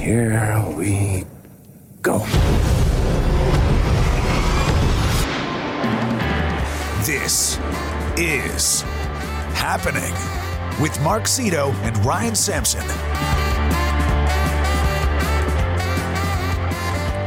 Here 0.00 0.64
we 0.76 1.24
go. 2.02 2.18
This 7.04 7.58
is 8.16 8.82
happening 9.54 10.12
with 10.82 10.98
Mark 11.02 11.24
Zito 11.24 11.72
and 11.84 11.96
Ryan 12.04 12.34
Sampson. 12.34 12.80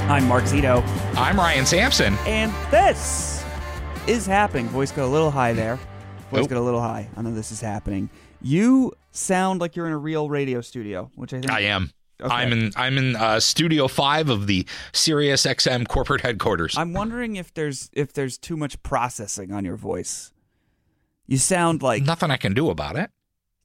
I'm 0.09 0.27
Mark 0.27 0.43
Zito, 0.45 0.83
I'm 1.17 1.37
Ryan 1.37 1.65
Sampson. 1.65 2.15
and 2.25 2.51
this 2.71 3.43
is 4.07 4.25
happening. 4.25 4.67
Voice 4.67 4.91
got 4.91 5.05
a 5.05 5.07
little 5.07 5.31
high 5.31 5.53
there. 5.53 5.77
Voice 6.31 6.45
Oh. 6.45 6.47
got 6.47 6.57
a 6.57 6.61
little 6.61 6.81
high. 6.81 7.07
I 7.15 7.21
know 7.21 7.33
this 7.33 7.51
is 7.51 7.61
happening. 7.61 8.09
You 8.41 8.93
sound 9.11 9.61
like 9.61 9.75
you're 9.75 9.87
in 9.87 9.93
a 9.93 9.97
real 9.97 10.27
radio 10.29 10.61
studio, 10.61 11.11
which 11.15 11.33
I 11.33 11.39
think 11.39 11.51
I 11.51 11.61
am. 11.61 11.91
Okay. 12.23 12.33
I'm 12.33 12.51
in. 12.53 12.71
I'm 12.75 12.97
in 12.97 13.15
uh, 13.15 13.39
Studio 13.39 13.87
Five 13.87 14.29
of 14.29 14.47
the 14.47 14.65
Sirius 14.93 15.45
XM 15.45 15.87
corporate 15.87 16.21
headquarters. 16.21 16.77
I'm 16.77 16.93
wondering 16.93 17.35
if 17.35 17.53
there's 17.53 17.89
if 17.93 18.13
there's 18.13 18.37
too 18.37 18.55
much 18.57 18.81
processing 18.83 19.51
on 19.51 19.65
your 19.65 19.75
voice. 19.75 20.31
You 21.27 21.37
sound 21.37 21.81
like 21.81 22.03
Nothing 22.03 22.31
I 22.31 22.37
can 22.37 22.53
do 22.53 22.69
about 22.69 22.95
it. 22.95 23.09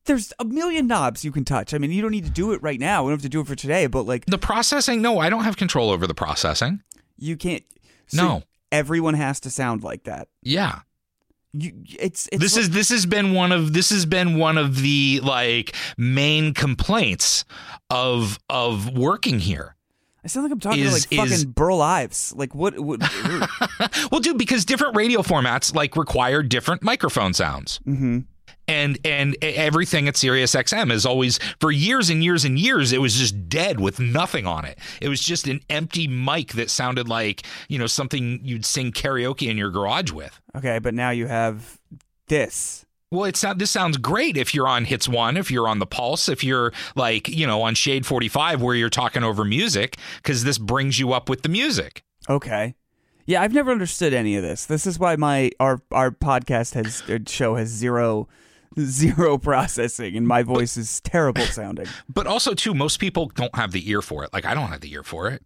there's 0.05 0.33
a 0.39 0.45
million 0.45 0.87
knobs 0.87 1.25
you 1.25 1.33
can 1.33 1.45
touch. 1.45 1.75
I 1.75 1.79
mean, 1.79 1.91
you 1.91 2.01
don't 2.03 2.13
need 2.13 2.25
to 2.25 2.31
do 2.31 2.53
it 2.53 2.63
right 2.63 2.79
now. 2.81 3.03
We 3.05 3.09
don't 3.11 3.19
have 3.19 3.23
to 3.23 3.29
do 3.29 3.41
it 3.41 3.47
for 3.47 3.55
today, 3.57 3.87
but 3.89 4.03
like 4.05 4.27
The 4.27 4.39
processing? 4.39 5.03
No, 5.03 5.19
I 5.19 5.29
don't 5.31 5.45
have 5.45 5.57
control 5.57 5.91
over 5.91 6.07
the 6.07 6.15
processing. 6.15 6.83
you 7.17 7.37
can't. 7.37 7.65
so 8.07 8.23
No. 8.23 8.43
everyone 8.73 9.15
has 9.15 9.41
to 9.41 9.51
sound 9.51 9.83
like 9.83 10.05
that. 10.05 10.29
Yeah. 10.43 10.81
You, 11.55 11.73
it's, 11.99 12.29
it's 12.31 12.41
this 12.43 12.55
like- 12.57 12.63
is 12.63 12.71
this 12.71 12.89
has 12.91 13.07
been 13.07 13.33
one 13.33 13.53
of 13.53 13.73
this 13.73 13.91
has 13.91 14.05
been 14.07 14.37
one 14.37 14.59
of 14.59 14.83
the 14.83 15.21
like 15.23 15.75
main 15.97 16.53
complaints 16.55 17.45
of 17.91 18.39
of 18.51 18.91
working 18.97 19.39
here. 19.41 19.75
I 20.25 20.29
sound 20.29 20.45
like 20.45 20.53
I'm 20.53 20.61
talking 20.61 20.81
is- 20.81 21.07
to 21.07 21.15
like 21.21 21.27
is- 21.31 21.33
fucking 21.41 21.53
Burl 21.53 21.81
Ives. 21.81 22.35
Like 22.37 22.55
what? 22.55 22.79
what 22.79 23.01
Well, 24.11 24.21
dude, 24.21 24.37
because 24.37 24.65
different 24.65 24.97
radio 24.97 25.23
formats 25.23 25.75
like 25.75 25.97
require 25.97 26.43
different 26.43 26.83
microphone 26.83 27.33
sounds. 27.35 27.79
hmm 27.85 28.21
and 28.69 28.99
and 29.05 29.37
everything 29.43 30.07
at 30.07 30.17
Sirius 30.17 30.55
XM 30.55 30.93
is 30.93 31.05
always 31.05 31.39
for 31.59 31.73
years 31.73 32.11
and 32.11 32.23
years 32.23 32.45
and 32.45 32.59
years 32.59 32.93
it 32.93 33.01
was 33.01 33.15
just 33.15 33.49
dead 33.49 33.81
with 33.81 33.99
nothing 33.99 34.47
on 34.47 34.65
it. 34.65 34.79
It 35.01 35.09
was 35.09 35.21
just 35.21 35.49
an 35.49 35.61
empty 35.71 36.07
mic 36.07 36.53
that 36.53 36.71
sounded 36.71 37.09
like 37.09 37.43
you 37.69 37.79
know 37.79 37.87
something 37.87 38.41
you'd 38.43 38.65
sing 38.65 38.93
karaoke 38.93 39.51
in 39.51 39.57
your 39.57 39.71
garage 39.71 40.13
with. 40.13 40.41
Okay, 40.55 40.79
but 40.79 40.95
now 40.95 41.11
you 41.11 41.27
have 41.27 41.79
this. 42.29 42.85
Well, 43.11 43.25
it's 43.25 43.43
not. 43.43 43.59
This 43.59 43.71
sounds 43.71 43.97
great 43.97 44.37
if 44.37 44.55
you're 44.55 44.69
on 44.69 44.85
Hits 44.85 45.09
One, 45.09 45.39
if 45.39 45.51
you're 45.51 45.67
on 45.67 45.79
the 45.79 45.87
Pulse, 45.87 46.29
if 46.29 46.45
you're 46.45 46.73
like 46.95 47.27
you 47.29 47.47
know 47.47 47.63
on 47.63 47.75
Shade 47.75 48.05
Forty 48.05 48.29
Five 48.29 48.61
where 48.61 48.75
you're 48.75 48.91
talking 48.91 49.25
over 49.25 49.45
music 49.45 49.97
because 50.23 50.45
this 50.45 50.59
brings 50.59 50.99
you 50.99 51.13
up 51.13 51.29
with 51.29 51.43
the 51.43 51.49
music. 51.49 52.03
Okay. 52.29 52.75
Yeah, 53.25 53.43
I've 53.43 53.53
never 53.53 53.71
understood 53.71 54.15
any 54.15 54.37
of 54.37 54.43
this. 54.43 54.65
This 54.65 54.87
is 54.87 54.99
why 54.99 55.17
my 55.17 55.51
our 55.59 55.81
our 55.91 56.11
podcast 56.11 56.75
has 56.75 57.03
uh, 57.09 57.19
show 57.27 57.57
has 57.57 57.69
zero 57.69 58.29
zero 58.79 59.39
processing 59.39 60.17
and 60.17 60.27
my 60.27 60.43
voice 60.43 60.77
is 60.77 61.01
terrible 61.01 61.43
sounding. 61.47 61.87
But 62.09 62.27
also 62.27 62.55
too, 62.55 62.75
most 62.75 62.99
people 62.99 63.27
don't 63.35 63.55
have 63.55 63.73
the 63.73 63.89
ear 63.91 64.03
for 64.03 64.25
it. 64.25 64.33
Like 64.33 64.45
I 64.45 64.55
don't 64.55 64.69
have 64.69 64.81
the 64.81 64.93
ear 64.93 65.03
for 65.03 65.29
it. 65.29 65.43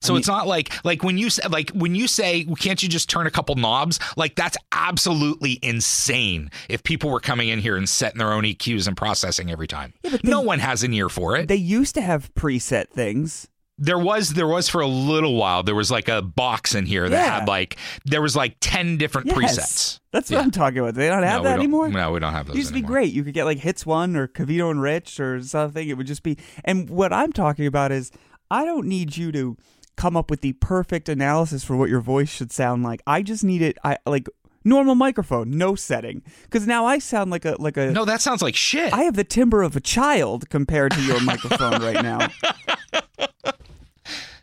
So 0.00 0.12
mean- 0.12 0.18
it's 0.18 0.28
not 0.28 0.46
like 0.46 0.84
like 0.84 1.02
when 1.02 1.16
you 1.16 1.30
say 1.30 1.48
like 1.48 1.70
when 1.70 1.94
you 1.94 2.06
say 2.06 2.44
can't 2.44 2.82
you 2.82 2.88
just 2.88 3.08
turn 3.08 3.26
a 3.26 3.30
couple 3.30 3.54
knobs? 3.54 3.98
Like 4.16 4.34
that's 4.34 4.56
absolutely 4.72 5.58
insane. 5.62 6.50
If 6.68 6.82
people 6.82 7.10
were 7.10 7.20
coming 7.20 7.48
in 7.48 7.58
here 7.58 7.76
and 7.76 7.88
setting 7.88 8.18
their 8.18 8.32
own 8.32 8.44
EQs 8.44 8.86
and 8.86 8.96
processing 8.96 9.50
every 9.50 9.66
time, 9.66 9.94
but 10.02 10.22
no 10.22 10.40
one 10.42 10.58
has 10.58 10.82
an 10.82 10.92
ear 10.92 11.08
for 11.08 11.36
it. 11.36 11.48
They 11.48 11.56
used 11.56 11.94
to 11.94 12.02
have 12.02 12.32
preset 12.34 12.88
things. 12.88 13.48
There 13.76 13.98
was 13.98 14.34
there 14.34 14.46
was 14.46 14.68
for 14.68 14.80
a 14.80 14.86
little 14.86 15.34
while 15.34 15.62
there 15.64 15.74
was 15.74 15.90
like 15.90 16.08
a 16.08 16.22
box 16.22 16.74
in 16.74 16.86
here 16.86 17.08
that 17.08 17.16
Yeah. 17.26 17.38
had 17.40 17.48
like 17.48 17.76
there 18.04 18.22
was 18.22 18.36
like 18.36 18.56
ten 18.60 18.96
different 18.98 19.26
Yes. 19.26 19.36
presets. 19.36 20.00
That's 20.12 20.30
what 20.30 20.36
Yeah. 20.38 20.42
I'm 20.44 20.50
talking 20.52 20.78
about. 20.78 20.94
They 20.94 21.08
don't 21.08 21.22
have 21.24 21.38
no, 21.42 21.48
that 21.48 21.50
don't, 21.56 21.58
anymore. 21.60 21.88
No, 21.88 22.12
we 22.12 22.20
don't 22.20 22.32
have 22.32 22.46
those 22.46 22.54
It 22.54 22.58
used 22.58 22.68
to 22.68 22.74
be 22.74 22.80
great. 22.82 23.12
You 23.12 23.24
could 23.24 23.34
get 23.34 23.44
like 23.44 23.58
Hits 23.58 23.84
One 23.84 24.14
or 24.14 24.28
Cavito 24.28 24.70
and 24.70 24.80
Rich 24.80 25.18
or 25.18 25.42
something. 25.42 25.88
It 25.88 25.96
would 25.96 26.06
just 26.06 26.22
be. 26.22 26.38
And 26.64 26.88
what 26.88 27.12
I'm 27.12 27.32
talking 27.32 27.66
about 27.66 27.90
is, 27.90 28.12
I 28.50 28.64
don't 28.64 28.86
need 28.86 29.16
you 29.16 29.32
to 29.32 29.56
come 29.96 30.16
up 30.16 30.30
with 30.30 30.40
the 30.40 30.52
perfect 30.54 31.08
analysis 31.08 31.64
for 31.64 31.74
what 31.76 31.88
your 31.90 32.00
voice 32.00 32.28
should 32.28 32.52
sound 32.52 32.84
like. 32.84 33.02
I 33.08 33.22
just 33.22 33.42
need 33.42 33.60
it. 33.62 33.76
I 33.82 33.98
like 34.06 34.28
normal 34.64 34.94
microphone, 34.94 35.50
no 35.50 35.74
setting, 35.74 36.22
because 36.44 36.64
now 36.66 36.86
I 36.86 36.98
sound 37.00 37.32
like 37.32 37.44
a 37.44 37.56
like 37.58 37.76
a. 37.76 37.90
No, 37.90 38.04
that 38.04 38.20
sounds 38.20 38.40
like 38.40 38.54
shit. 38.54 38.92
I 38.92 39.02
have 39.02 39.16
the 39.16 39.24
timbre 39.24 39.62
of 39.62 39.74
a 39.74 39.80
child 39.80 40.48
compared 40.48 40.92
to 40.92 41.02
your 41.02 41.20
microphone 41.22 41.82
right 41.82 42.00
now. 42.04 42.28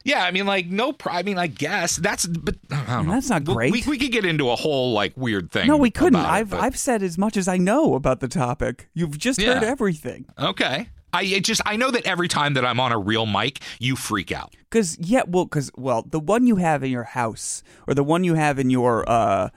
Yeah, 0.04 0.24
I 0.24 0.32
mean, 0.32 0.46
like 0.46 0.68
no. 0.68 0.96
I 1.06 1.24
mean, 1.24 1.38
I 1.38 1.48
guess 1.48 1.96
that's, 1.98 2.26
but 2.26 2.56
I 2.72 2.86
don't 2.96 3.08
know. 3.08 3.14
That's 3.14 3.30
not 3.30 3.44
great. 3.44 3.72
We, 3.72 3.84
we 3.88 3.98
could 3.98 4.12
get 4.12 4.26
into 4.26 4.50
a 4.50 4.56
whole 4.56 4.94
like 4.94 5.14
weird 5.16 5.52
thing. 5.52 5.68
No, 5.68 5.78
we 5.78 5.92
couldn't. 5.92 6.20
it, 6.20 6.26
I've 6.26 6.50
but- 6.50 6.62
I've 6.62 6.78
said 6.78 7.04
as 7.04 7.18
much 7.18 7.38
as 7.38 7.48
I 7.48 7.58
know 7.58 7.96
about 7.96 8.20
the 8.20 8.28
topic. 8.28 8.90
You've 8.94 9.18
just 9.18 9.42
heard 9.42 9.64
everything. 9.64 10.26
okay. 10.40 10.88
I 11.14 11.24
it 11.24 11.44
just 11.44 11.62
I 11.66 11.76
know 11.76 11.92
that 11.92 12.06
every 12.06 12.30
time 12.30 12.54
that 12.54 12.64
I'm 12.64 12.80
on 12.80 12.94
a 12.94 12.98
real 12.98 13.26
mic, 13.26 13.60
you 13.80 13.98
freak 13.98 14.32
out. 14.32 14.56
Because 14.70 14.98
yeah, 14.98 15.24
well, 15.28 15.44
because 15.44 15.70
well, 15.76 16.04
the 16.10 16.22
one 16.22 16.48
you 16.48 16.56
have 16.56 16.84
in 16.84 16.90
your 16.92 17.04
house 17.04 17.64
or 17.86 17.94
the 17.94 18.04
one 18.04 18.24
you 18.24 18.36
have 18.36 18.58
in 18.60 18.70
your 18.70 19.08
uh 19.10 19.50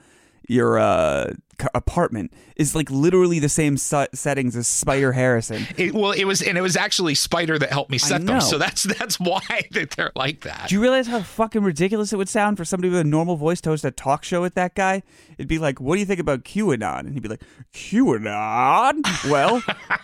your 0.49 0.77
uh 0.77 1.31
apartment 1.73 2.31
is 2.55 2.75
like 2.75 2.89
literally 2.89 3.39
the 3.39 3.49
same 3.49 3.77
se- 3.77 4.07
settings 4.13 4.55
as 4.55 4.67
Spider 4.67 5.11
Harrison. 5.11 5.67
It, 5.77 5.93
well, 5.93 6.11
it 6.11 6.25
was 6.25 6.41
and 6.41 6.57
it 6.57 6.61
was 6.61 6.75
actually 6.75 7.15
Spider 7.15 7.57
that 7.59 7.71
helped 7.71 7.91
me 7.91 7.97
set 7.97 8.25
them. 8.25 8.41
So 8.41 8.57
that's 8.57 8.83
that's 8.83 9.19
why 9.19 9.41
that 9.71 9.91
they're 9.91 10.11
like 10.15 10.41
that. 10.41 10.69
Do 10.69 10.75
you 10.75 10.81
realize 10.81 11.07
how 11.07 11.21
fucking 11.21 11.63
ridiculous 11.63 12.13
it 12.13 12.17
would 12.17 12.29
sound 12.29 12.57
for 12.57 12.65
somebody 12.65 12.89
with 12.89 12.99
a 12.99 13.03
normal 13.03 13.35
voice 13.35 13.61
to 13.61 13.69
host 13.69 13.85
a 13.85 13.91
talk 13.91 14.23
show 14.23 14.41
with 14.41 14.55
that 14.55 14.75
guy? 14.75 15.03
It'd 15.37 15.47
be 15.47 15.59
like, 15.59 15.79
"What 15.81 15.95
do 15.95 15.99
you 15.99 16.05
think 16.05 16.19
about 16.19 16.43
QAnon?" 16.43 16.99
And 16.99 17.13
he'd 17.13 17.23
be 17.23 17.29
like, 17.29 17.43
"QAnon? 17.73 19.29
Well, 19.29 19.61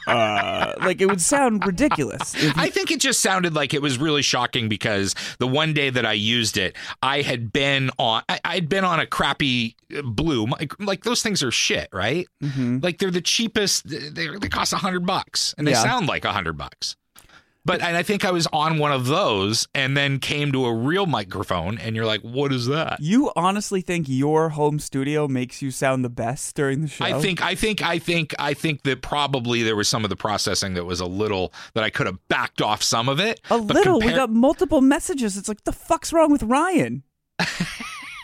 uh, 0.07 0.73
like 0.81 1.01
it 1.01 1.07
would 1.07 1.21
sound 1.21 1.65
ridiculous." 1.65 2.35
If 2.35 2.57
I 2.57 2.69
think 2.69 2.91
it 2.91 2.99
just 2.99 3.21
sounded 3.21 3.53
like 3.53 3.73
it 3.73 3.81
was 3.81 3.97
really 3.97 4.21
shocking 4.21 4.69
because 4.69 5.15
the 5.39 5.47
one 5.47 5.73
day 5.73 5.89
that 5.89 6.05
I 6.05 6.13
used 6.13 6.57
it, 6.57 6.75
I 7.01 7.21
had 7.21 7.53
been 7.53 7.91
on 7.97 8.23
I, 8.29 8.39
I'd 8.43 8.69
been 8.69 8.83
on 8.83 8.99
a 8.99 9.05
crappy 9.05 9.75
uh, 9.95 10.01
blue 10.01 10.47
like 10.79 11.03
those 11.03 11.21
things 11.21 11.40
are 11.43 11.51
shit, 11.51 11.89
right? 11.93 12.27
Mm-hmm. 12.43 12.79
Like 12.81 12.97
they're 12.99 13.11
the 13.11 13.21
cheapest. 13.21 13.87
They 13.89 14.27
they 14.27 14.49
cost 14.49 14.73
a 14.73 14.77
hundred 14.77 15.05
bucks 15.05 15.53
and 15.57 15.67
they 15.67 15.71
Yeah. 15.71 15.83
sound 15.83 16.07
like 16.07 16.25
a 16.25 16.31
hundred 16.31 16.53
bucks. 16.57 16.95
But 17.63 17.83
and 17.83 17.95
I 17.95 18.01
think 18.01 18.25
I 18.25 18.31
was 18.31 18.47
on 18.51 18.79
one 18.79 18.91
of 18.91 19.05
those 19.05 19.67
and 19.75 19.95
then 19.95 20.17
came 20.17 20.51
to 20.51 20.65
a 20.65 20.73
real 20.73 21.05
microphone 21.05 21.77
and 21.77 21.95
you're 21.95 22.07
like, 22.07 22.21
what 22.21 22.51
is 22.51 22.65
that? 22.65 22.99
you 22.99 23.31
honestly 23.35 23.81
think 23.81 24.07
your 24.09 24.49
home 24.49 24.79
studio 24.79 25.27
makes 25.27 25.61
you 25.61 25.69
sound 25.69 26.03
the 26.03 26.09
best 26.09 26.55
during 26.55 26.81
the 26.81 26.87
show? 26.87 27.05
I 27.05 27.21
think 27.21 27.39
I 27.43 27.53
think 27.53 27.83
I 27.83 27.99
think 27.99 28.33
I 28.39 28.55
think 28.55 28.81
that 28.81 29.03
probably 29.03 29.61
there 29.61 29.75
was 29.75 29.87
some 29.87 30.03
of 30.03 30.09
the 30.09 30.15
processing 30.15 30.73
that 30.73 30.85
was 30.85 30.99
a 31.01 31.05
little 31.05 31.53
that 31.75 31.83
I 31.83 31.91
could 31.91 32.07
have 32.07 32.17
backed 32.29 32.63
off 32.63 32.81
some 32.81 33.07
of 33.07 33.19
it. 33.19 33.39
A 33.51 33.57
little. 33.57 33.99
we 33.99 34.07
got 34.09 34.31
multiple 34.31 34.81
messages. 34.81 35.37
It's 35.37 35.47
like, 35.47 35.63
the 35.63 35.71
fuck's 35.71 36.11
wrong 36.11 36.31
with 36.31 36.41
Ryan? 36.41 37.03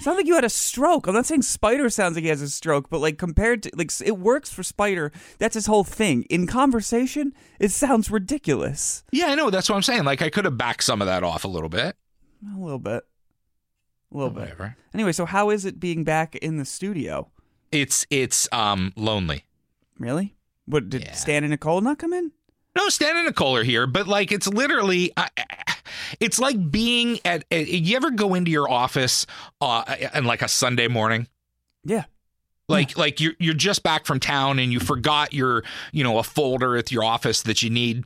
Sounds 0.07 0.15
like 0.15 0.27
you 0.27 0.35
had 0.35 0.45
a 0.45 0.49
stroke. 0.49 1.05
I'm 1.05 1.13
not 1.13 1.25
saying 1.25 1.41
Spider 1.41 1.89
sounds 1.89 2.15
like 2.15 2.23
he 2.23 2.29
has 2.29 2.41
a 2.41 2.47
stroke, 2.47 2.89
but 2.89 3.01
like 3.01 3.17
compared 3.17 3.63
to 3.63 3.71
like 3.75 3.91
it 3.99 4.17
works 4.17 4.49
for 4.49 4.63
Spider. 4.63 5.11
That's 5.37 5.55
his 5.55 5.65
whole 5.65 5.83
thing. 5.83 6.23
In 6.29 6.47
conversation, 6.47 7.33
it 7.59 7.71
sounds 7.71 8.09
ridiculous. 8.09 9.03
Yeah, 9.11 9.25
I 9.25 9.35
know. 9.35 9.49
That's 9.49 9.67
what 9.69 9.75
I'm 9.75 9.81
saying. 9.81 10.05
Like 10.05 10.21
I 10.21 10.29
could 10.29 10.45
have 10.45 10.57
backed 10.57 10.85
some 10.85 11.01
of 11.01 11.07
that 11.07 11.25
off 11.25 11.43
a 11.43 11.49
little 11.49 11.67
bit. 11.67 11.97
A 12.55 12.57
little 12.57 12.79
bit. 12.79 13.03
A 14.13 14.17
little 14.17 14.29
bit. 14.29 14.43
Whatever. 14.43 14.77
Anyway, 14.93 15.11
so 15.11 15.25
how 15.25 15.49
is 15.49 15.65
it 15.65 15.77
being 15.77 16.05
back 16.05 16.37
in 16.37 16.55
the 16.55 16.63
studio? 16.63 17.29
It's 17.73 18.07
it's 18.09 18.47
um 18.53 18.93
lonely. 18.95 19.43
Really? 19.99 20.37
What 20.67 20.87
did 20.87 21.01
Yeah. 21.01 21.15
Stan 21.15 21.43
and 21.43 21.51
Nicole 21.51 21.81
not 21.81 21.99
come 21.99 22.13
in? 22.13 22.31
No, 22.77 22.89
Stan 22.89 23.17
and 23.17 23.25
Nicole 23.25 23.55
are 23.55 23.63
here, 23.63 23.87
but 23.87 24.07
like 24.07 24.31
it's 24.31 24.47
literally, 24.47 25.11
it's 26.19 26.37
like 26.37 26.69
being 26.69 27.19
at. 27.25 27.43
You 27.49 27.95
ever 27.95 28.11
go 28.11 28.35
into 28.35 28.51
your 28.51 28.69
office 28.69 29.25
uh, 29.59 29.95
on 30.13 30.25
like 30.25 30.43
a 30.43 30.47
Sunday 30.47 30.87
morning? 30.87 31.27
Yeah. 31.83 32.03
Like 32.69 32.95
like 32.95 33.19
you're 33.19 33.33
you're 33.39 33.55
just 33.55 33.81
back 33.81 34.05
from 34.05 34.19
town 34.19 34.59
and 34.59 34.71
you 34.71 34.79
forgot 34.79 35.33
your 35.33 35.63
you 35.91 36.03
know 36.03 36.19
a 36.19 36.23
folder 36.23 36.77
at 36.77 36.91
your 36.91 37.03
office 37.03 37.41
that 37.43 37.63
you 37.63 37.71
need, 37.71 38.03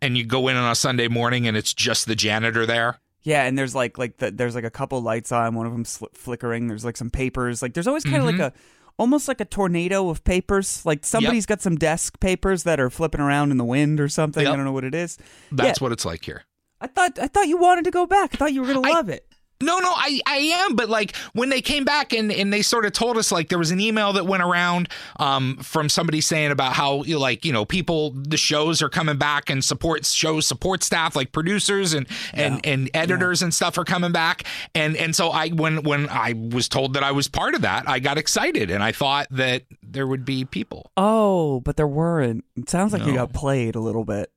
and 0.00 0.16
you 0.16 0.24
go 0.24 0.46
in 0.46 0.56
on 0.56 0.70
a 0.70 0.76
Sunday 0.76 1.08
morning 1.08 1.48
and 1.48 1.56
it's 1.56 1.74
just 1.74 2.06
the 2.06 2.14
janitor 2.14 2.64
there. 2.64 3.00
Yeah, 3.22 3.42
and 3.42 3.58
there's 3.58 3.74
like 3.74 3.98
like 3.98 4.18
the, 4.18 4.30
there's 4.30 4.54
like 4.54 4.62
a 4.62 4.70
couple 4.70 5.00
lights 5.00 5.32
on, 5.32 5.56
one 5.56 5.66
of 5.66 5.72
them 5.72 5.84
sl- 5.84 6.04
flickering. 6.12 6.68
There's 6.68 6.84
like 6.84 6.96
some 6.96 7.10
papers. 7.10 7.60
Like 7.60 7.74
there's 7.74 7.88
always 7.88 8.04
kind 8.04 8.18
of 8.18 8.24
like 8.24 8.38
a 8.38 8.52
almost 8.98 9.28
like 9.28 9.40
a 9.40 9.44
tornado 9.44 10.08
of 10.08 10.24
papers. 10.24 10.84
Like 10.86 11.04
somebody's 11.04 11.46
got 11.46 11.62
some 11.62 11.76
desk 11.76 12.18
papers 12.20 12.62
that 12.64 12.80
are 12.80 12.90
flipping 12.90 13.20
around 13.20 13.50
in 13.50 13.56
the 13.56 13.64
wind 13.64 14.00
or 14.00 14.08
something. 14.08 14.46
I 14.46 14.54
don't 14.56 14.64
know 14.64 14.72
what 14.72 14.84
it 14.84 14.94
is. 14.94 15.18
That's 15.52 15.80
Yeah. 15.80 15.84
what 15.84 15.92
it's 15.92 16.04
like 16.04 16.24
here. 16.24 16.44
I 16.80 16.86
thought 16.88 17.18
I 17.18 17.26
thought 17.28 17.48
you 17.48 17.56
wanted 17.56 17.84
to 17.84 17.90
go 17.90 18.06
back. 18.06 18.34
I 18.34 18.36
thought 18.36 18.52
you 18.52 18.60
were 18.62 18.72
gonna 18.72 18.86
I- 18.86 18.92
love 18.92 19.08
it. 19.08 19.26
No, 19.62 19.78
no, 19.78 19.90
I, 19.90 20.20
I 20.26 20.36
am, 20.36 20.76
but 20.76 20.90
like 20.90 21.16
when 21.32 21.48
they 21.48 21.62
came 21.62 21.84
back 21.84 22.12
and, 22.12 22.30
and 22.30 22.52
they 22.52 22.60
sort 22.60 22.84
of 22.84 22.92
told 22.92 23.16
us 23.16 23.32
like 23.32 23.48
there 23.48 23.58
was 23.58 23.70
an 23.70 23.80
email 23.80 24.12
that 24.12 24.26
went 24.26 24.42
around 24.42 24.88
um, 25.18 25.56
from 25.58 25.88
somebody 25.88 26.20
saying 26.20 26.50
about 26.50 26.74
how 26.74 27.02
you 27.04 27.14
know, 27.14 27.20
like 27.20 27.44
you 27.44 27.52
know 27.52 27.64
people 27.64 28.10
the 28.10 28.36
shows 28.36 28.82
are 28.82 28.90
coming 28.90 29.16
back 29.16 29.48
and 29.48 29.64
support 29.64 30.04
shows 30.04 30.46
support 30.46 30.82
staff 30.82 31.16
like 31.16 31.32
producers 31.32 31.94
and 31.94 32.06
and, 32.34 32.60
and 32.66 32.90
editors 32.92 33.42
and 33.42 33.54
stuff 33.54 33.78
are 33.78 33.84
coming 33.84 34.12
back 34.12 34.44
and 34.74 34.96
and 34.96 35.16
so 35.16 35.30
I 35.30 35.48
when 35.48 35.82
when 35.84 36.08
I 36.10 36.34
was 36.34 36.68
told 36.68 36.94
that 36.94 37.02
I 37.02 37.12
was 37.12 37.28
part 37.28 37.54
of 37.54 37.62
that 37.62 37.88
I 37.88 37.98
got 37.98 38.18
excited 38.18 38.70
and 38.70 38.82
I 38.82 38.92
thought 38.92 39.26
that 39.30 39.62
there 39.82 40.06
would 40.06 40.24
be 40.24 40.44
people 40.44 40.90
Oh, 40.96 41.60
but 41.60 41.76
there 41.76 41.86
weren't. 41.88 42.44
It 42.56 42.68
sounds 42.68 42.92
like 42.92 43.04
you 43.06 43.14
got 43.14 43.32
played 43.32 43.74
a 43.74 43.80
little 43.80 44.04
bit. 44.04 44.30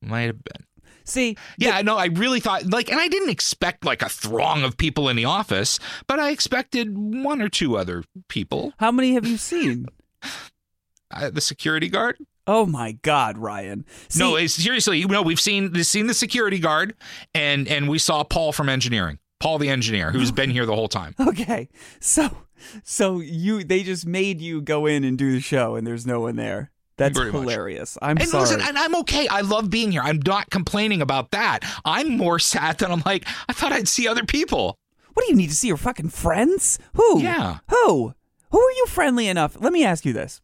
might 0.00 0.22
have 0.22 0.42
been. 0.42 0.64
See, 1.04 1.36
Yeah, 1.58 1.82
no, 1.82 1.96
I 1.98 2.06
really 2.06 2.40
thought 2.40 2.66
like, 2.70 2.90
and 2.90 2.98
I 2.98 3.08
didn't 3.08 3.28
expect 3.30 3.84
like 3.84 4.02
a 4.02 4.08
throng 4.08 4.62
of 4.64 4.76
people 4.76 5.08
in 5.08 5.16
the 5.16 5.26
office, 5.26 5.78
but 6.06 6.18
I 6.18 6.30
expected 6.30 6.96
one 6.96 7.42
or 7.42 7.48
two 7.48 7.76
other 7.76 8.04
people. 8.28 8.72
how 8.78 8.90
many 8.90 9.14
have 9.14 9.26
you 9.26 9.36
seen? 9.36 9.86
Uh, 11.10 11.30
the 11.30 11.40
security 11.40 11.88
guard. 11.88 12.16
oh 12.48 12.66
my 12.66 12.92
God, 13.02 13.38
Ryan. 13.38 13.84
See, 14.08 14.18
no, 14.18 14.44
seriously, 14.46 14.98
you 14.98 15.06
know, 15.06 15.22
we've 15.22 15.38
seen 15.38 15.70
we've 15.72 15.86
seen 15.86 16.08
the 16.08 16.14
security 16.14 16.58
guard, 16.58 16.94
and 17.34 17.68
and 17.68 17.88
we 17.88 17.98
saw 17.98 18.24
Paul 18.24 18.50
from 18.50 18.68
engineering, 18.68 19.20
Paul 19.38 19.58
the 19.58 19.68
engineer, 19.68 20.10
who's 20.10 20.32
been 20.32 20.50
here 20.50 20.66
the 20.66 20.74
whole 20.74 20.88
time. 20.88 21.14
Okay, 21.20 21.68
so 22.00 22.30
so 22.82 23.20
you 23.20 23.62
they 23.62 23.84
just 23.84 24.06
made 24.06 24.40
you 24.40 24.60
go 24.60 24.86
in 24.86 25.04
and 25.04 25.16
do 25.16 25.30
the 25.30 25.40
show, 25.40 25.76
and 25.76 25.86
there's 25.86 26.06
no 26.06 26.20
one 26.20 26.34
there. 26.34 26.70
That's 26.96 27.18
Pretty 27.18 27.32
much. 27.32 27.40
hilarious. 27.42 27.98
I'm 28.00 28.16
And 28.18 28.28
sorry. 28.28 28.42
listen, 28.42 28.60
and 28.60 28.78
I'm 28.78 28.94
okay. 28.96 29.26
I 29.28 29.40
love 29.40 29.68
being 29.70 29.90
here. 29.92 30.02
I'm 30.02 30.20
not 30.24 30.50
complaining 30.50 31.02
about 31.02 31.32
that. 31.32 31.60
I'm 31.84 32.16
more 32.16 32.38
sad 32.38 32.78
that 32.78 32.90
I'm 32.90 33.02
like, 33.04 33.26
I 33.48 33.52
thought 33.52 33.72
I'd 33.72 33.88
see 33.88 34.06
other 34.06 34.24
people. 34.24 34.76
what 35.14 35.24
do 35.26 35.30
you 35.32 35.36
need 35.36 35.48
to 35.50 35.54
see 35.56 35.68
your 35.68 35.76
fucking 35.76 36.10
friends? 36.10 36.78
Who? 36.94 37.20
Yeah. 37.20 37.58
Who? 37.70 38.14
Who 38.50 38.60
are 38.60 38.72
you 38.72 38.86
friendly 38.86 39.26
enough? 39.28 39.56
Let 39.60 39.72
me 39.72 39.84
ask 39.84 40.04
you 40.04 40.12
this. 40.12 40.40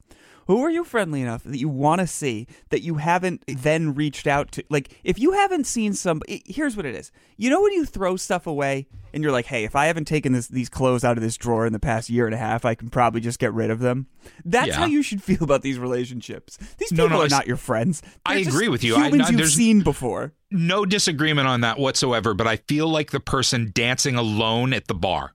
Who 0.46 0.60
are 0.62 0.70
you 0.70 0.82
friendly 0.82 1.22
enough 1.22 1.44
that 1.44 1.58
you 1.58 1.68
want 1.68 2.00
to 2.00 2.08
see 2.08 2.48
that 2.70 2.82
you 2.82 2.96
haven't 2.96 3.44
then 3.46 3.94
reached 3.94 4.26
out 4.26 4.50
to? 4.52 4.64
Like, 4.68 4.98
if 5.04 5.16
you 5.18 5.30
haven't 5.32 5.68
seen 5.68 5.92
some, 5.92 6.20
i- 6.28 6.42
here's 6.44 6.76
what 6.76 6.86
it 6.86 6.96
is. 6.96 7.12
You 7.36 7.50
know 7.50 7.60
when 7.62 7.72
you 7.72 7.84
throw 7.84 8.16
stuff 8.16 8.48
away 8.48 8.88
and 9.12 9.22
you're 9.22 9.32
like, 9.32 9.46
hey, 9.46 9.64
if 9.64 9.74
I 9.76 9.86
haven't 9.86 10.06
taken 10.06 10.32
this 10.32 10.48
these 10.48 10.68
clothes 10.68 11.04
out 11.04 11.16
of 11.16 11.22
this 11.22 11.36
drawer 11.36 11.66
in 11.66 11.72
the 11.72 11.78
past 11.78 12.10
year 12.10 12.26
and 12.26 12.34
a 12.34 12.38
half, 12.38 12.64
I 12.64 12.74
can 12.74 12.90
probably 12.90 13.20
just 13.20 13.38
get 13.38 13.52
rid 13.52 13.70
of 13.70 13.78
them. 13.80 14.06
That's 14.44 14.68
Yeah. 14.68 14.74
how 14.76 14.86
you 14.86 15.02
should 15.02 15.22
feel 15.22 15.42
about 15.42 15.62
these 15.62 15.78
relationships. 15.78 16.56
These 16.78 16.90
people 16.90 17.08
no, 17.08 17.18
are 17.18 17.22
I 17.22 17.24
s- 17.26 17.30
not 17.30 17.46
your 17.46 17.56
friends. 17.56 18.02
I 18.26 18.34
They're 18.34 18.44
just 18.44 18.56
agree 18.56 18.68
with 18.68 18.82
you. 18.84 18.94
Humans 18.96 19.28
I- 19.28 19.30
you've 19.30 19.48
seen 19.50 19.82
before. 19.82 20.32
No 20.50 20.84
disagreement 20.84 21.46
on 21.48 21.60
that 21.60 21.78
whatsoever. 21.78 22.34
But 22.34 22.46
I 22.46 22.56
feel 22.56 22.88
like 22.88 23.10
the 23.10 23.20
person 23.20 23.70
dancing 23.74 24.16
alone 24.16 24.72
at 24.72 24.88
the 24.88 24.94
bar. 24.94 25.34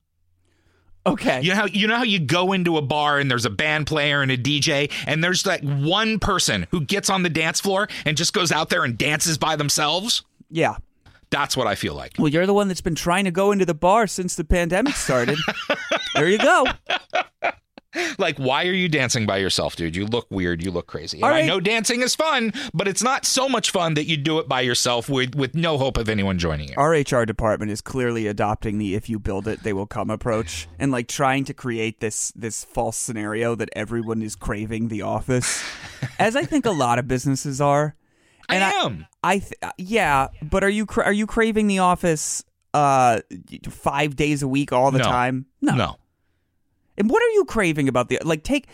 Okay. 1.07 1.39
You 1.42 1.50
know 1.51 1.56
how 1.56 1.66
you 1.68 1.86
know 1.88 1.98
how 1.98 2.04
you 2.04 2.18
go 2.19 2.51
into 2.51 2.77
a 2.77 2.81
bar 2.81 3.19
and 3.19 3.30
there's 3.30 3.45
a 3.45 3.50
band 3.51 3.86
player 3.86 4.24
and 4.24 4.31
a 4.31 4.38
DJ 4.38 4.89
and 5.06 5.24
there's 5.24 5.45
like 5.45 5.62
one 5.63 6.18
person 6.18 6.66
who 6.72 6.81
gets 6.81 7.12
on 7.12 7.22
the 7.22 7.30
dance 7.30 7.62
floor 7.62 7.88
and 8.06 8.18
just 8.18 8.33
goes 8.33 8.51
out 8.51 8.69
there 8.69 8.83
and 8.83 8.98
dances 8.98 9.38
by 9.38 9.56
themselves? 9.56 10.24
Yeah. 10.50 10.77
That's 11.36 11.58
what 11.58 11.68
I 11.68 11.76
feel 11.76 11.96
like. 11.96 12.14
Well, 12.18 12.30
you're 12.30 12.46
the 12.46 12.54
one 12.54 12.70
that's 12.70 12.80
been 12.80 12.96
trying 12.96 13.26
to 13.26 13.32
go 13.32 13.52
into 13.52 13.66
the 13.66 13.74
bar 13.74 14.08
since 14.08 14.38
the 14.38 14.46
pandemic 14.46 14.96
started. 14.96 15.38
there 16.16 16.30
you 16.30 16.38
go. 16.38 16.66
Like 18.18 18.38
why 18.38 18.66
are 18.68 18.74
you 18.74 18.88
dancing 18.88 19.26
by 19.26 19.38
yourself, 19.38 19.76
dude? 19.76 19.98
You 19.98 20.06
look 20.06 20.28
weird, 20.30 20.64
you 20.64 20.72
look 20.72 20.88
crazy. 20.88 21.20
Right. 21.22 21.44
I 21.44 21.48
know 21.48 21.60
dancing 21.60 22.02
is 22.02 22.16
fun, 22.16 22.54
but 22.74 22.88
it's 22.88 23.04
not 23.04 23.26
so 23.26 23.50
much 23.50 23.72
fun 23.72 23.96
that 23.96 24.06
you 24.06 24.16
do 24.16 24.40
it 24.40 24.48
by 24.48 24.62
yourself 24.62 25.10
with 25.10 25.36
with 25.36 25.56
no 25.56 25.78
hope 25.78 25.98
of 25.98 26.08
anyone 26.08 26.38
joining 26.38 26.70
you. 26.70 26.76
Our 26.78 26.92
HR 26.92 27.26
department 27.26 27.72
is 27.72 27.82
clearly 27.82 28.28
adopting 28.28 28.78
the 28.78 28.96
"if 28.96 29.10
you 29.10 29.20
build 29.20 29.46
it, 29.46 29.64
they 29.64 29.74
will 29.74 29.88
come" 29.88 30.10
approach, 30.10 30.70
and 30.80 30.90
like 30.92 31.10
trying 31.10 31.44
to 31.46 31.54
create 31.54 32.00
this 32.00 32.32
this 32.32 32.64
false 32.64 32.96
scenario 32.98 33.56
that 33.56 33.70
everyone 33.76 34.22
is 34.22 34.38
craving 34.38 34.88
the 34.88 35.02
office, 35.02 35.64
as 36.20 36.36
I 36.36 36.44
think 36.44 36.66
a 36.66 36.72
lot 36.72 36.98
of 36.98 37.08
businesses 37.10 37.60
are. 37.60 37.96
I 38.50 38.56
am. 38.56 39.06
I 39.24 39.39
th- 39.39 39.53
yeah, 39.77 40.27
but 40.42 40.63
are 40.63 40.69
you 40.69 40.86
cra- 40.86 41.06
are 41.06 41.13
you 41.13 41.25
craving 41.27 41.68
the 41.68 41.80
office 41.80 42.44
uh 42.74 43.21
five 43.69 44.15
days 44.15 44.44
a 44.44 44.47
week 44.47 44.71
all 44.71 44.92
the 44.92 45.00
No. 45.00 45.03
time? 45.06 45.45
no. 45.62 45.97
And 46.97 47.09
what 47.09 47.21
are 47.21 47.30
you 47.31 47.44
craving 47.44 47.89
about 47.89 48.07
the 48.07 48.19
like? 48.24 48.44
Take 48.44 48.68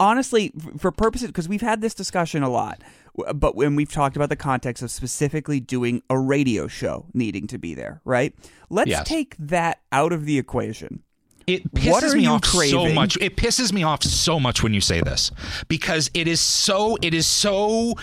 honestly 0.00 0.52
f- 0.58 0.80
for 0.80 0.90
purposes 0.90 1.26
because 1.28 1.48
we've 1.50 1.60
had 1.60 1.82
this 1.82 1.92
discussion 1.94 2.42
a 2.42 2.48
lot, 2.48 2.80
w- 3.16 3.34
but 3.34 3.56
when 3.56 3.76
we've 3.76 3.92
talked 3.92 4.16
about 4.16 4.30
the 4.30 4.36
context 4.36 4.82
of 4.82 4.90
specifically 4.90 5.60
doing 5.60 6.02
a 6.08 6.18
radio 6.18 6.66
show 6.66 7.04
needing 7.12 7.46
to 7.48 7.58
be 7.58 7.74
there, 7.74 8.00
right? 8.06 8.34
Let's 8.70 8.88
Yes. 8.88 9.06
take 9.06 9.36
that 9.38 9.80
out 9.92 10.14
of 10.14 10.24
the 10.24 10.38
equation. 10.38 11.02
It 11.46 11.62
What 11.72 11.82
pisses 12.04 12.12
are 12.14 12.16
me 12.16 12.22
you 12.22 12.30
off 12.30 12.44
so 12.46 12.58
craving? 12.58 12.94
much. 12.94 13.18
It 13.20 13.36
pisses 13.36 13.70
me 13.70 13.82
off 13.82 14.02
so 14.02 14.40
much 14.40 14.62
when 14.62 14.72
you 14.72 14.80
say 14.80 15.02
this 15.02 15.30
because 15.68 16.10
it 16.14 16.26
is 16.26 16.40
so 16.40 16.96
it 17.02 17.12
is 17.12 17.26
so 17.26 17.96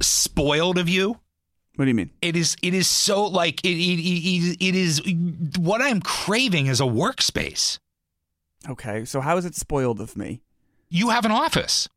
spoiled 0.00 0.78
of 0.78 0.88
you. 0.88 1.20
What 1.76 1.86
do 1.86 1.88
you 1.88 1.94
mean? 1.94 2.10
It 2.22 2.36
is 2.36 2.56
it 2.62 2.72
is 2.72 2.86
so 2.86 3.24
like 3.24 3.64
it 3.64 3.76
it, 3.76 4.00
it, 4.00 4.56
it 4.60 4.74
is 4.74 5.02
what 5.58 5.82
I'm 5.82 6.00
craving 6.00 6.66
is 6.66 6.80
a 6.80 6.84
workspace. 6.84 7.78
Okay, 8.68 9.04
so 9.04 9.20
how 9.20 9.36
is 9.36 9.44
it 9.44 9.54
spoiled 9.54 10.00
of 10.00 10.16
me? 10.16 10.40
You 10.88 11.10
have 11.10 11.24
an 11.24 11.32
office. 11.32 11.88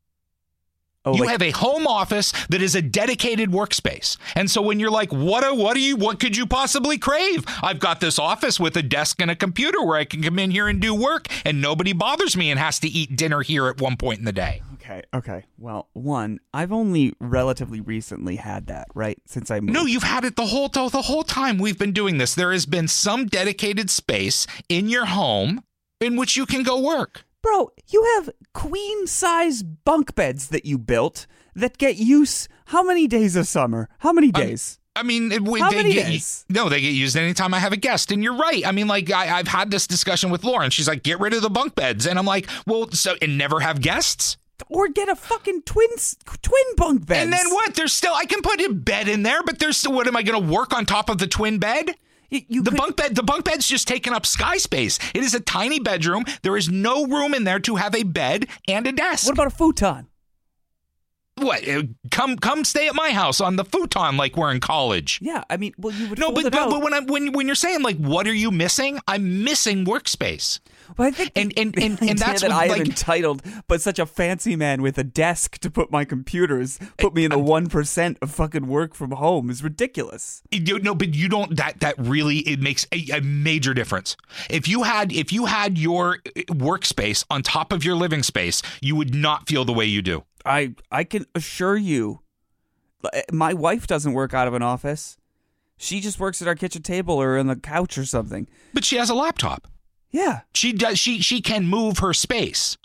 Oh, 1.04 1.14
you 1.14 1.20
like, 1.20 1.30
have 1.30 1.42
a 1.42 1.52
home 1.52 1.86
office 1.86 2.32
that 2.48 2.60
is 2.60 2.74
a 2.74 2.82
dedicated 2.82 3.50
workspace. 3.50 4.18
And 4.34 4.50
so 4.50 4.60
when 4.60 4.80
you're 4.80 4.90
like, 4.90 5.12
what 5.12 5.46
a, 5.46 5.54
what 5.54 5.74
do 5.74 5.80
you 5.80 5.96
what 5.96 6.18
could 6.18 6.36
you 6.36 6.44
possibly 6.44 6.98
crave? 6.98 7.44
I've 7.62 7.78
got 7.78 8.00
this 8.00 8.18
office 8.18 8.58
with 8.58 8.76
a 8.76 8.82
desk 8.82 9.22
and 9.22 9.30
a 9.30 9.36
computer 9.36 9.82
where 9.82 9.96
I 9.96 10.04
can 10.04 10.22
come 10.22 10.38
in 10.38 10.50
here 10.50 10.66
and 10.66 10.80
do 10.80 10.94
work 10.94 11.28
and 11.44 11.62
nobody 11.62 11.92
bothers 11.92 12.36
me 12.36 12.50
and 12.50 12.58
has 12.58 12.80
to 12.80 12.88
eat 12.88 13.16
dinner 13.16 13.42
here 13.42 13.68
at 13.68 13.80
one 13.80 13.96
point 13.96 14.18
in 14.18 14.24
the 14.24 14.32
day. 14.32 14.60
Okay, 14.88 15.02
okay. 15.14 15.44
Well, 15.58 15.88
one, 15.92 16.40
I've 16.54 16.72
only 16.72 17.12
relatively 17.20 17.80
recently 17.80 18.36
had 18.36 18.66
that, 18.68 18.88
right? 18.94 19.18
Since 19.26 19.50
I 19.50 19.60
moved. 19.60 19.72
No, 19.74 19.84
you've 19.86 20.02
had 20.02 20.24
it 20.24 20.36
the 20.36 20.46
whole 20.46 20.68
the, 20.68 20.88
the 20.88 21.02
whole 21.02 21.24
time 21.24 21.58
we've 21.58 21.78
been 21.78 21.92
doing 21.92 22.18
this. 22.18 22.34
There 22.34 22.52
has 22.52 22.66
been 22.66 22.88
some 22.88 23.26
dedicated 23.26 23.90
space 23.90 24.46
in 24.68 24.88
your 24.88 25.06
home 25.06 25.62
in 26.00 26.16
which 26.16 26.36
you 26.36 26.46
can 26.46 26.62
go 26.62 26.80
work. 26.80 27.24
Bro, 27.42 27.70
you 27.88 28.02
have 28.16 28.30
queen 28.54 29.06
size 29.06 29.62
bunk 29.62 30.14
beds 30.14 30.48
that 30.48 30.64
you 30.64 30.78
built 30.78 31.26
that 31.54 31.78
get 31.78 31.96
use 31.96 32.48
how 32.66 32.82
many 32.82 33.06
days 33.06 33.36
of 33.36 33.46
summer? 33.46 33.88
How 33.98 34.12
many 34.12 34.30
days? 34.30 34.78
I 34.96 35.04
mean, 35.04 35.30
it- 35.30 35.46
How 35.46 35.70
they 35.70 35.76
many 35.76 35.92
get, 35.92 36.06
days? 36.06 36.44
no, 36.48 36.68
they 36.68 36.80
get 36.80 36.92
used 36.92 37.16
anytime 37.16 37.54
I 37.54 37.60
have 37.60 37.72
a 37.72 37.76
guest. 37.76 38.10
And 38.10 38.22
you're 38.22 38.36
right. 38.36 38.66
I 38.66 38.72
mean, 38.72 38.88
like 38.88 39.12
I, 39.12 39.38
I've 39.38 39.46
had 39.46 39.70
this 39.70 39.86
discussion 39.86 40.30
with 40.30 40.42
Lauren. 40.42 40.70
She's 40.70 40.88
like, 40.88 41.04
"Get 41.04 41.20
rid 41.20 41.34
of 41.34 41.42
the 41.42 41.50
bunk 41.50 41.76
beds," 41.76 42.04
and 42.06 42.18
I'm 42.18 42.26
like, 42.26 42.48
"Well, 42.66 42.90
so 42.90 43.14
and 43.22 43.38
never 43.38 43.60
have 43.60 43.80
guests." 43.80 44.36
Or 44.68 44.88
get 44.88 45.08
a 45.08 45.16
fucking 45.16 45.62
twin 45.62 45.88
twin 46.42 46.62
bunk 46.76 47.06
bed. 47.06 47.22
And 47.24 47.32
then 47.32 47.48
what? 47.50 47.74
There's 47.74 47.92
still 47.92 48.14
I 48.14 48.24
can 48.24 48.42
put 48.42 48.60
a 48.60 48.72
bed 48.72 49.08
in 49.08 49.22
there, 49.22 49.42
but 49.42 49.58
there's 49.58 49.76
still 49.76 49.92
what 49.92 50.06
am 50.06 50.16
I 50.16 50.22
going 50.22 50.40
to 50.44 50.52
work 50.52 50.74
on 50.74 50.84
top 50.86 51.08
of 51.08 51.18
the 51.18 51.26
twin 51.26 51.58
bed? 51.58 51.90
You, 52.30 52.42
you 52.48 52.62
The 52.62 52.70
could- 52.72 52.76
bunk 52.78 52.96
bed, 52.96 53.14
the 53.14 53.22
bunk 53.22 53.44
bed's 53.46 53.66
just 53.66 53.88
taking 53.88 54.12
up 54.12 54.26
sky 54.26 54.58
space. 54.58 54.98
It 55.14 55.22
is 55.22 55.34
a 55.34 55.40
tiny 55.40 55.80
bedroom. 55.80 56.24
There 56.42 56.56
is 56.56 56.68
no 56.68 57.06
room 57.06 57.32
in 57.34 57.44
there 57.44 57.58
to 57.60 57.76
have 57.76 57.94
a 57.94 58.02
bed 58.02 58.46
and 58.66 58.86
a 58.86 58.92
desk. 58.92 59.26
What 59.26 59.32
about 59.34 59.46
a 59.46 59.50
futon? 59.50 60.08
What? 61.36 61.66
uh, 61.68 61.84
Come, 62.10 62.36
come, 62.36 62.64
stay 62.64 62.88
at 62.88 62.94
my 62.94 63.10
house 63.12 63.40
on 63.40 63.56
the 63.56 63.64
futon 63.64 64.16
like 64.16 64.36
we're 64.36 64.50
in 64.50 64.58
college. 64.60 65.20
Yeah, 65.22 65.44
I 65.48 65.56
mean, 65.56 65.72
well, 65.78 65.94
you 65.94 66.08
would 66.08 66.18
No, 66.18 66.32
but, 66.32 66.44
but, 66.50 66.68
but 66.68 66.82
when 66.82 66.92
I 66.92 67.00
when 67.00 67.32
when 67.32 67.46
you're 67.46 67.54
saying 67.54 67.82
like, 67.82 67.96
what 67.96 68.26
are 68.26 68.34
you 68.34 68.50
missing? 68.50 68.98
I'm 69.06 69.44
missing 69.44 69.84
workspace. 69.84 70.58
But 70.96 71.06
I 71.06 71.10
think 71.10 71.32
and- 71.36 71.52
and- 71.56 71.76
and- 71.78 72.00
and 72.02 72.18
that's 72.18 72.42
that 72.42 72.50
what, 72.50 72.56
I 72.58 72.64
am 72.64 72.70
like- 72.70 72.86
entitled, 72.86 73.42
but 73.66 73.80
such 73.82 73.98
a 73.98 74.06
fancy 74.06 74.56
man 74.56 74.82
with 74.82 74.98
a 74.98 75.04
desk 75.04 75.58
to 75.58 75.70
put 75.70 75.90
my 75.90 76.04
computers, 76.04 76.78
put 76.96 77.14
me 77.14 77.24
in 77.24 77.30
the 77.30 77.38
one 77.38 77.66
percent 77.68 78.18
of 78.22 78.30
fucking 78.30 78.66
work 78.66 78.94
from 78.94 79.10
home 79.12 79.50
is 79.50 79.62
ridiculous. 79.62 80.42
You, 80.50 80.78
no, 80.78 80.94
but 80.94 81.14
you 81.14 81.28
don't. 81.28 81.56
That 81.56 81.80
that 81.80 81.94
really 81.98 82.38
it 82.38 82.60
makes 82.60 82.86
a, 82.92 83.06
a 83.12 83.20
major 83.20 83.74
difference. 83.74 84.16
If 84.50 84.66
you 84.68 84.82
had 84.84 85.12
if 85.12 85.32
you 85.32 85.46
had 85.46 85.78
your 85.78 86.18
uh, 86.26 86.40
workspace 86.52 87.24
on 87.30 87.42
top 87.42 87.72
of 87.72 87.84
your 87.84 87.94
living 87.94 88.22
space, 88.22 88.62
you 88.80 88.96
would 88.96 89.14
not 89.14 89.48
feel 89.48 89.64
the 89.64 89.72
way 89.72 89.84
you 89.84 90.02
do. 90.02 90.24
I 90.44 90.74
I 90.90 91.04
can 91.04 91.26
assure 91.34 91.76
you, 91.76 92.20
uh, 93.04 93.08
my 93.32 93.52
wife 93.52 93.86
doesn't 93.86 94.12
work 94.12 94.32
out 94.34 94.48
of 94.48 94.54
an 94.54 94.62
office. 94.62 95.16
She 95.76 96.00
just 96.00 96.18
works 96.18 96.42
at 96.42 96.48
our 96.48 96.56
kitchen 96.56 96.82
table 96.82 97.14
or 97.20 97.38
on 97.38 97.46
the 97.46 97.54
couch 97.56 97.98
or 97.98 98.04
something. 98.04 98.48
But 98.74 98.84
she 98.84 98.96
has 98.96 99.10
a 99.10 99.14
laptop. 99.14 99.68
Yeah. 100.10 100.40
She 100.54 100.72
does. 100.72 100.98
She 100.98 101.20
she 101.20 101.40
can 101.40 101.66
move 101.66 101.98
her 101.98 102.12
space. 102.14 102.76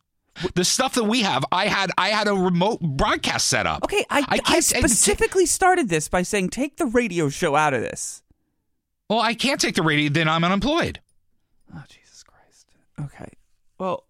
The 0.55 0.65
stuff 0.65 0.95
that 0.95 1.03
we 1.03 1.21
have, 1.21 1.45
I 1.51 1.67
had 1.67 1.91
I 1.97 2.09
had 2.09 2.27
a 2.27 2.33
remote 2.33 2.81
broadcast 2.81 3.47
set 3.47 3.67
up. 3.67 3.83
Okay, 3.83 4.03
I, 4.09 4.25
I, 4.27 4.37
can't- 4.39 4.63
specifically 4.63 5.45
started 5.45 5.89
this 5.89 6.09
by 6.09 6.23
saying 6.23 6.49
take 6.49 6.77
the 6.77 6.87
radio 6.87 7.29
show 7.29 7.55
out 7.55 7.73
of 7.75 7.81
this. 7.81 8.23
well, 9.09 9.19
I 9.19 9.35
can't 9.35 9.61
take 9.61 9.75
the 9.75 9.83
radio. 9.83 10.09
Then 10.09 10.27
I'm 10.27 10.43
unemployed. 10.43 10.99
Oh 11.73 11.83
Jesus 11.87 12.23
Christ. 12.23 12.67
Okay. 12.99 13.31
Well, 13.77 14.05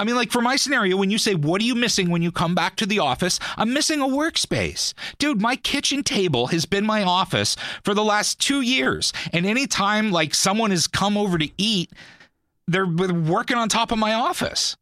I 0.00 0.04
mean, 0.04 0.14
like 0.14 0.30
for 0.30 0.40
my 0.40 0.54
scenario, 0.54 0.96
when 0.96 1.10
you 1.10 1.18
say, 1.18 1.34
What 1.34 1.60
are 1.60 1.64
you 1.64 1.74
missing 1.74 2.08
when 2.10 2.22
you 2.22 2.30
come 2.30 2.54
back 2.54 2.76
to 2.76 2.86
the 2.86 3.00
office? 3.00 3.40
I'm 3.56 3.72
missing 3.72 4.00
a 4.00 4.06
workspace. 4.06 4.94
Dude, 5.18 5.40
my 5.42 5.56
kitchen 5.56 6.02
table 6.04 6.46
has 6.48 6.66
been 6.66 6.86
my 6.86 7.02
office 7.02 7.56
for 7.82 7.94
the 7.94 8.04
last 8.04 8.40
two 8.40 8.60
years. 8.60 9.12
And 9.32 9.44
anytime 9.44 10.12
like 10.12 10.34
someone 10.34 10.70
has 10.70 10.86
come 10.86 11.16
over 11.16 11.36
to 11.38 11.50
eat, 11.58 11.90
they're 12.68 12.86
working 12.86 13.56
on 13.56 13.68
top 13.68 13.90
of 13.90 13.98
my 13.98 14.14
office. 14.14 14.76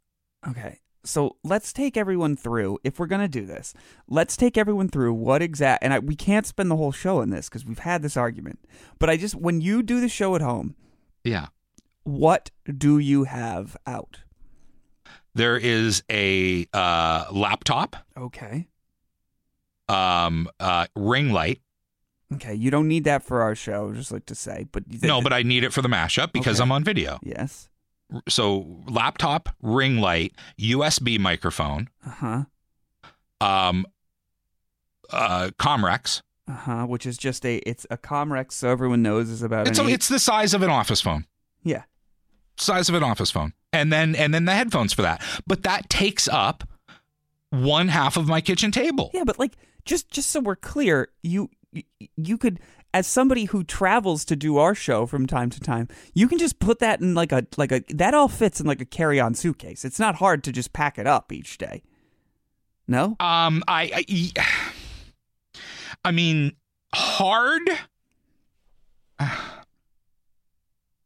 Okay. 0.46 0.80
So 1.02 1.36
let's 1.44 1.72
take 1.72 1.96
everyone 1.96 2.36
through. 2.36 2.78
If 2.84 2.98
we're 2.98 3.06
gonna 3.06 3.28
do 3.28 3.46
this, 3.46 3.72
let's 4.08 4.36
take 4.36 4.58
everyone 4.58 4.88
through 4.88 5.14
what 5.14 5.40
exact. 5.40 5.82
And 5.84 5.94
I, 5.94 6.00
we 6.00 6.16
can't 6.16 6.44
spend 6.46 6.70
the 6.70 6.76
whole 6.76 6.92
show 6.92 7.22
on 7.22 7.30
this 7.30 7.48
because 7.48 7.64
we've 7.64 7.78
had 7.78 8.02
this 8.02 8.16
argument. 8.16 8.58
But 8.98 9.08
I 9.08 9.16
just 9.16 9.34
when 9.36 9.60
you 9.62 9.82
do 9.82 10.00
the 10.00 10.08
show 10.08 10.34
at 10.34 10.42
home, 10.42 10.74
Yeah. 11.24 11.46
what 12.02 12.50
do 12.76 12.98
you 12.98 13.24
have 13.24 13.76
out? 13.86 14.18
There 15.36 15.56
is 15.56 16.02
a 16.10 16.66
uh, 16.72 17.26
laptop, 17.30 17.96
Okay. 18.16 18.68
um, 19.88 20.48
uh, 20.58 20.86
ring 20.96 21.30
light. 21.30 21.60
Okay. 22.34 22.54
You 22.54 22.70
don't 22.70 22.88
need 22.88 23.04
that 23.04 23.22
for 23.22 23.40
our 23.42 23.54
show. 23.54 23.92
Just 23.92 24.10
like 24.10 24.26
to 24.26 24.34
say, 24.34 24.66
but 24.72 24.82
No, 25.02 25.20
but 25.22 25.32
I 25.32 25.42
need 25.42 25.62
it 25.62 25.72
for 25.72 25.80
the 25.82 25.88
mashup 25.88 26.32
because 26.32 26.56
Okay. 26.58 26.64
I'm 26.64 26.72
on 26.72 26.82
video. 26.84 27.18
yes. 27.22 27.68
So 28.28 28.82
laptop, 28.88 29.48
ring 29.62 29.98
light, 29.98 30.32
USB 30.58 31.18
microphone, 31.18 31.88
Uh 32.06 32.10
huh. 32.10 32.44
um, 33.40 33.86
uh, 35.10 35.50
Comrex. 35.58 36.22
Uh 36.48 36.52
huh. 36.54 36.86
Which 36.86 37.04
is 37.06 37.16
just 37.18 37.44
a 37.44 37.56
it's 37.58 37.86
a 37.90 37.96
Comrex, 37.96 38.52
so 38.52 38.68
everyone 38.70 39.02
knows 39.02 39.28
is 39.28 39.42
about. 39.42 39.66
It's 39.68 39.78
eight- 39.80 39.88
it's 39.92 40.08
the 40.08 40.18
size 40.20 40.54
of 40.54 40.62
an 40.62 40.70
office 40.70 41.00
phone. 41.00 41.26
yeah. 41.62 41.82
Size 42.58 42.88
of 42.88 42.94
an 42.94 43.02
office 43.02 43.30
phone, 43.30 43.52
and 43.72 43.92
then 43.92 44.14
and 44.14 44.32
then 44.32 44.44
the 44.46 44.52
headphones 44.52 44.92
for 44.92 45.02
that. 45.02 45.22
But 45.46 45.62
that 45.64 45.90
takes 45.90 46.26
up 46.28 46.64
one 47.50 47.88
half 47.88 48.16
of 48.16 48.26
my 48.28 48.40
kitchen 48.40 48.70
table. 48.70 49.10
Yeah, 49.14 49.24
but 49.24 49.38
like 49.38 49.52
just 49.84 50.10
just 50.10 50.30
so 50.30 50.40
we're 50.40 50.56
clear, 50.56 51.08
you 51.22 51.50
you- 52.16 52.38
could 52.38 52.58
as 52.94 53.06
somebody 53.06 53.44
who 53.44 53.62
travels 53.62 54.24
to 54.24 54.34
do 54.36 54.56
our 54.56 54.74
show 54.74 55.04
from 55.04 55.26
time 55.26 55.50
to 55.50 55.60
time, 55.60 55.86
you 56.14 56.26
can 56.28 56.38
just 56.38 56.58
put 56.58 56.78
that 56.78 57.00
in 57.00 57.14
like 57.14 57.30
a 57.30 57.46
like 57.58 57.70
a 57.72 57.82
that 57.90 58.14
all 58.14 58.28
fits 58.28 58.58
in 58.58 58.66
like 58.66 58.80
a 58.80 58.86
carry-on 58.86 59.34
suitcase. 59.34 59.84
It's 59.84 59.98
not 59.98 60.14
hard 60.14 60.42
to 60.44 60.52
just 60.52 60.72
pack 60.72 60.98
it 60.98 61.06
up 61.06 61.30
each 61.30 61.58
day. 61.58 61.82
No? 62.88 63.16
Um, 63.20 63.62
I, 63.68 64.04
I, 64.08 64.32
I 66.04 66.10
mean, 66.12 66.56
hard. 66.94 67.68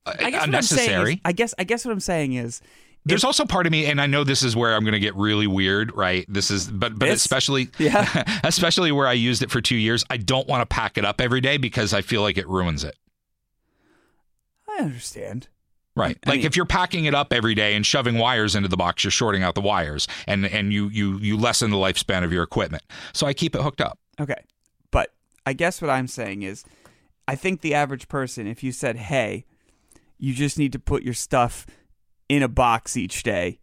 I 0.07 0.31
guess 0.31 0.47
what 0.47 0.55
I'm 0.55 0.63
saying 0.63 1.07
is- 1.09 1.19
I 1.25 1.33
guess 1.33 1.55
I 1.59 1.65
guess 1.65 1.85
what 1.85 1.93
I'm 1.93 2.01
saying 2.01 2.33
is 2.35 2.61
There's 3.05 3.25
also 3.25 3.45
part 3.45 3.67
of 3.67 3.73
me, 3.73 3.87
and 3.87 4.01
I 4.01 4.07
know 4.07 4.25
this 4.25 4.43
is 4.43 4.55
where 4.57 4.75
I'm 4.75 4.83
going 4.83 4.93
to 4.93 5.01
get 5.01 5.15
really 5.17 5.47
weird, 5.47 5.95
right? 5.97 6.25
This 6.29 6.51
is, 6.51 6.69
but 6.71 6.99
but 6.99 7.09
especially, 7.09 7.71
Yeah. 7.79 8.41
especially 8.45 8.93
where 8.93 9.07
I 9.07 9.13
used 9.15 9.43
it 9.43 9.51
for 9.51 9.61
two 9.61 9.77
years. 9.77 10.05
I 10.11 10.17
don't 10.19 10.47
want 10.49 10.61
to 10.63 10.67
pack 10.67 10.99
it 10.99 11.05
up 11.05 11.21
every 11.21 11.41
day 11.41 11.57
because 11.57 11.95
I 11.95 12.03
feel 12.03 12.23
like 12.23 12.37
it 12.39 12.47
ruins 12.49 12.85
it. 12.85 12.97
I 14.69 14.83
understand. 14.83 15.49
Right. 15.97 16.19
I 16.27 16.31
like 16.31 16.39
mean- 16.39 16.47
if 16.47 16.57
you're 16.57 16.67
packing 16.67 17.05
it 17.07 17.15
up 17.15 17.33
every 17.33 17.55
day 17.55 17.75
and 17.75 17.85
shoving 17.85 18.17
wires 18.19 18.55
into 18.55 18.69
the 18.69 18.77
box, 18.77 19.03
you're 19.05 19.11
shorting 19.11 19.43
out 19.43 19.55
the 19.55 19.61
wires, 19.61 20.07
and 20.27 20.47
and 20.47 20.73
you 20.73 20.89
you 20.89 21.19
you 21.19 21.37
lessen 21.37 21.71
the 21.71 21.77
lifespan 21.77 22.23
of 22.25 22.33
your 22.33 22.43
equipment. 22.43 22.83
So 23.13 23.27
I 23.27 23.33
keep 23.35 23.55
it 23.55 23.63
hooked 23.63 23.81
up. 23.81 23.99
Okay. 24.21 24.43
But 24.91 25.13
I 25.47 25.53
guess 25.53 25.81
what 25.83 25.91
I'm 25.91 26.07
saying 26.07 26.43
is 26.43 26.65
I 27.27 27.35
think 27.35 27.61
the 27.61 27.75
average 27.75 28.09
person, 28.09 28.47
if 28.47 28.63
you 28.63 28.73
said, 28.73 28.97
hey, 28.97 29.45
you 30.21 30.35
just 30.35 30.59
need 30.59 30.73
to 30.73 30.79
put 30.79 31.03
your 31.03 31.15
stuff 31.15 31.67
in 32.29 32.43
a 32.43 32.49
box 32.49 32.97
each 32.97 33.23
day 33.23 33.59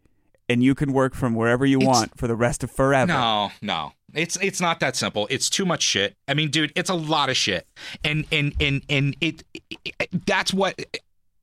and 0.48 0.62
you 0.62 0.74
can 0.74 0.92
work 0.92 1.14
from 1.14 1.34
wherever 1.34 1.64
you 1.64 1.78
It's- 1.78 1.94
want 1.94 2.18
for 2.18 2.26
the 2.26 2.34
rest 2.34 2.62
of 2.64 2.70
forever. 2.70 3.12
No, 3.12 3.50
no. 3.62 3.92
It's 4.14 4.36
it's 4.40 4.60
not 4.60 4.80
that 4.80 4.96
simple. 4.96 5.26
It's 5.30 5.50
too 5.50 5.66
much 5.66 5.82
shit. 5.82 6.16
I 6.26 6.32
mean, 6.34 6.50
dude, 6.50 6.72
it's 6.74 6.88
a 6.88 6.94
lot 6.94 7.28
of 7.28 7.36
shit. 7.36 7.66
And 8.02 8.24
and 8.32 8.54
and 8.58 8.82
and 8.88 9.14
it, 9.20 9.44
it 9.70 10.08
that's 10.26 10.52
what 10.54 10.82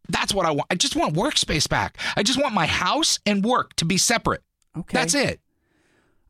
that's 0.10 0.34
what 0.34 0.45
I 0.48 0.51
want. 0.51 0.65
I 0.72 0.75
just 0.75 0.95
want 0.95 1.13
workspace 1.15 1.69
back. 1.69 1.98
I 2.17 2.24
just 2.24 2.41
want 2.41 2.53
my 2.55 2.65
house 2.65 3.19
and 3.25 3.45
work 3.45 3.75
to 3.75 3.86
be 3.86 3.98
separate. 3.98 4.41
Okay. 4.75 4.98
That's 4.98 5.13
it. 5.13 5.39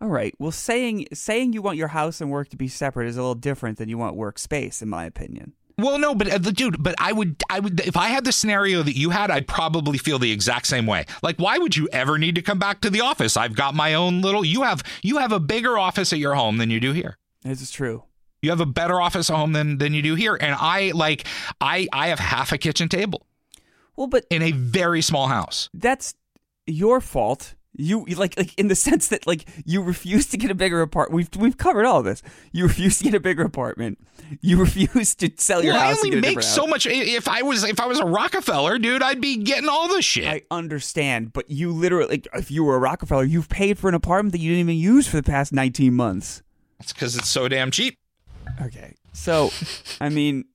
All 0.02 0.10
right. 0.10 0.36
Well, 0.38 0.52
saying 0.52 1.08
saying 1.14 1.54
you 1.54 1.62
want 1.62 1.78
your 1.78 1.88
house 1.90 2.20
and 2.20 2.30
work 2.30 2.50
to 2.50 2.58
be 2.58 2.68
separate 2.68 3.08
is 3.08 3.16
a 3.16 3.22
little 3.22 3.36
different 3.36 3.78
than 3.78 3.88
you 3.88 3.98
want 3.98 4.18
workspace, 4.18 4.82
in 4.82 4.90
my 4.90 5.06
opinion. 5.06 5.54
Well, 5.78 6.00
no, 6.00 6.16
but 6.16 6.30
uh, 6.32 6.38
the 6.38 6.52
dude, 6.52 6.82
but 6.82 6.96
I 7.00 7.12
would, 7.12 7.42
I 7.50 7.60
would, 7.60 7.80
if 7.82 7.98
I 7.98 8.08
had 8.08 8.24
the 8.24 8.32
scenario 8.32 8.82
that 8.84 8.96
you 8.96 9.10
had, 9.10 9.30
I'd 9.30 9.48
probably 9.48 9.98
feel 9.98 10.20
the 10.20 10.32
exact 10.32 10.68
same 10.68 10.86
way. 10.86 11.06
Like, 11.22 11.38
why 11.38 11.58
would 11.58 11.76
you 11.76 11.90
ever 11.92 12.18
need 12.18 12.36
to 12.36 12.42
come 12.42 12.60
back 12.60 12.80
to 12.82 12.90
the 12.90 13.02
office? 13.02 13.36
I've 13.36 13.56
got 13.56 13.76
my 13.76 13.94
own 13.94 14.22
little. 14.22 14.46
You 14.46 14.62
have, 14.64 14.84
you 15.02 15.18
have 15.18 15.32
a 15.32 15.40
bigger 15.40 15.78
office 15.78 16.14
at 16.14 16.20
your 16.20 16.36
home 16.36 16.58
than 16.58 16.70
you 16.70 16.80
do 16.80 16.94
here. 16.94 17.18
This 17.44 17.62
is 17.62 17.72
true. 17.72 18.04
You 18.42 18.52
have 18.52 18.62
a 18.62 18.66
better 18.66 19.02
office 19.02 19.30
at 19.32 19.36
home 19.36 19.54
than 19.54 19.80
than 19.80 19.94
you 19.96 20.04
do 20.04 20.14
here. 20.16 20.36
And 20.40 20.56
I 20.60 20.92
like, 20.94 21.26
I, 21.60 21.88
I 21.92 22.08
have 22.10 22.20
half 22.20 22.52
a 22.52 22.58
kitchen 22.60 22.88
table 22.90 23.26
Well, 23.96 24.06
but 24.08 24.26
in 24.30 24.44
a 24.44 24.52
very 24.52 25.02
small 25.02 25.28
house. 25.28 25.70
that's 25.74 26.14
your 26.68 27.02
fault. 27.02 27.55
You 27.78 28.06
like 28.06 28.38
like 28.38 28.58
in 28.58 28.68
the 28.68 28.76
sense 28.76 29.10
that 29.10 29.28
like 29.28 29.46
you 29.66 29.82
refuse 29.82 30.28
to 30.28 30.38
get 30.38 30.50
a 30.52 30.56
bigger 30.56 30.82
apartment. 30.82 31.16
We've 31.16 31.42
we've 31.42 31.58
covered 31.58 31.86
all 31.86 32.02
this. 32.04 32.22
You 32.52 32.64
refuse 32.64 32.98
to 33.00 33.04
get 33.04 33.14
a 33.14 33.20
bigger 33.20 33.44
apartment. 33.44 34.00
You 34.42 34.58
refuse 34.62 35.14
to 35.16 35.30
sell 35.38 35.64
your 35.64 35.74
Well, 35.74 35.82
I 35.84 35.88
house. 35.88 36.04
and 36.04 36.16
only 36.16 36.22
make 36.22 36.42
so 36.42 36.62
house. 36.62 36.70
much. 36.70 36.86
If 36.88 37.28
I 37.28 37.42
was, 37.44 37.64
if 37.64 37.80
I 37.80 37.86
was 37.86 38.00
a 38.00 38.06
Rockefeller, 38.06 38.80
dude, 38.80 39.04
I'd 39.04 39.22
be 39.22 39.38
getting 39.38 39.70
all 39.70 39.88
the 39.94 40.02
shit. 40.02 40.26
I 40.28 40.42
understand, 40.50 41.32
but 41.34 41.50
you 41.52 41.72
literally, 41.72 42.08
like, 42.10 42.28
if 42.34 42.50
you 42.50 42.64
were 42.64 42.76
a 42.76 42.80
Rockefeller, 42.80 43.24
you've 43.24 43.50
paid 43.50 43.78
for 43.78 43.88
an 43.88 43.94
apartment 43.94 44.32
that 44.32 44.40
you 44.40 44.50
didn't 44.52 44.62
even 44.70 44.78
use 44.82 45.08
for 45.08 45.18
the 45.18 45.24
past 45.24 45.54
19 45.54 45.94
months. 45.94 46.42
it's 46.80 46.92
because 46.94 47.16
it's 47.16 47.30
so 47.30 47.48
damn 47.48 47.70
cheap. 47.72 47.98
Okay. 48.62 48.96
So, 49.14 49.52
I 50.02 50.10
mean, 50.10 50.46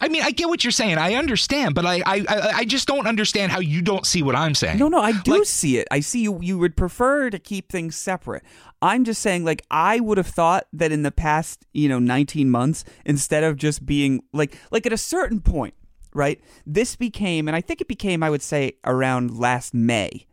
I 0.00 0.08
mean, 0.08 0.22
I 0.22 0.30
get 0.32 0.48
what 0.48 0.64
you're 0.64 0.70
saying. 0.70 0.98
I 0.98 1.14
understand, 1.14 1.74
but 1.74 1.86
I, 1.86 2.02
I, 2.04 2.24
I 2.56 2.64
just 2.64 2.86
don't 2.86 3.06
understand 3.06 3.52
how 3.52 3.60
you 3.60 3.80
don't 3.80 4.04
see 4.04 4.22
what 4.22 4.34
I'm 4.36 4.54
saying. 4.54 4.78
no, 4.78 4.88
no, 4.88 4.98
I 5.00 5.12
do 5.22 5.32
Like- 5.38 5.44
see 5.46 5.78
it. 5.78 5.88
I 5.90 6.00
see 6.00 6.20
you, 6.22 6.38
you 6.42 6.58
would 6.58 6.76
prefer 6.76 7.30
to 7.30 7.38
keep 7.38 7.70
things 7.70 7.96
separate. 7.96 8.42
I'm 8.82 9.04
just 9.04 9.22
saying, 9.22 9.44
like, 9.44 9.62
I 9.70 10.00
would 10.00 10.18
have 10.18 10.26
thought 10.26 10.66
that 10.74 10.92
in 10.92 11.02
the 11.04 11.12
past, 11.12 11.64
you 11.72 11.88
know, 11.88 11.98
19 11.98 12.50
months, 12.50 12.84
instead 13.06 13.42
of 13.44 13.56
just 13.56 13.86
being 13.86 14.22
like, 14.32 14.58
like 14.70 14.84
at 14.84 14.92
a 14.92 14.98
certain 14.98 15.40
point, 15.40 15.72
right? 16.12 16.38
This 16.66 16.96
became, 16.96 17.48
and 17.48 17.56
I 17.56 17.60
think 17.62 17.80
it 17.80 17.88
became, 17.88 18.22
I 18.22 18.28
would 18.30 18.42
say, 18.42 18.72
around 18.84 19.38
last 19.38 19.72
May. 19.74 20.26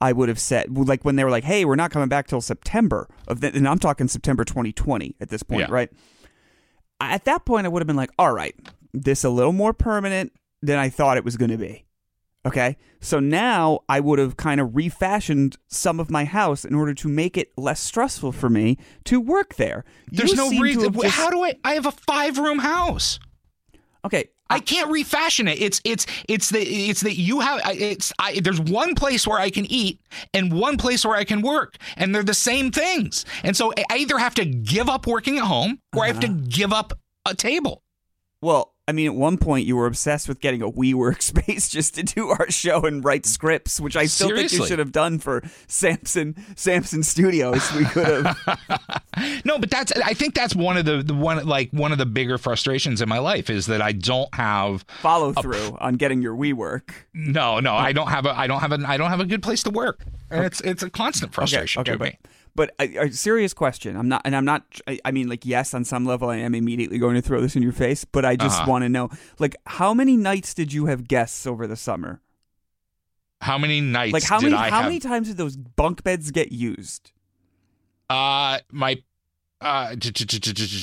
I 0.00 0.12
would 0.12 0.28
have 0.28 0.40
said, 0.40 0.76
like, 0.76 1.04
when 1.04 1.16
they 1.16 1.24
were 1.24 1.30
like, 1.30 1.44
"Hey, 1.44 1.64
we're 1.64 1.76
not 1.76 1.90
coming 1.92 2.08
back 2.08 2.26
till 2.26 2.42
September," 2.42 3.08
of 3.26 3.40
the, 3.40 3.54
and 3.54 3.66
I'm 3.66 3.78
talking 3.78 4.06
September 4.08 4.44
2020 4.44 5.14
at 5.20 5.30
this 5.30 5.42
point, 5.42 5.60
Yeah. 5.60 5.66
right? 5.70 5.88
At 7.00 7.24
that 7.24 7.44
point, 7.46 7.64
I 7.64 7.68
would 7.68 7.80
have 7.80 7.86
been 7.86 7.96
like, 7.96 8.10
"All 8.18 8.32
right, 8.32 8.54
this 8.94 9.24
a 9.24 9.28
little 9.30 9.52
more 9.52 9.72
permanent 9.74 10.32
than 10.62 10.78
I 10.78 10.88
thought 10.88 11.16
it 11.18 11.24
was 11.24 11.36
going 11.36 11.50
to 11.50 11.58
be." 11.58 11.84
Okay, 12.46 12.76
so 13.00 13.20
now 13.20 13.80
I 13.88 14.00
would 14.00 14.18
have 14.18 14.36
kind 14.36 14.60
of 14.60 14.76
refashioned 14.76 15.56
some 15.68 15.98
of 15.98 16.10
my 16.10 16.24
house 16.26 16.64
in 16.64 16.74
order 16.74 16.92
to 16.94 17.08
make 17.08 17.38
it 17.38 17.52
less 17.56 17.80
stressful 17.80 18.32
for 18.32 18.50
me 18.50 18.76
to 19.04 19.18
work 19.18 19.54
there. 19.56 19.84
There's 20.12 20.30
You 20.32 20.36
no 20.36 20.60
reason. 20.60 20.92
just- 20.92 21.06
How 21.16 21.30
do 21.30 21.42
I? 21.42 21.54
I 21.64 21.72
have 21.74 21.86
a 21.86 21.92
five 21.92 22.36
room 22.38 22.58
house. 22.58 23.18
Okay, 24.04 24.28
I 24.50 24.60
can't 24.60 24.90
refashion 24.90 25.48
it. 25.48 25.58
It's 25.62 25.80
it's 25.84 26.06
it's 26.28 26.50
the 26.50 26.60
it's 26.60 27.00
that 27.00 27.16
you 27.16 27.40
have. 27.40 27.62
I- 27.64 27.72
It's 27.72 28.12
I, 28.18 28.40
there's 28.40 28.60
one 28.60 28.94
place 28.94 29.26
where 29.26 29.38
I 29.38 29.48
can 29.48 29.64
eat 29.70 30.00
and 30.34 30.52
one 30.52 30.76
place 30.76 31.02
where 31.06 31.16
I 31.16 31.24
can 31.24 31.40
work, 31.40 31.78
and 31.96 32.14
they're 32.14 32.22
the 32.22 32.34
same 32.34 32.70
things. 32.70 33.24
And 33.42 33.56
so 33.56 33.72
I 33.90 33.96
either 34.00 34.18
have 34.18 34.34
to 34.34 34.44
give 34.44 34.90
up 34.90 35.06
working 35.06 35.38
at 35.38 35.44
home 35.44 35.78
or 35.96 36.04
I 36.04 36.08
have 36.08 36.20
to 36.20 36.26
Uh-huh. 36.26 36.40
give 36.46 36.74
up 36.74 36.92
a 37.24 37.34
table. 37.34 37.82
Well, 38.42 38.73
I 38.86 38.92
mean, 38.92 39.06
at 39.06 39.14
one 39.14 39.38
point 39.38 39.66
you 39.66 39.76
were 39.76 39.86
obsessed 39.86 40.28
with 40.28 40.40
getting 40.40 40.60
a 40.60 40.70
WeWork 40.70 41.22
space 41.22 41.68
just 41.68 41.94
to 41.94 42.02
do 42.02 42.28
our 42.28 42.50
show 42.50 42.84
and 42.84 43.02
write 43.04 43.24
scripts, 43.24 43.80
which 43.80 43.96
I 43.96 44.06
still 44.06 44.28
think 44.28 44.52
you 44.52 44.66
should 44.66 44.78
have 44.78 44.92
done 44.92 45.18
for 45.18 45.42
Samson 45.68 46.36
Samson 46.54 47.02
Studios. 47.02 47.72
We 47.72 47.84
could 47.84 48.26
have. 48.26 49.00
No, 49.44 49.60
but 49.60 49.70
that's 49.70 49.92
I 49.92 50.12
think 50.12 50.34
that's 50.34 50.56
one 50.56 50.76
of 50.76 50.86
the, 50.86 51.00
the 51.00 51.14
one 51.14 51.46
like 51.46 51.70
one 51.70 51.92
of 51.92 51.98
the 51.98 52.06
bigger 52.06 52.36
frustrations 52.36 53.00
in 53.00 53.08
my 53.08 53.18
life 53.18 53.48
is 53.48 53.66
that 53.66 53.80
I 53.80 53.92
don't 53.92 54.32
have 54.34 54.84
follow 55.02 55.32
through 55.32 55.76
on 55.80 55.94
getting 55.94 56.20
your 56.20 56.34
WeWork. 56.36 56.90
no 57.14 57.60
no 57.60 57.74
I 57.74 57.92
don't 57.92 58.08
have 58.08 58.26
a 58.26 58.36
I 58.36 58.48
don't 58.48 58.58
have 58.60 58.72
a 58.72 58.80
I 58.84 58.96
don't 58.96 59.10
have 59.10 59.20
a 59.20 59.24
good 59.24 59.40
place 59.40 59.62
to 59.62 59.70
work 59.70 60.04
and 60.30 60.44
it's 60.44 60.60
it's 60.62 60.82
a 60.82 60.90
constant 60.90 61.32
frustration 61.32 61.80
okay, 61.82 61.92
to 61.92 61.98
but, 61.98 62.04
me. 62.04 62.18
but 62.22 62.30
a, 62.78 62.96
a 63.06 63.12
serious 63.12 63.52
question. 63.52 63.96
I'm 63.96 64.08
not, 64.08 64.22
and 64.24 64.34
I'm 64.36 64.44
not. 64.44 64.64
I, 64.86 64.98
I 65.04 65.10
mean, 65.10 65.28
like, 65.28 65.44
yes, 65.44 65.74
on 65.74 65.84
some 65.84 66.04
level, 66.06 66.28
I 66.30 66.36
am 66.36 66.54
immediately 66.54 66.98
going 66.98 67.14
to 67.16 67.22
throw 67.22 67.40
this 67.40 67.56
in 67.56 67.62
your 67.62 67.72
face. 67.72 68.04
But 68.04 68.24
I 68.24 68.36
just 68.36 68.60
Uh-huh. 68.60 68.70
want 68.70 68.84
to 68.84 68.88
know, 68.88 69.10
like, 69.38 69.56
how 69.66 69.92
many 69.94 70.16
nights 70.16 70.54
did 70.54 70.72
you 70.72 70.86
have 70.86 71.08
guests 71.08 71.46
over 71.46 71.66
the 71.66 71.76
summer? 71.76 72.20
How 73.40 73.58
many 73.58 73.80
nights 73.80 74.12
Like, 74.12 74.22
how 74.22 74.40
many? 74.40 74.54
I 74.54 74.70
how 74.70 74.76
have? 74.78 74.84
many 74.86 75.00
times 75.00 75.28
did 75.28 75.36
those 75.36 75.56
bunk 75.56 76.02
beds 76.04 76.30
get 76.30 76.52
used? 76.52 77.12
Uh, 78.08 78.58
my 78.70 79.02
uh, 79.60 79.94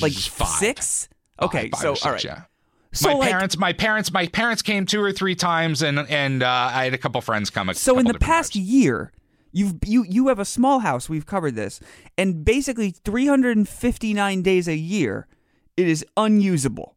Like 0.00 0.12
five. 0.12 0.48
six? 0.48 1.08
Okay, 1.40 1.70
five 1.70 1.80
so 1.80 1.94
six, 1.94 2.06
all 2.06 2.12
right. 2.12 2.24
yeah. 2.24 2.42
So 2.92 3.08
my 3.08 3.14
like, 3.14 3.30
parents, 3.30 3.56
my 3.56 3.72
parents, 3.72 4.12
my 4.12 4.26
parents 4.26 4.60
came 4.60 4.84
two 4.84 5.02
or 5.02 5.12
three 5.12 5.34
times, 5.34 5.82
and 5.82 5.98
and 5.98 6.42
uh, 6.42 6.70
I 6.72 6.84
had 6.84 6.94
a 6.94 6.98
couple 6.98 7.20
friends 7.22 7.48
come. 7.48 7.72
So 7.74 7.98
in 7.98 8.06
the 8.06 8.14
past 8.18 8.52
times. 8.52 8.66
year, 8.66 9.12
You've 9.52 9.74
you 9.84 10.04
you 10.08 10.28
have 10.28 10.38
a 10.38 10.44
small 10.44 10.80
house. 10.80 11.08
We've 11.08 11.26
covered 11.26 11.54
this, 11.54 11.80
and 12.16 12.44
basically 12.44 12.90
359 12.90 14.42
days 14.42 14.66
a 14.66 14.76
year, 14.76 15.26
it 15.76 15.86
is 15.88 16.04
unusable. 16.16 16.96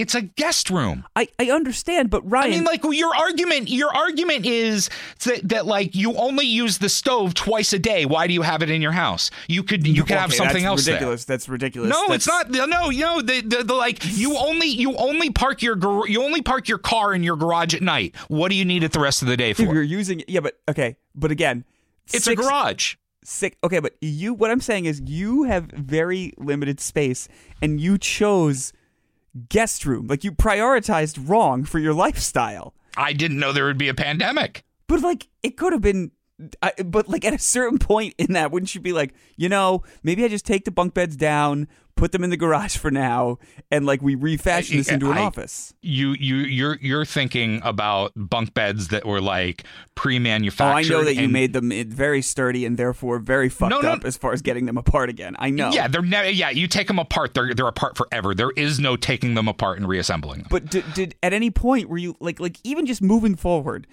It's 0.00 0.14
a 0.14 0.22
guest 0.22 0.70
room. 0.70 1.04
I, 1.14 1.28
I 1.38 1.50
understand, 1.50 2.10
but 2.10 2.28
Ryan, 2.28 2.52
I 2.52 2.54
mean, 2.56 2.64
like 2.64 2.82
your 2.84 3.14
argument, 3.14 3.68
your 3.68 3.94
argument 3.94 4.46
is 4.46 4.88
that, 5.24 5.48
that 5.48 5.66
like 5.66 5.94
you 5.94 6.14
only 6.16 6.46
use 6.46 6.78
the 6.78 6.88
stove 6.88 7.34
twice 7.34 7.72
a 7.72 7.78
day. 7.78 8.06
Why 8.06 8.26
do 8.26 8.32
you 8.34 8.42
have 8.42 8.62
it 8.62 8.70
in 8.70 8.80
your 8.80 8.92
house? 8.92 9.30
You 9.48 9.62
could 9.62 9.86
you 9.86 10.04
could 10.04 10.16
have 10.16 10.32
something 10.32 10.54
that's 10.54 10.64
else 10.64 10.84
there. 10.86 10.94
ridiculous. 10.94 11.24
That's 11.24 11.48
ridiculous. 11.48 11.90
No, 11.90 12.00
That's- 12.08 12.16
it's 12.16 12.26
not. 12.26 12.50
No, 12.68 12.90
you 12.90 13.02
know 13.02 13.20
the, 13.20 13.40
the 13.42 13.64
the 13.64 13.74
like 13.74 13.98
you 14.16 14.36
only 14.36 14.68
you 14.68 14.96
only 14.96 15.30
park 15.30 15.60
your 15.62 15.76
gar- 15.76 16.08
you 16.08 16.22
only 16.22 16.42
park 16.42 16.68
your 16.68 16.78
car 16.78 17.12
in 17.14 17.22
your 17.22 17.36
garage 17.36 17.74
at 17.74 17.82
night. 17.82 18.16
What 18.28 18.50
do 18.50 18.54
you 18.56 18.64
need 18.64 18.82
it 18.82 18.92
the 18.92 19.00
rest 19.00 19.22
of 19.22 19.28
the 19.28 19.36
day 19.36 19.52
Dude, 19.52 19.66
for? 19.66 19.74
You're 19.74 19.82
using 19.82 20.22
yeah, 20.28 20.40
but 20.40 20.58
okay, 20.68 20.96
but 21.14 21.30
again, 21.30 21.64
It's 22.12 22.24
six- 22.24 22.40
a 22.40 22.42
garage. 22.42 22.94
Six, 23.22 23.54
okay, 23.62 23.80
but 23.80 23.96
you. 24.00 24.32
What 24.32 24.50
I'm 24.50 24.62
saying 24.62 24.86
is, 24.86 25.02
you 25.04 25.42
have 25.42 25.64
very 25.66 26.32
limited 26.38 26.80
space, 26.80 27.28
and 27.60 27.78
you 27.78 27.98
chose 27.98 28.72
guest 29.48 29.86
room. 29.86 30.06
Like 30.06 30.24
you 30.24 30.32
prioritized 30.32 31.28
wrong 31.28 31.64
for 31.64 31.78
your 31.78 31.94
lifestyle. 31.94 32.74
I 32.96 33.12
didn't 33.12 33.38
know 33.38 33.52
there 33.52 33.64
would 33.66 33.78
be 33.78 33.88
a 33.88 33.94
pandemic. 33.94 34.64
But 34.86 35.00
like, 35.00 35.28
it 35.42 35.56
could 35.56 35.72
have 35.72 35.82
been. 35.82 36.10
I, 36.62 36.72
but 36.84 37.08
like 37.08 37.24
at 37.24 37.32
a 37.34 37.38
certain 37.38 37.78
point 37.78 38.14
in 38.18 38.32
that, 38.34 38.50
wouldn't 38.50 38.74
you 38.74 38.80
be 38.80 38.92
like, 38.92 39.14
you 39.36 39.48
know, 39.48 39.82
maybe 40.02 40.24
I 40.24 40.28
just 40.28 40.46
take 40.46 40.64
the 40.64 40.70
bunk 40.70 40.94
beds 40.94 41.16
down, 41.16 41.68
put 41.96 42.12
them 42.12 42.24
in 42.24 42.30
the 42.30 42.36
garage 42.36 42.76
for 42.76 42.90
now, 42.90 43.38
and 43.70 43.84
like 43.84 44.00
we 44.00 44.14
refashion 44.14 44.78
this 44.78 44.88
into 44.88 45.10
an 45.10 45.18
I- 45.18 45.22
office. 45.22 45.74
You 45.82 46.12
you 46.18 46.36
you're 46.36 46.78
you're 46.80 47.04
thinking 47.04 47.60
about 47.64 48.12
bunk 48.16 48.54
beds 48.54 48.88
that 48.88 49.04
were 49.06 49.20
like 49.20 49.64
Oh, 50.00 50.02
pre-manufactured. 50.02 50.94
I 50.94 50.96
know 50.98 51.04
that 51.04 51.16
you 51.16 51.28
made 51.28 51.52
them 51.52 51.70
eh, 51.72 51.84
very 51.86 52.22
sturdy 52.22 52.64
and 52.64 52.78
therefore 52.78 53.18
very 53.18 53.50
fucked 53.50 53.70
No, 53.70 53.80
no. 53.82 53.90
up 53.90 54.04
as 54.06 54.16
far 54.16 54.32
as 54.32 54.40
getting 54.40 54.64
them 54.64 54.78
apart 54.78 55.10
again. 55.10 55.36
I 55.38 55.50
know. 55.50 55.70
Yeah, 55.72 55.88
they're 55.88 56.00
never. 56.00 56.30
Yeah, 56.30 56.48
you 56.50 56.66
take 56.66 56.86
them 56.86 56.98
apart. 56.98 57.34
They're 57.34 57.52
they're 57.54 57.66
apart 57.68 57.98
forever. 57.98 58.34
There 58.34 58.50
is 58.52 58.80
no 58.80 58.96
taking 58.96 59.34
them 59.34 59.46
apart 59.46 59.78
and 59.78 59.86
reassembling 59.86 60.38
them. 60.40 60.46
But 60.50 60.70
did, 60.70 60.84
did 60.94 61.14
at 61.22 61.34
any 61.34 61.50
point 61.50 61.88
were 61.90 61.98
you 61.98 62.16
like 62.18 62.40
like 62.40 62.56
even 62.64 62.86
just 62.86 63.02
moving 63.02 63.34
forward, 63.36 63.86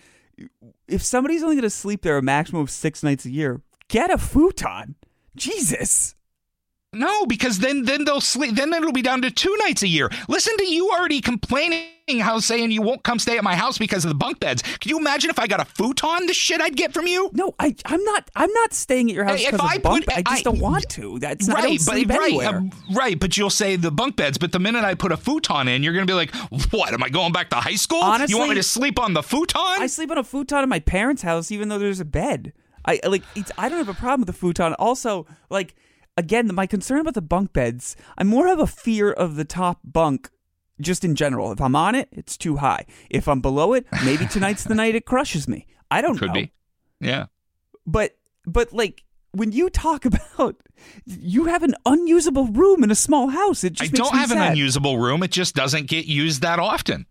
if 0.88 1.04
somebody's 1.04 1.44
only 1.44 1.56
going 1.56 1.64
to 1.64 1.70
sleep 1.70 2.02
there 2.02 2.18
a 2.18 2.22
maximum 2.22 2.62
of 2.62 2.70
six 2.70 3.04
nights 3.04 3.26
a 3.26 3.30
year, 3.30 3.62
get 3.88 4.12
a 4.12 4.18
futon. 4.18 4.96
Jesus. 5.36 6.16
No, 6.94 7.26
because 7.26 7.60
then 7.60 7.84
then 7.84 8.06
they'll 8.06 8.22
sleep. 8.22 8.56
Then 8.56 8.74
it'll 8.74 8.94
be 8.94 9.02
down 9.02 9.22
to 9.24 9.30
two 9.30 9.54
nights 9.66 9.84
a 9.84 9.88
year. 9.88 10.10
Listen 10.30 10.56
to 10.58 10.66
you 10.66 10.90
already 10.90 11.20
complaining 11.20 11.86
how 12.22 12.40
saying 12.40 12.72
you 12.72 12.82
won't 12.82 13.04
come 13.04 13.20
stay 13.20 13.38
at 13.38 13.44
my 13.44 13.56
house 13.56 13.78
because 13.78 14.06
of 14.06 14.10
the 14.10 14.16
bunk 14.16 14.40
beds. 14.40 14.62
Can 14.62 14.90
you 14.90 14.98
imagine 14.98 15.30
if 15.30 15.38
I 15.38 15.48
got 15.48 15.60
a 15.60 15.66
futon? 15.66 16.28
The 16.28 16.34
shit 16.34 16.62
I'd 16.62 16.78
get 16.78 16.94
from 16.94 17.06
you. 17.06 17.30
No, 17.34 17.54
I 17.60 17.76
I'm 17.86 18.02
not 18.06 18.32
I'm 18.38 18.52
not 18.54 18.74
staying 18.74 19.10
at 19.10 19.16
your 19.16 19.26
house 19.26 19.42
if 19.42 19.52
because 19.52 19.70
I 19.70 19.76
of 19.76 19.84
bunk. 19.84 20.06
put- 20.06 20.14
I 20.18 20.22
just 20.22 20.40
I- 20.40 20.42
don't 20.44 20.60
want 20.62 20.88
to. 20.92 21.20
That's 21.20 21.50
I 21.50 21.54
right, 21.54 21.64
don't 21.64 21.72
but 21.74 21.82
sleep 21.82 22.10
right, 22.10 22.44
um, 22.46 22.72
right. 22.94 23.20
But 23.20 23.36
you'll 23.36 23.50
say 23.50 23.76
the 23.76 23.92
bunk 23.92 24.16
beds. 24.16 24.38
But 24.38 24.54
the 24.54 24.60
minute 24.60 24.86
I 24.86 24.94
put 24.96 25.12
a 25.12 25.18
futon 25.18 25.68
in, 25.68 25.84
you're 25.84 25.94
gonna 25.94 26.06
be 26.06 26.14
like, 26.14 26.34
"What? 26.72 26.94
Am 26.94 27.04
I 27.04 27.10
going 27.10 27.34
back 27.34 27.50
to 27.50 27.58
high 27.58 27.76
school? 27.76 28.00
Honestly, 28.02 28.34
you 28.34 28.38
want 28.40 28.52
me 28.52 28.56
to 28.56 28.64
sleep 28.64 28.98
on 28.98 29.14
the 29.14 29.24
futon?" 29.24 29.60
I 29.62 29.88
sleep 29.88 30.10
on 30.10 30.18
a 30.18 30.24
futon 30.24 30.64
in 30.64 30.70
my 30.70 30.80
parents' 30.80 31.22
house, 31.22 31.52
even 31.52 31.68
though 31.68 31.80
there's 31.80 32.00
a 32.00 32.06
bed. 32.06 32.54
I 32.86 33.02
I, 33.04 33.08
like. 33.08 33.24
It's, 33.36 33.52
I 33.58 33.68
don't 33.68 33.78
have 33.80 33.90
a 33.90 33.94
problem 33.94 34.22
with 34.22 34.28
the 34.28 34.34
futon. 34.40 34.74
Also, 34.76 35.28
like 35.50 35.76
again, 36.18 36.54
my 36.54 36.66
concern 36.66 37.00
about 37.00 37.14
the 37.14 37.22
bunk 37.22 37.54
beds. 37.54 37.96
I 38.18 38.24
more 38.24 38.48
have 38.48 38.60
a 38.60 38.68
fear 38.68 39.12
of 39.12 39.36
the 39.36 39.46
top 39.46 39.80
bunk, 39.84 40.30
just 40.82 41.06
in 41.06 41.16
general. 41.16 41.52
If 41.52 41.62
I'm 41.62 41.76
on 41.76 41.96
it, 41.96 42.10
it's 42.12 42.38
too 42.38 42.58
high. 42.58 42.86
If 43.10 43.28
I'm 43.28 43.40
below 43.40 43.74
it, 43.74 43.86
maybe 44.04 44.26
tonight's 44.30 44.64
the 44.64 44.76
night 44.76 44.96
it 44.96 45.06
crushes 45.06 45.48
me. 45.48 45.68
I 45.90 46.02
don't 46.02 46.16
know. 46.16 46.20
Could 46.20 46.30
know. 46.30 46.34
be. 46.34 46.52
Yeah. 47.00 47.28
But 47.86 48.18
but 48.46 48.74
like 48.74 49.04
when 49.32 49.52
you 49.52 49.70
talk 49.70 50.06
about 50.38 50.58
you 51.06 51.46
have 51.46 51.64
an 51.64 51.76
unusable 51.86 52.48
room 52.48 52.84
in 52.84 52.92
a 52.92 52.96
small 52.96 53.30
house, 53.30 53.64
it 53.64 53.74
I 53.80 53.86
just 53.86 53.94
makes 53.94 54.10
don't 54.10 54.18
have 54.18 54.32
an 54.32 54.40
unusable 54.40 54.98
room. 54.98 55.24
It 55.24 55.32
just 55.32 55.56
doesn't 55.56 55.88
get 55.88 56.06
used 56.06 56.42
that 56.42 56.60
often. 56.60 57.06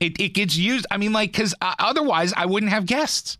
It, 0.00 0.20
it 0.20 0.28
gets 0.28 0.56
used. 0.56 0.86
I 0.92 0.96
mean, 0.96 1.12
like, 1.12 1.32
because 1.32 1.54
uh, 1.60 1.74
otherwise 1.80 2.32
I 2.36 2.46
wouldn't 2.46 2.70
have 2.70 2.86
guests. 2.86 3.36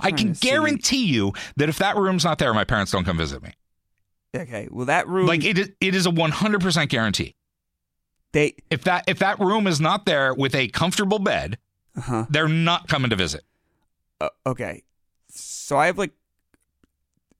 I 0.00 0.10
trying 0.10 0.16
can 0.16 0.32
guarantee 0.34 1.06
you 1.06 1.32
that 1.56 1.68
if 1.68 1.78
that 1.78 1.96
room's 1.96 2.24
not 2.24 2.38
there, 2.38 2.54
my 2.54 2.64
parents 2.64 2.92
don't 2.92 3.04
come 3.04 3.16
visit 3.16 3.42
me. 3.42 3.52
Okay, 4.36 4.68
well 4.70 4.86
that 4.86 5.08
room 5.08 5.26
Like 5.26 5.44
it, 5.44 5.58
is- 5.58 5.70
it 5.80 5.94
is 5.94 6.06
a 6.06 6.10
100% 6.10 6.88
guarantee. 6.88 7.34
they 8.32 8.54
If 8.70 8.84
that 8.84 9.04
if 9.06 9.18
that 9.20 9.38
room 9.40 9.66
is 9.66 9.80
not 9.80 10.04
there 10.06 10.34
with 10.34 10.54
a 10.54 10.68
comfortable 10.68 11.18
bed, 11.18 11.58
uh-huh. 11.96 12.26
they're 12.30 12.48
not 12.48 12.88
coming 12.88 13.10
to 13.10 13.16
visit. 13.16 13.44
Uh, 14.20 14.28
okay, 14.46 14.82
so 15.30 15.76
I 15.78 15.86
have 15.86 15.96
like, 15.96 16.12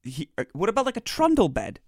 he, 0.02 0.28
uh, 0.38 0.44
what 0.52 0.68
about 0.68 0.86
like 0.86 0.96
a 0.96 1.00
trundle 1.02 1.48
bed? 1.48 1.80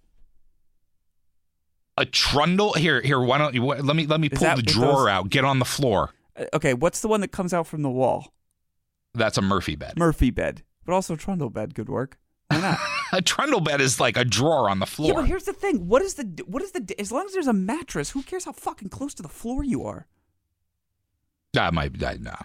A 1.97 2.05
trundle 2.05 2.73
here 2.73 3.01
here. 3.01 3.19
Why 3.19 3.37
don't 3.37 3.53
you 3.53 3.63
let 3.65 3.95
me 3.95 4.05
let 4.05 4.19
me 4.19 4.27
Is 4.31 4.39
pull 4.39 4.55
the 4.55 4.61
drawer 4.61 4.93
those- 5.03 5.07
out. 5.07 5.29
Get 5.29 5.43
on 5.45 5.59
the 5.59 5.65
floor. 5.65 6.11
Uh, 6.35 6.45
okay, 6.53 6.73
what's 6.73 7.01
the 7.01 7.07
one 7.07 7.21
that 7.21 7.29
comes 7.31 7.53
out 7.53 7.67
from 7.67 7.81
the 7.81 7.89
wall? 7.89 8.33
That's 9.13 9.37
a 9.37 9.41
Murphy 9.41 9.75
bed. 9.75 9.97
Murphy 9.97 10.29
bed, 10.31 10.63
but 10.85 10.93
also 10.93 11.15
trundle 11.15 11.49
bed 11.49 11.75
could 11.75 11.89
work. 11.89 12.17
Why 12.51 12.61
not? 12.61 12.79
A 13.13 13.21
trundle 13.21 13.59
bed 13.59 13.81
is 13.81 13.99
like 13.99 14.15
a 14.15 14.23
drawer 14.23 14.69
on 14.69 14.79
the 14.79 14.85
floor. 14.85 15.09
yeah, 15.09 15.15
but 15.15 15.25
here's 15.25 15.43
the 15.43 15.51
thing: 15.53 15.87
what 15.87 16.01
is 16.01 16.13
the 16.13 16.23
what 16.47 16.61
is 16.61 16.71
the 16.71 16.95
as 16.97 17.11
long 17.11 17.25
as 17.25 17.33
there's 17.33 17.47
a 17.47 17.53
mattress, 17.53 18.11
who 18.11 18.23
cares 18.23 18.45
how 18.45 18.53
fucking 18.53 18.87
close 18.89 19.13
to 19.15 19.21
the 19.21 19.27
floor 19.27 19.63
you 19.65 19.83
are? 19.85 20.07
That 21.53 21.73
might 21.73 21.99
that, 21.99 22.21
no. 22.21 22.35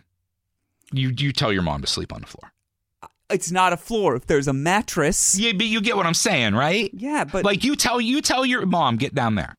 You 0.93 1.13
you 1.17 1.33
tell 1.33 1.53
your 1.53 1.63
mom 1.63 1.83
to 1.83 1.87
sleep 1.87 2.13
on 2.13 2.23
the 2.23 2.27
floor. 2.27 2.51
Uh, 3.03 3.07
it's 3.31 3.53
not 3.53 3.73
a 3.73 3.77
floor 3.77 4.17
if 4.17 4.27
there's 4.27 4.49
a 4.49 4.53
mattress. 4.53 5.39
Yeah, 5.39 5.53
but 5.53 5.67
you 5.67 5.81
get 5.81 5.97
what 5.97 6.07
I'm 6.07 6.15
saying, 6.15 6.55
right? 6.55 6.91
Yeah, 6.93 7.23
but 7.25 7.45
like 7.45 7.63
you 7.63 7.77
tell 7.77 8.01
you 8.01 8.21
tell 8.21 8.45
your 8.45 8.67
mom 8.67 8.97
get 8.97 9.15
down 9.15 9.37
there. 9.37 9.55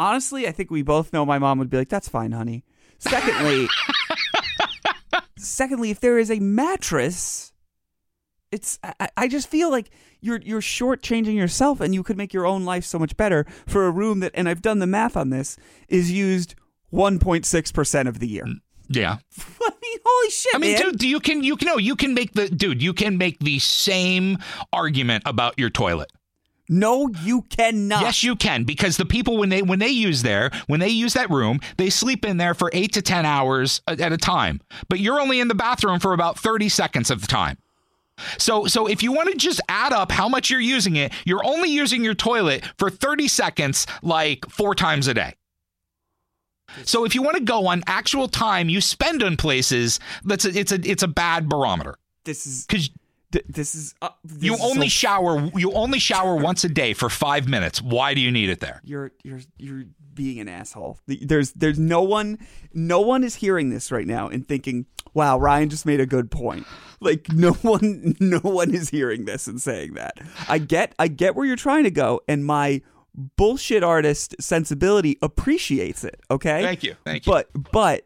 honestly, 0.00 0.48
I 0.48 0.52
think 0.52 0.70
we 0.72 0.82
both 0.82 1.12
know 1.12 1.24
my 1.24 1.38
mom 1.38 1.58
would 1.60 1.70
be 1.70 1.76
like, 1.76 1.88
"That's 1.90 2.08
fine, 2.08 2.32
honey." 2.32 2.64
Secondly, 2.98 3.68
secondly, 5.38 5.90
if 5.90 6.00
there 6.00 6.18
is 6.18 6.30
a 6.30 6.40
mattress, 6.40 7.52
it's 8.50 8.78
I, 8.82 9.08
I 9.16 9.28
just 9.28 9.48
feel 9.48 9.70
like 9.70 9.90
you're 10.20 10.40
you're 10.40 10.60
shortchanging 10.60 11.34
yourself, 11.34 11.80
and 11.80 11.94
you 11.94 12.02
could 12.02 12.16
make 12.16 12.32
your 12.32 12.46
own 12.46 12.64
life 12.64 12.84
so 12.84 12.98
much 12.98 13.16
better 13.16 13.46
for 13.66 13.86
a 13.86 13.90
room 13.90 14.20
that, 14.20 14.32
and 14.34 14.48
I've 14.48 14.62
done 14.62 14.78
the 14.78 14.86
math 14.86 15.16
on 15.16 15.30
this, 15.30 15.56
is 15.88 16.10
used 16.10 16.54
1.6 16.92 17.74
percent 17.74 18.08
of 18.08 18.18
the 18.18 18.28
year. 18.28 18.44
Mm, 18.44 18.60
yeah. 18.88 19.18
I 19.60 19.70
mean, 19.82 19.98
holy 20.04 20.30
shit, 20.30 20.54
I 20.54 20.58
mean, 20.58 20.72
man. 20.74 20.82
dude, 20.92 21.02
you 21.02 21.20
can 21.20 21.42
you 21.42 21.56
can 21.56 21.66
no, 21.66 21.78
you 21.78 21.96
can 21.96 22.14
make 22.14 22.32
the 22.32 22.48
dude, 22.48 22.82
you 22.82 22.92
can 22.92 23.18
make 23.18 23.38
the 23.40 23.58
same 23.58 24.38
argument 24.72 25.24
about 25.26 25.58
your 25.58 25.70
toilet. 25.70 26.10
No, 26.70 27.08
you 27.22 27.42
cannot. 27.42 28.02
Yes, 28.02 28.22
you 28.22 28.36
can 28.36 28.64
because 28.64 28.98
the 28.98 29.06
people 29.06 29.38
when 29.38 29.48
they 29.48 29.62
when 29.62 29.78
they 29.78 29.88
use 29.88 30.22
there 30.22 30.50
when 30.66 30.80
they 30.80 30.88
use 30.88 31.14
that 31.14 31.30
room, 31.30 31.60
they 31.78 31.88
sleep 31.88 32.26
in 32.26 32.36
there 32.36 32.52
for 32.52 32.70
eight 32.74 32.92
to 32.94 33.02
ten 33.02 33.24
hours 33.24 33.80
at 33.86 34.12
a 34.12 34.18
time. 34.18 34.60
But 34.88 35.00
you're 35.00 35.20
only 35.20 35.40
in 35.40 35.48
the 35.48 35.54
bathroom 35.54 35.98
for 35.98 36.12
about 36.12 36.38
thirty 36.38 36.68
seconds 36.68 37.10
of 37.10 37.22
the 37.22 37.26
time. 37.26 37.56
So 38.38 38.66
so 38.66 38.86
if 38.86 39.02
you 39.02 39.12
want 39.12 39.30
to 39.30 39.36
just 39.36 39.60
add 39.68 39.92
up 39.92 40.10
how 40.12 40.28
much 40.28 40.50
you're 40.50 40.60
using 40.60 40.96
it, 40.96 41.12
you're 41.24 41.44
only 41.44 41.70
using 41.70 42.04
your 42.04 42.14
toilet 42.14 42.64
for 42.78 42.90
thirty 42.90 43.28
seconds, 43.28 43.86
like 44.02 44.48
four 44.48 44.74
times 44.74 45.08
a 45.08 45.14
day. 45.14 45.34
So 46.84 47.04
if 47.04 47.14
you 47.14 47.22
want 47.22 47.38
to 47.38 47.42
go 47.42 47.66
on 47.66 47.82
actual 47.86 48.28
time 48.28 48.68
you 48.68 48.80
spend 48.80 49.22
on 49.22 49.36
places, 49.36 50.00
that's 50.24 50.44
a, 50.44 50.58
it's 50.58 50.72
a 50.72 50.80
it's 50.90 51.02
a 51.02 51.08
bad 51.08 51.48
barometer 51.48 51.96
this 52.28 52.46
is 52.46 52.66
because 52.66 52.90
th- 53.32 53.44
this 53.48 53.74
is 53.74 53.94
uh, 54.02 54.10
this 54.22 54.42
you 54.42 54.54
is 54.54 54.60
only 54.60 54.88
so 54.88 55.06
shower 55.06 55.50
you 55.56 55.72
only 55.72 55.98
shower 55.98 56.36
once 56.36 56.62
a 56.62 56.68
day 56.68 56.92
for 56.92 57.08
five 57.08 57.48
minutes. 57.48 57.82
Why 57.82 58.14
do 58.14 58.20
you 58.20 58.30
need 58.30 58.50
it 58.50 58.60
there? 58.60 58.80
you're 58.84 59.12
you're 59.24 59.40
you're 59.56 59.84
being 60.14 60.38
an 60.38 60.48
asshole. 60.48 60.98
There's 61.06 61.52
there's 61.52 61.78
no 61.78 62.02
one 62.02 62.38
no 62.72 63.00
one 63.00 63.24
is 63.24 63.36
hearing 63.36 63.70
this 63.70 63.90
right 63.90 64.06
now 64.06 64.28
and 64.28 64.46
thinking, 64.46 64.86
"Wow, 65.14 65.38
Ryan 65.38 65.70
just 65.70 65.86
made 65.86 66.00
a 66.00 66.06
good 66.06 66.30
point." 66.30 66.66
Like 67.00 67.32
no 67.32 67.52
one 67.52 68.16
no 68.20 68.38
one 68.40 68.74
is 68.74 68.90
hearing 68.90 69.24
this 69.24 69.46
and 69.46 69.60
saying 69.60 69.94
that. 69.94 70.18
I 70.48 70.58
get 70.58 70.94
I 70.98 71.08
get 71.08 71.34
where 71.36 71.46
you're 71.46 71.56
trying 71.56 71.84
to 71.84 71.90
go 71.90 72.20
and 72.28 72.44
my 72.44 72.82
bullshit 73.36 73.82
artist 73.82 74.34
sensibility 74.40 75.18
appreciates 75.22 76.04
it, 76.04 76.20
okay? 76.30 76.62
Thank 76.62 76.82
you, 76.82 76.96
thank 77.04 77.26
you. 77.26 77.32
But 77.32 77.48
but 77.72 78.04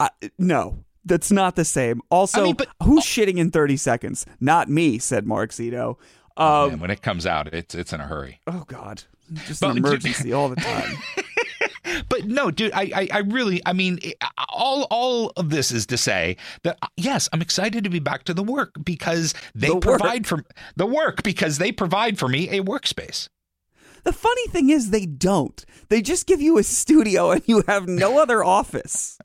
I, 0.00 0.10
no, 0.38 0.84
that's 1.04 1.30
not 1.32 1.56
the 1.56 1.64
same. 1.64 2.00
Also, 2.10 2.40
I 2.40 2.44
mean, 2.44 2.54
but- 2.56 2.68
who's 2.82 3.04
shitting 3.04 3.38
in 3.38 3.50
30 3.50 3.76
seconds? 3.76 4.26
Not 4.40 4.68
me, 4.68 4.98
said 4.98 5.26
Mark 5.26 5.50
Zito. 5.50 5.96
Um, 6.36 6.70
Man, 6.70 6.80
when 6.80 6.90
it 6.90 7.02
comes 7.02 7.26
out, 7.26 7.52
it's 7.52 7.74
it's 7.74 7.92
in 7.92 8.00
a 8.00 8.06
hurry. 8.06 8.40
Oh 8.46 8.64
God, 8.68 9.02
just 9.46 9.60
But- 9.60 9.70
an 9.72 9.78
emergency 9.78 10.32
all 10.32 10.48
the 10.48 10.56
time. 10.56 10.96
But 12.18 12.26
no, 12.28 12.50
dude, 12.50 12.72
I, 12.72 12.90
I, 12.94 13.08
I 13.12 13.18
really, 13.20 13.60
I 13.64 13.72
mean, 13.72 13.98
all, 14.48 14.86
all 14.90 15.32
of 15.36 15.50
this 15.50 15.70
is 15.70 15.86
to 15.86 15.96
say 15.96 16.36
that 16.62 16.78
uh, 16.82 16.86
yes, 16.96 17.28
I'm 17.32 17.42
excited 17.42 17.84
to 17.84 17.90
be 17.90 17.98
back 18.00 18.24
to 18.24 18.34
the 18.34 18.42
work 18.42 18.74
because 18.82 19.34
they 19.54 19.68
The 19.68 19.74
work. 19.74 19.82
provide 19.82 20.26
for 20.26 20.44
the 20.76 20.86
work 20.86 21.22
because 21.22 21.58
they 21.58 21.72
provide 21.72 22.18
for 22.18 22.28
me 22.28 22.48
a 22.50 22.62
workspace. 22.62 23.28
the 24.04 24.12
funny 24.12 24.46
thing 24.48 24.70
is, 24.70 24.90
they 24.90 25.06
don't. 25.06 25.64
They 25.88 26.00
just 26.02 26.26
give 26.26 26.40
you 26.40 26.58
a 26.58 26.62
studio 26.62 27.30
and 27.32 27.42
you 27.46 27.62
have 27.68 27.86
no 27.88 28.18
other 28.20 28.42
office. 28.44 29.17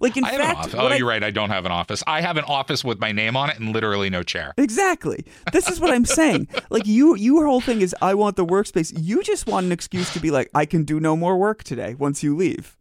Like 0.00 0.16
in 0.16 0.24
I 0.24 0.32
have 0.32 0.40
an 0.40 0.46
fact, 0.46 0.58
office. 0.58 0.74
Oh, 0.74 0.86
I- 0.86 0.96
you're 0.96 1.08
right. 1.08 1.22
I 1.22 1.30
don't 1.30 1.50
have 1.50 1.64
an 1.66 1.72
office. 1.72 2.02
I 2.06 2.20
have 2.20 2.36
an 2.36 2.44
office 2.44 2.84
with 2.84 2.98
my 3.00 3.12
name 3.12 3.36
on 3.36 3.50
it 3.50 3.58
and 3.58 3.72
literally 3.72 4.10
no 4.10 4.22
chair. 4.22 4.52
Exactly. 4.56 5.24
This 5.52 5.68
is 5.68 5.80
what 5.80 5.90
I'm 5.90 6.04
saying. 6.04 6.48
Like 6.70 6.86
you, 6.86 7.16
your 7.16 7.46
whole 7.46 7.60
thing 7.60 7.80
is, 7.80 7.94
I 8.00 8.14
want 8.14 8.36
the 8.36 8.44
workspace. 8.46 8.92
You 8.96 9.22
just 9.22 9.46
want 9.46 9.66
an 9.66 9.72
excuse 9.72 10.12
to 10.12 10.20
be 10.20 10.30
like, 10.30 10.50
I 10.54 10.66
can 10.66 10.84
do 10.84 11.00
no 11.00 11.16
more 11.16 11.36
work 11.36 11.64
today 11.64 11.94
once 11.94 12.22
you 12.22 12.36
leave. 12.36 12.76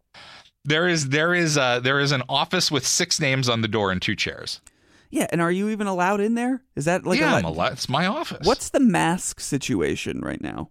There 0.66 0.88
is 0.88 1.10
there 1.10 1.34
is 1.34 1.58
uh 1.58 1.80
there 1.80 2.00
is 2.00 2.12
an 2.12 2.22
office 2.30 2.70
with 2.70 2.86
six 2.86 3.20
names 3.20 3.50
on 3.50 3.62
the 3.62 3.68
door 3.68 3.92
and 3.92 4.02
two 4.02 4.16
chairs. 4.16 4.62
Yeah, 5.10 5.26
and 5.32 5.42
are 5.42 5.52
you 5.52 5.70
even 5.70 5.88
allowed 5.88 6.20
in 6.20 6.36
there? 6.36 6.62
Is 6.76 6.86
that 6.86 7.06
like 7.06 7.20
yeah, 7.20 7.40
a 7.40 7.48
I'm. 7.52 7.72
It's 7.74 7.90
my 7.90 8.06
office. 8.06 8.46
What's 8.46 8.70
the 8.70 8.80
mask 8.80 9.40
situation 9.40 10.20
right 10.22 10.42
now? 10.42 10.70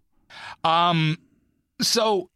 um? 0.63 1.17
So 1.81 2.31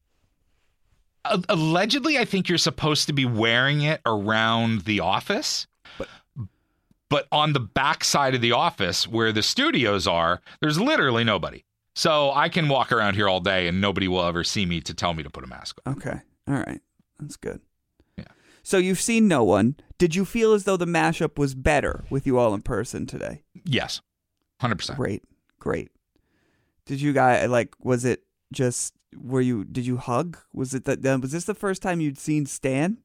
allegedly, 1.48 2.18
I 2.18 2.24
think 2.24 2.48
you're 2.48 2.58
supposed 2.58 3.06
to 3.06 3.12
be 3.12 3.24
wearing 3.24 3.82
it 3.82 4.00
around 4.06 4.82
the 4.82 5.00
office. 5.00 5.66
But- 5.98 6.08
but 7.08 7.28
on 7.30 7.52
the 7.52 7.60
back 7.60 8.04
side 8.04 8.34
of 8.34 8.40
the 8.40 8.52
office 8.52 9.06
where 9.06 9.32
the 9.32 9.42
studios 9.42 10.06
are, 10.06 10.40
there's 10.60 10.80
literally 10.80 11.24
nobody. 11.24 11.64
So 11.94 12.32
I 12.32 12.48
can 12.48 12.68
walk 12.68 12.90
around 12.90 13.14
here 13.16 13.28
all 13.28 13.40
day 13.40 13.68
and 13.68 13.80
nobody 13.80 14.08
will 14.08 14.24
ever 14.24 14.42
see 14.44 14.64
me 14.64 14.80
to 14.80 14.94
tell 14.94 15.12
me 15.12 15.22
to 15.22 15.28
put 15.28 15.44
a 15.44 15.46
mask 15.46 15.78
on. 15.84 15.92
Okay, 15.94 16.20
all 16.48 16.54
right, 16.54 16.80
that's 17.20 17.36
good. 17.36 17.60
Yeah. 18.16 18.24
So 18.62 18.78
you've 18.78 19.00
seen 19.00 19.28
no 19.28 19.44
one. 19.44 19.76
Did 19.98 20.14
you 20.14 20.24
feel 20.24 20.54
as 20.54 20.64
though 20.64 20.78
the 20.78 20.86
mashup 20.86 21.38
was 21.38 21.54
better 21.54 22.04
with 22.08 22.26
you 22.26 22.38
all 22.38 22.54
in 22.54 22.62
person 22.62 23.04
today? 23.06 23.42
Yes, 23.66 24.00
hundred 24.58 24.76
percent. 24.76 24.98
Great, 24.98 25.22
great. 25.60 25.90
Did 26.86 27.02
you 27.02 27.12
guys 27.12 27.48
like? 27.50 27.74
Was 27.78 28.06
it 28.06 28.22
just? 28.54 28.94
Were 29.20 29.40
you? 29.40 29.64
Did 29.64 29.86
you 29.86 29.96
hug? 29.98 30.38
Was 30.52 30.74
it 30.74 30.84
that? 30.84 31.02
Was 31.20 31.32
this 31.32 31.44
the 31.44 31.54
first 31.54 31.82
time 31.82 32.00
you'd 32.00 32.18
seen 32.18 32.46
Stan? 32.46 32.98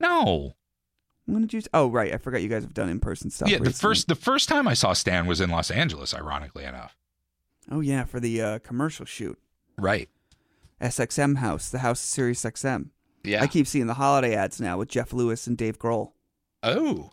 No, 0.00 0.54
When 1.26 1.42
did 1.42 1.52
you? 1.52 1.62
Oh, 1.72 1.88
right. 1.88 2.12
I 2.12 2.18
forgot 2.18 2.42
you 2.42 2.48
guys 2.48 2.64
have 2.64 2.74
done 2.74 2.88
in 2.88 2.98
person 3.00 3.30
stuff. 3.30 3.48
yeah. 3.48 3.58
The 3.58 3.70
first 3.72 4.08
the 4.08 4.14
first 4.16 4.48
time 4.48 4.66
I 4.66 4.74
saw 4.74 4.92
Stan 4.92 5.26
was 5.26 5.40
in 5.40 5.50
Los 5.50 5.70
Angeles. 5.70 6.12
Ironically 6.14 6.64
enough, 6.64 6.96
Oh 7.70 7.80
yeah, 7.80 8.04
for 8.04 8.18
the 8.20 8.42
uh, 8.42 8.58
commercial 8.60 9.06
shoot. 9.06 9.38
right? 9.78 10.08
SXM 10.80 11.36
House, 11.38 11.68
the 11.68 11.78
house 11.78 12.02
of 12.02 12.08
Sirius 12.08 12.42
XM. 12.42 12.88
Yeah. 13.22 13.40
I 13.42 13.46
keep 13.46 13.68
seeing 13.68 13.86
the 13.86 13.94
holiday 13.94 14.34
ads 14.34 14.60
now 14.60 14.78
with 14.78 14.88
Jeff 14.88 15.12
Lewis 15.12 15.46
and 15.46 15.56
Dave 15.56 15.78
Grohl. 15.78 16.10
oh, 16.64 17.12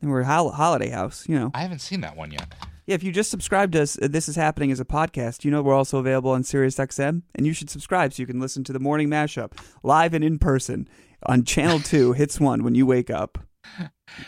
And 0.00 0.10
we're 0.12 0.22
hol- 0.22 0.52
holiday 0.52 0.90
house, 0.90 1.28
you 1.28 1.36
know. 1.36 1.50
I 1.52 1.62
haven't 1.62 1.80
seen 1.80 2.00
that 2.02 2.16
one 2.16 2.30
yet. 2.30 2.54
Yeah, 2.86 2.94
if 2.94 3.02
you 3.02 3.10
just 3.12 3.30
subscribe 3.30 3.72
to 3.72 3.82
us, 3.82 3.98
uh, 4.00 4.06
this 4.08 4.28
is 4.28 4.36
happening 4.36 4.70
as 4.70 4.78
a 4.80 4.84
podcast. 4.84 5.44
You 5.44 5.50
know 5.50 5.60
we're 5.62 5.74
also 5.74 5.98
available 5.98 6.30
on 6.30 6.44
Sirius 6.44 6.76
XM, 6.76 7.22
and 7.34 7.46
you 7.46 7.52
should 7.52 7.68
subscribe 7.70 8.12
so 8.12 8.22
you 8.22 8.26
can 8.26 8.38
listen 8.40 8.62
to 8.64 8.72
the 8.72 8.78
morning 8.78 9.08
mashup 9.08 9.52
live 9.82 10.14
and 10.14 10.22
in 10.24 10.38
person 10.38 10.88
on 11.24 11.44
Channel 11.44 11.80
Two. 11.80 12.12
hits 12.22 12.38
one 12.40 12.62
when 12.62 12.74
you 12.74 12.86
wake 12.86 13.10
up. 13.10 13.38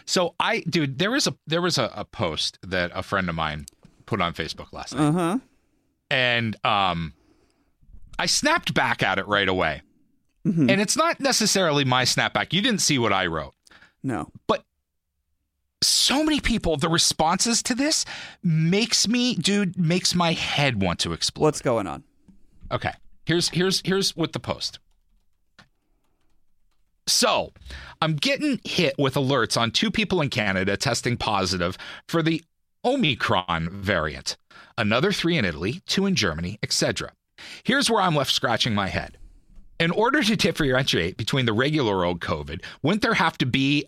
So 0.05 0.35
I, 0.41 0.61
dude, 0.69 0.99
there 0.99 1.11
was 1.13 1.27
a 1.29 1.37
there 1.47 1.63
was 1.63 1.79
a, 1.79 1.91
a 1.95 2.05
post 2.05 2.59
that 2.67 2.91
a 2.95 3.03
friend 3.05 3.29
of 3.29 3.35
mine 3.37 3.67
put 4.07 4.21
on 4.21 4.35
Facebook 4.35 4.73
last 4.73 4.95
night, 4.97 5.07
Uh 5.09 5.13
huh. 5.13 5.39
and 6.11 6.57
um, 6.65 7.13
I 8.19 8.27
snapped 8.27 8.75
back 8.75 9.03
at 9.05 9.19
it 9.19 9.29
right 9.29 9.49
away. 9.49 9.83
Mhm. 10.47 10.71
And 10.71 10.81
it's 10.81 10.97
not 10.97 11.21
necessarily 11.21 11.85
my 11.85 12.05
snapback. 12.05 12.53
You 12.53 12.63
didn't 12.63 12.81
see 12.81 12.99
what 12.99 13.13
I 13.13 13.27
wrote, 13.27 13.55
No. 14.03 14.31
but 14.47 14.65
so 15.83 16.25
many 16.25 16.41
people, 16.41 16.77
the 16.77 16.89
responses 16.89 17.63
to 17.65 17.75
this 17.75 18.05
makes 18.43 19.07
me, 19.07 19.35
dude, 19.35 19.79
makes 19.79 20.15
my 20.15 20.33
head 20.33 20.83
want 20.83 20.99
to 21.01 21.13
explode. 21.13 21.45
What's 21.45 21.61
going 21.63 21.87
on? 21.87 22.05
Okay. 22.71 22.93
Here's 23.27 23.51
here's 23.51 23.83
here's 23.85 24.17
with 24.17 24.33
the 24.33 24.41
post. 24.41 24.79
So, 27.07 27.53
I'm 28.03 28.17
getting 28.17 28.61
hit 28.65 28.95
with 28.99 29.15
alerts 29.15 29.59
on 29.59 29.71
two 29.71 29.91
people 29.91 30.21
in 30.21 30.29
Canada 30.29 30.77
testing 30.77 31.17
positive 31.17 31.79
for 32.07 32.23
the 32.23 32.43
Omicron 32.85 33.71
variant. 33.71 34.37
Another 34.77 35.11
3 35.11 35.39
in 35.39 35.45
Italy, 35.45 35.81
2 35.87 36.05
in 36.05 36.15
Germany, 36.15 36.59
etc. 36.63 37.13
Here's 37.65 37.91
where 37.91 38.03
I'm 38.03 38.15
left 38.15 38.31
scratching 38.31 38.75
my 38.75 38.89
head. 38.89 39.17
In 39.81 39.91
order 39.91 40.23
to 40.23 40.37
differentiate 40.37 41.17
between 41.17 41.47
the 41.47 41.53
regular 41.53 42.05
old 42.05 42.21
COVID, 42.21 42.63
wouldn't 42.83 43.03
there 43.03 43.15
have 43.15 43.39
to 43.39 43.47
be 43.47 43.87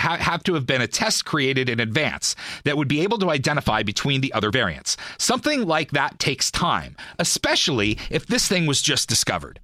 ha- 0.00 0.16
have 0.16 0.42
to 0.44 0.54
have 0.54 0.66
been 0.66 0.80
a 0.80 0.86
test 0.88 1.24
created 1.24 1.68
in 1.68 1.78
advance 1.80 2.34
that 2.64 2.76
would 2.76 2.88
be 2.88 3.00
able 3.02 3.18
to 3.18 3.30
identify 3.30 3.82
between 3.82 4.20
the 4.20 4.32
other 4.32 4.50
variants. 4.50 4.96
Something 5.18 5.66
like 5.66 5.92
that 5.92 6.18
takes 6.18 6.50
time, 6.50 6.96
especially 7.18 7.98
if 8.10 8.26
this 8.26 8.48
thing 8.48 8.66
was 8.66 8.82
just 8.82 9.08
discovered. 9.08 9.60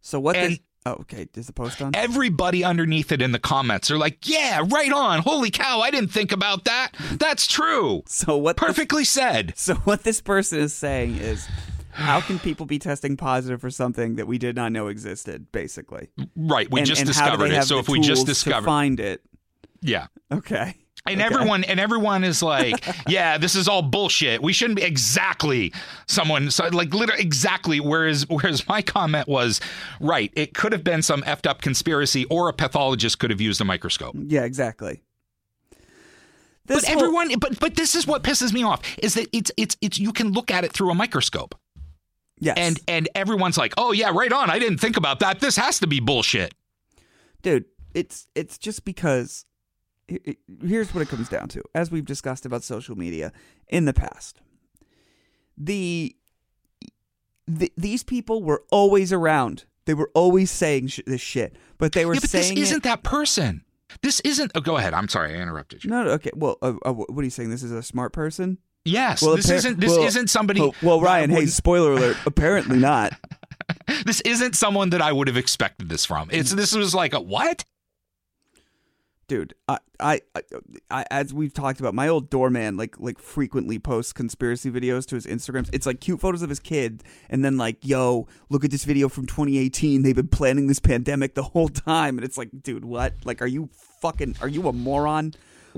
So 0.00 0.18
what? 0.20 0.36
And- 0.36 0.52
this- 0.52 0.60
oh, 0.86 0.92
okay. 1.00 1.28
Is 1.34 1.46
the 1.46 1.52
post 1.52 1.80
on? 1.82 1.92
Everybody 1.94 2.64
underneath 2.64 3.12
it 3.12 3.22
in 3.22 3.32
the 3.32 3.38
comments 3.38 3.90
are 3.90 3.98
like, 3.98 4.28
"Yeah, 4.28 4.62
right 4.68 4.92
on. 4.92 5.20
Holy 5.20 5.50
cow, 5.50 5.80
I 5.80 5.90
didn't 5.90 6.10
think 6.10 6.32
about 6.32 6.64
that. 6.64 6.90
That's 7.12 7.46
true. 7.46 8.02
So 8.06 8.36
what? 8.36 8.56
this- 8.56 8.66
Perfectly 8.66 9.04
said." 9.04 9.52
So 9.56 9.74
what 9.76 10.02
this 10.04 10.20
person 10.20 10.58
is 10.60 10.74
saying 10.74 11.16
is, 11.16 11.46
how 12.00 12.20
can 12.20 12.38
people 12.38 12.66
be 12.66 12.78
testing 12.78 13.16
positive 13.16 13.60
for 13.60 13.70
something 13.70 14.16
that 14.16 14.26
we 14.26 14.38
did 14.38 14.56
not 14.56 14.72
know 14.72 14.88
existed? 14.88 15.50
Basically, 15.52 16.08
Right, 16.36 16.70
we 16.70 16.80
and, 16.80 16.86
just 16.86 17.00
and 17.02 17.08
discovered 17.08 17.50
it. 17.52 17.64
So 17.64 17.78
if 17.78 17.88
we 17.88 18.00
just 18.00 18.26
discovered 18.26 18.66
find 18.66 18.98
it, 19.00 19.22
Yeah. 19.82 20.06
okay. 20.32 20.76
And 21.06 21.18
Okay. 21.22 21.34
everyone 21.34 21.64
and 21.64 21.80
everyone 21.80 22.24
is 22.24 22.42
like, 22.42 22.86
yeah, 23.08 23.38
this 23.38 23.54
is 23.56 23.68
all 23.68 23.80
bullshit. 23.80 24.42
We 24.42 24.52
shouldn't 24.52 24.76
be 24.76 24.82
exactly 24.82 25.72
someone 26.06 26.50
so 26.50 26.68
like 26.68 26.92
literally 26.92 27.22
exactly. 27.22 27.80
Whereas 27.80 28.28
whereas 28.28 28.68
my 28.68 28.82
comment 28.82 29.26
was 29.26 29.60
right. 29.98 30.30
It 30.36 30.52
could 30.52 30.72
have 30.72 30.84
been 30.84 31.00
some 31.00 31.22
effed 31.22 31.46
up 31.48 31.62
conspiracy, 31.62 32.26
or 32.26 32.50
a 32.50 32.52
pathologist 32.52 33.18
could 33.18 33.30
have 33.30 33.40
used 33.40 33.62
a 33.62 33.64
microscope. 33.64 34.14
Yeah, 34.14 34.44
exactly. 34.44 35.00
This 36.66 36.82
but 36.84 36.92
whole- 36.92 37.02
everyone, 37.02 37.38
but 37.38 37.58
but 37.58 37.74
this 37.76 37.94
is 37.94 38.06
what 38.06 38.22
pisses 38.22 38.52
me 38.52 38.62
off 38.62 38.80
is 39.02 39.14
that 39.14 39.26
it's 39.32 39.50
it's 39.56 39.76
it's 39.80 39.98
you 39.98 40.12
can 40.12 40.32
look 40.32 40.50
at 40.50 40.64
it 40.64 40.72
through 40.72 40.90
a 40.90 40.94
microscope, 40.94 41.54
yes, 42.40 42.56
and 42.58 42.80
and 42.88 43.08
everyone's 43.14 43.56
like, 43.56 43.72
oh 43.78 43.92
yeah, 43.92 44.10
right 44.12 44.32
on. 44.32 44.50
I 44.50 44.58
didn't 44.58 44.78
think 44.78 44.96
about 44.96 45.20
that. 45.20 45.38
This 45.40 45.56
has 45.56 45.78
to 45.80 45.86
be 45.86 46.00
bullshit. 46.00 46.52
dude, 47.42 47.64
it's 47.94 48.26
it's 48.34 48.58
just 48.58 48.84
because 48.84 49.44
here's 50.62 50.92
what 50.94 51.02
it 51.02 51.08
comes 51.08 51.28
down 51.28 51.48
to. 51.48 51.62
As 51.74 51.90
we've 51.90 52.04
discussed 52.04 52.44
about 52.44 52.64
social 52.64 52.96
media 52.96 53.32
in 53.68 53.84
the 53.84 53.92
past, 53.92 54.40
the, 55.56 56.16
the 57.46 57.72
these 57.76 58.02
people 58.02 58.42
were 58.42 58.62
always 58.70 59.12
around. 59.12 59.64
They 59.86 59.94
were 59.94 60.10
always 60.14 60.50
saying 60.50 60.88
sh- 60.88 61.00
this 61.06 61.20
shit, 61.20 61.56
but 61.78 61.92
they 61.92 62.04
were 62.06 62.14
Yeah, 62.14 62.20
but 62.20 62.30
this 62.30 62.50
isn't 62.50 62.78
it. 62.78 62.82
that 62.84 63.02
person. 63.02 63.64
This 64.02 64.20
isn't. 64.20 64.52
Oh, 64.54 64.60
go 64.60 64.76
ahead. 64.76 64.94
I'm 64.94 65.08
sorry, 65.08 65.34
I 65.36 65.40
interrupted 65.42 65.82
you. 65.84 65.90
No, 65.90 66.04
no, 66.04 66.10
okay. 66.12 66.30
Well, 66.34 66.58
uh, 66.62 66.74
uh, 66.84 66.92
what 66.92 67.18
are 67.18 67.24
you 67.24 67.30
saying? 67.30 67.50
This 67.50 67.62
is 67.64 67.72
a 67.72 67.82
smart 67.82 68.12
person. 68.12 68.58
Yes, 68.84 69.22
Well, 69.22 69.36
this 69.36 69.50
isn't. 69.50 69.78
This 69.78 69.90
well- 69.90 70.04
isn't 70.04 70.30
somebody. 70.30 70.60
Oh, 70.60 70.74
well, 70.82 71.00
Ryan. 71.00 71.30
Hey, 71.30 71.46
spoiler 71.46 71.92
alert. 71.92 72.16
Apparently 72.24 72.78
not. 72.78 73.12
this 74.04 74.20
isn't 74.22 74.56
someone 74.56 74.90
that 74.90 75.02
I 75.02 75.12
would 75.12 75.28
have 75.28 75.36
expected 75.36 75.88
this 75.88 76.04
from. 76.04 76.28
It's 76.32 76.52
this 76.52 76.74
was 76.74 76.94
like 76.94 77.12
a 77.12 77.20
what? 77.20 77.64
dude 79.28 79.54
I, 79.68 79.78
I 80.00 80.20
i 80.34 80.42
i 80.90 81.04
as 81.08 81.32
we've 81.32 81.54
talked 81.54 81.78
about 81.78 81.94
my 81.94 82.08
old 82.08 82.30
doorman 82.30 82.76
like 82.76 82.98
like 82.98 83.20
frequently 83.20 83.78
posts 83.78 84.12
conspiracy 84.12 84.72
videos 84.72 85.06
to 85.06 85.14
his 85.14 85.24
instagrams 85.24 85.70
it's 85.72 85.86
like 85.86 86.00
cute 86.00 86.18
photos 86.18 86.42
of 86.42 86.48
his 86.48 86.58
kid 86.58 87.04
and 87.28 87.44
then 87.44 87.56
like 87.56 87.76
yo 87.86 88.26
look 88.48 88.64
at 88.64 88.72
this 88.72 88.82
video 88.82 89.08
from 89.08 89.26
2018 89.26 90.02
they've 90.02 90.16
been 90.16 90.26
planning 90.26 90.66
this 90.66 90.80
pandemic 90.80 91.36
the 91.36 91.44
whole 91.44 91.68
time 91.68 92.18
and 92.18 92.24
it's 92.24 92.36
like 92.36 92.48
dude 92.60 92.84
what 92.84 93.14
like 93.24 93.40
are 93.40 93.46
you 93.46 93.68
fucking 94.02 94.34
are 94.40 94.48
you 94.48 94.66
a 94.66 94.72
moron 94.72 95.32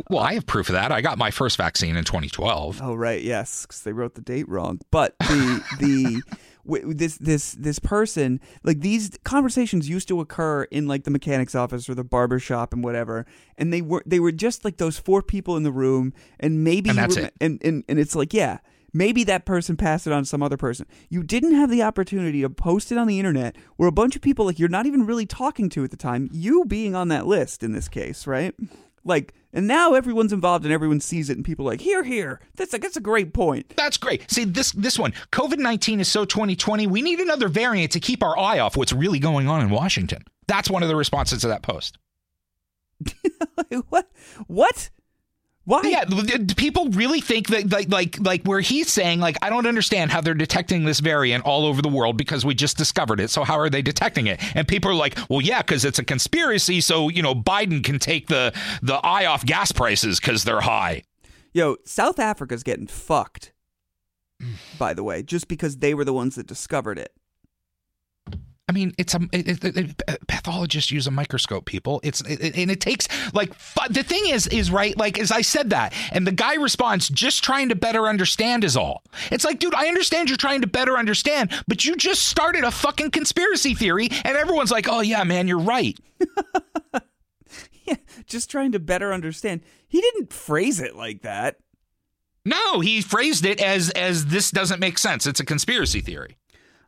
Well, 0.09 0.21
I 0.23 0.35
have 0.35 0.47
proof 0.47 0.69
of 0.69 0.75
that. 0.75 0.91
I 0.93 1.01
got 1.01 1.19
my 1.19 1.31
first 1.31 1.57
vaccine 1.57 1.97
in 1.97 2.05
2012. 2.05 2.81
Oh 2.83 2.95
right, 2.95 3.23
yes, 3.23 3.67
because 3.67 3.83
they 3.83 3.93
wrote 3.93 4.15
the 4.15 4.21
date 4.23 4.49
wrong. 4.49 4.81
But 4.91 5.19
the 5.21 5.63
the 5.79 6.23
w- 6.67 6.95
this 6.95 7.19
this 7.19 7.53
this 7.53 7.79
person 7.79 8.41
like 8.63 8.81
these 8.81 9.11
conversations 9.25 9.89
used 9.89 10.09
to 10.09 10.21
occur 10.21 10.65
in 10.65 10.87
like 10.89 11.05
the 11.05 11.11
mechanic's 11.11 11.55
office 11.55 11.89
or 11.89 11.95
the 11.95 12.05
barber 12.05 12.39
shop 12.39 12.73
and 12.73 12.83
whatever, 12.83 13.27
and 13.59 13.73
they 13.73 13.83
were 13.83 14.03
they 14.07 14.21
were 14.21 14.33
just 14.33 14.65
like 14.65 14.79
those 14.79 14.99
four 14.99 15.23
people 15.23 15.57
in 15.57 15.63
the 15.63 15.73
room, 15.73 16.13
and 16.41 16.65
maybe 16.65 16.91
And 16.91 16.99
that's 16.99 17.17
were- 17.17 17.25
it. 17.25 17.35
And, 17.41 17.61
and 17.65 17.85
and 17.89 17.99
it's 17.99 18.15
like 18.17 18.33
yeah. 18.33 18.59
Maybe 18.95 19.25
that 19.25 19.47
person 19.47 19.79
passed 19.79 20.07
it 20.07 20.13
on 20.13 20.25
to 20.25 20.29
some 20.29 20.43
other 20.43 20.59
person. 20.59 20.85
You 21.09 21.23
didn't 21.23 21.55
have 21.55 21.71
the 21.71 21.83
opportunity 21.83 22.43
to 22.43 22.51
post 22.51 22.93
it 22.93 22.99
on 22.99 23.07
the 23.07 23.19
internet 23.19 23.57
where 23.77 23.89
a 23.89 23.91
bunch 23.93 24.17
of 24.17 24.21
people 24.21 24.45
like 24.45 24.59
you're 24.59 24.69
not 24.69 24.85
even 24.85 25.07
really 25.07 25.25
talking 25.25 25.71
to 25.71 25.83
at 25.83 25.91
the 25.91 25.97
time, 25.97 26.29
you 26.31 26.67
being 26.67 26.95
on 26.95 27.09
that 27.09 27.27
list 27.27 27.63
in 27.63 27.73
this 27.73 27.89
case, 27.89 28.27
right? 28.27 28.55
Like, 29.03 29.33
and 29.53 29.67
now 29.67 29.95
everyone's 29.95 30.33
involved 30.33 30.65
and 30.65 30.73
everyone 30.73 31.01
sees 31.01 31.29
it, 31.29 31.37
and 31.37 31.45
people 31.45 31.67
are 31.67 31.73
like, 31.73 31.81
here, 31.81 32.03
here. 32.03 32.41
That's 32.57 32.73
a, 32.75 32.79
that's 32.79 32.97
a 32.97 33.01
great 33.01 33.35
point. 33.35 33.73
That's 33.77 33.97
great. 33.97 34.31
See 34.31 34.45
this 34.45 34.73
this 34.73 34.99
one. 34.99 35.13
COVID 35.33 35.59
19 35.59 36.01
is 36.01 36.09
so 36.09 36.25
2020. 36.25 36.87
We 36.87 37.03
need 37.03 37.21
another 37.21 37.49
variant 37.49 37.93
to 37.93 38.01
keep 38.01 38.23
our 38.23 38.39
eye 38.39 38.59
off 38.59 38.77
what's 38.77 38.93
really 38.93 39.19
going 39.19 39.49
on 39.49 39.61
in 39.61 39.71
Washington. 39.71 40.25
That's 40.47 40.71
one 40.71 40.83
of 40.83 40.89
the 40.89 40.97
responses 40.97 41.43
to 41.43 41.49
that 41.49 41.63
post. 41.63 41.99
what? 43.89 44.11
What? 44.47 44.91
Why? 45.65 45.81
Yeah, 45.85 46.05
people 46.57 46.89
really 46.89 47.21
think 47.21 47.49
that 47.49 47.71
like 47.71 47.89
like 47.89 48.19
like 48.21 48.43
where 48.45 48.61
he's 48.61 48.91
saying 48.91 49.21
like 49.21 49.37
I 49.43 49.49
don't 49.49 49.67
understand 49.67 50.11
how 50.11 50.21
they're 50.21 50.35
detecting 50.35 50.85
this 50.85 50.99
variant 50.99 51.45
all 51.45 51.67
over 51.67 51.81
the 51.81 51.89
world 51.89 52.17
because 52.17 52.45
we 52.45 52.55
just 52.55 52.77
discovered 52.77 53.21
it. 53.21 53.31
So 53.31 53.45
how 53.45 53.59
are 53.59 53.71
they 53.71 53.83
detecting 53.83 54.27
it? 54.27 54.41
And 54.57 54.67
people 54.67 54.91
are 54.91 54.95
like, 54.95 55.17
well, 55.31 55.41
yeah, 55.41 55.63
because 55.63 55.85
it's 55.85 56.01
a 56.01 56.05
conspiracy. 56.05 56.81
So 56.81 57.09
you 57.09 57.23
know 57.23 57.35
Biden 57.35 57.85
can 57.85 58.01
take 58.01 58.27
the 58.27 58.53
the 58.83 58.95
eye 58.95 59.27
off 59.27 59.47
gas 59.47 59.71
prices 59.71 60.19
because 60.19 60.43
they're 60.43 60.63
high. 60.63 61.05
Yo, 61.53 61.77
South 61.85 62.19
Africa's 62.19 62.65
getting 62.65 62.89
fucked. 62.89 63.53
By 64.79 64.95
the 64.95 65.05
way, 65.05 65.23
just 65.23 65.47
because 65.47 65.77
they 65.77 65.95
were 65.95 66.05
the 66.05 66.13
ones 66.13 66.35
that 66.35 66.49
discovered 66.49 66.99
it. 66.99 67.13
I 68.69 68.73
mean, 68.73 68.95
it's 68.97 69.15
a 69.15 69.21
it, 69.33 69.65
it, 69.65 69.77
it, 69.77 70.27
pathologists 70.29 70.91
use 70.91 71.07
a 71.07 71.11
microscope. 71.11 71.65
People, 71.65 72.01
it's 72.05 72.21
and 72.21 72.71
it 72.71 72.81
takes 72.81 73.09
like 73.35 73.53
the 73.91 74.05
thing 74.05 74.23
is 74.29 74.47
is 74.47 74.71
right. 74.71 74.97
Like 74.97 75.19
as 75.19 75.33
I 75.33 75.43
said 75.43 75.71
that, 75.71 75.93
and 76.13 76.27
the 76.27 76.33
guy 76.33 76.55
responds, 76.55 77.09
"Just 77.09 77.43
trying 77.43 77.71
to 77.71 77.75
better 77.75 78.07
understand 78.07 78.63
is 78.63 78.77
all." 78.77 79.03
It's 79.33 79.45
like, 79.45 79.59
dude, 79.59 79.75
I 79.75 79.89
understand 79.89 80.31
you're 80.31 80.37
trying 80.37 80.61
to 80.61 80.69
better 80.69 80.97
understand, 80.97 81.51
but 81.67 81.85
you 81.85 81.97
just 81.97 82.23
started 82.23 82.63
a 82.63 82.71
fucking 82.71 83.11
conspiracy 83.11 83.75
theory, 83.75 84.09
and 84.25 84.37
everyone's 84.37 84.71
like, 84.71 84.89
"Oh 84.89 85.01
yeah, 85.01 85.25
man, 85.25 85.49
you're 85.49 85.59
right." 85.59 85.99
yeah, 87.85 87.97
just 88.27 88.49
trying 88.49 88.73
to 88.73 88.79
better 88.79 89.13
understand. 89.13 89.63
He 89.89 90.01
didn't 90.01 90.33
phrase 90.33 90.79
it 90.79 90.95
like 90.95 91.23
that. 91.23 91.57
No, 92.45 92.81
he 92.81 93.03
phrased 93.03 93.45
it 93.45 93.61
as 93.61 93.91
as 93.91 94.27
this 94.27 94.53
doesn't 94.53 94.81
make 94.81 94.99
sense. 94.99 95.27
It's 95.27 95.41
a 95.41 95.45
conspiracy 95.45 96.01
theory. 96.01 96.37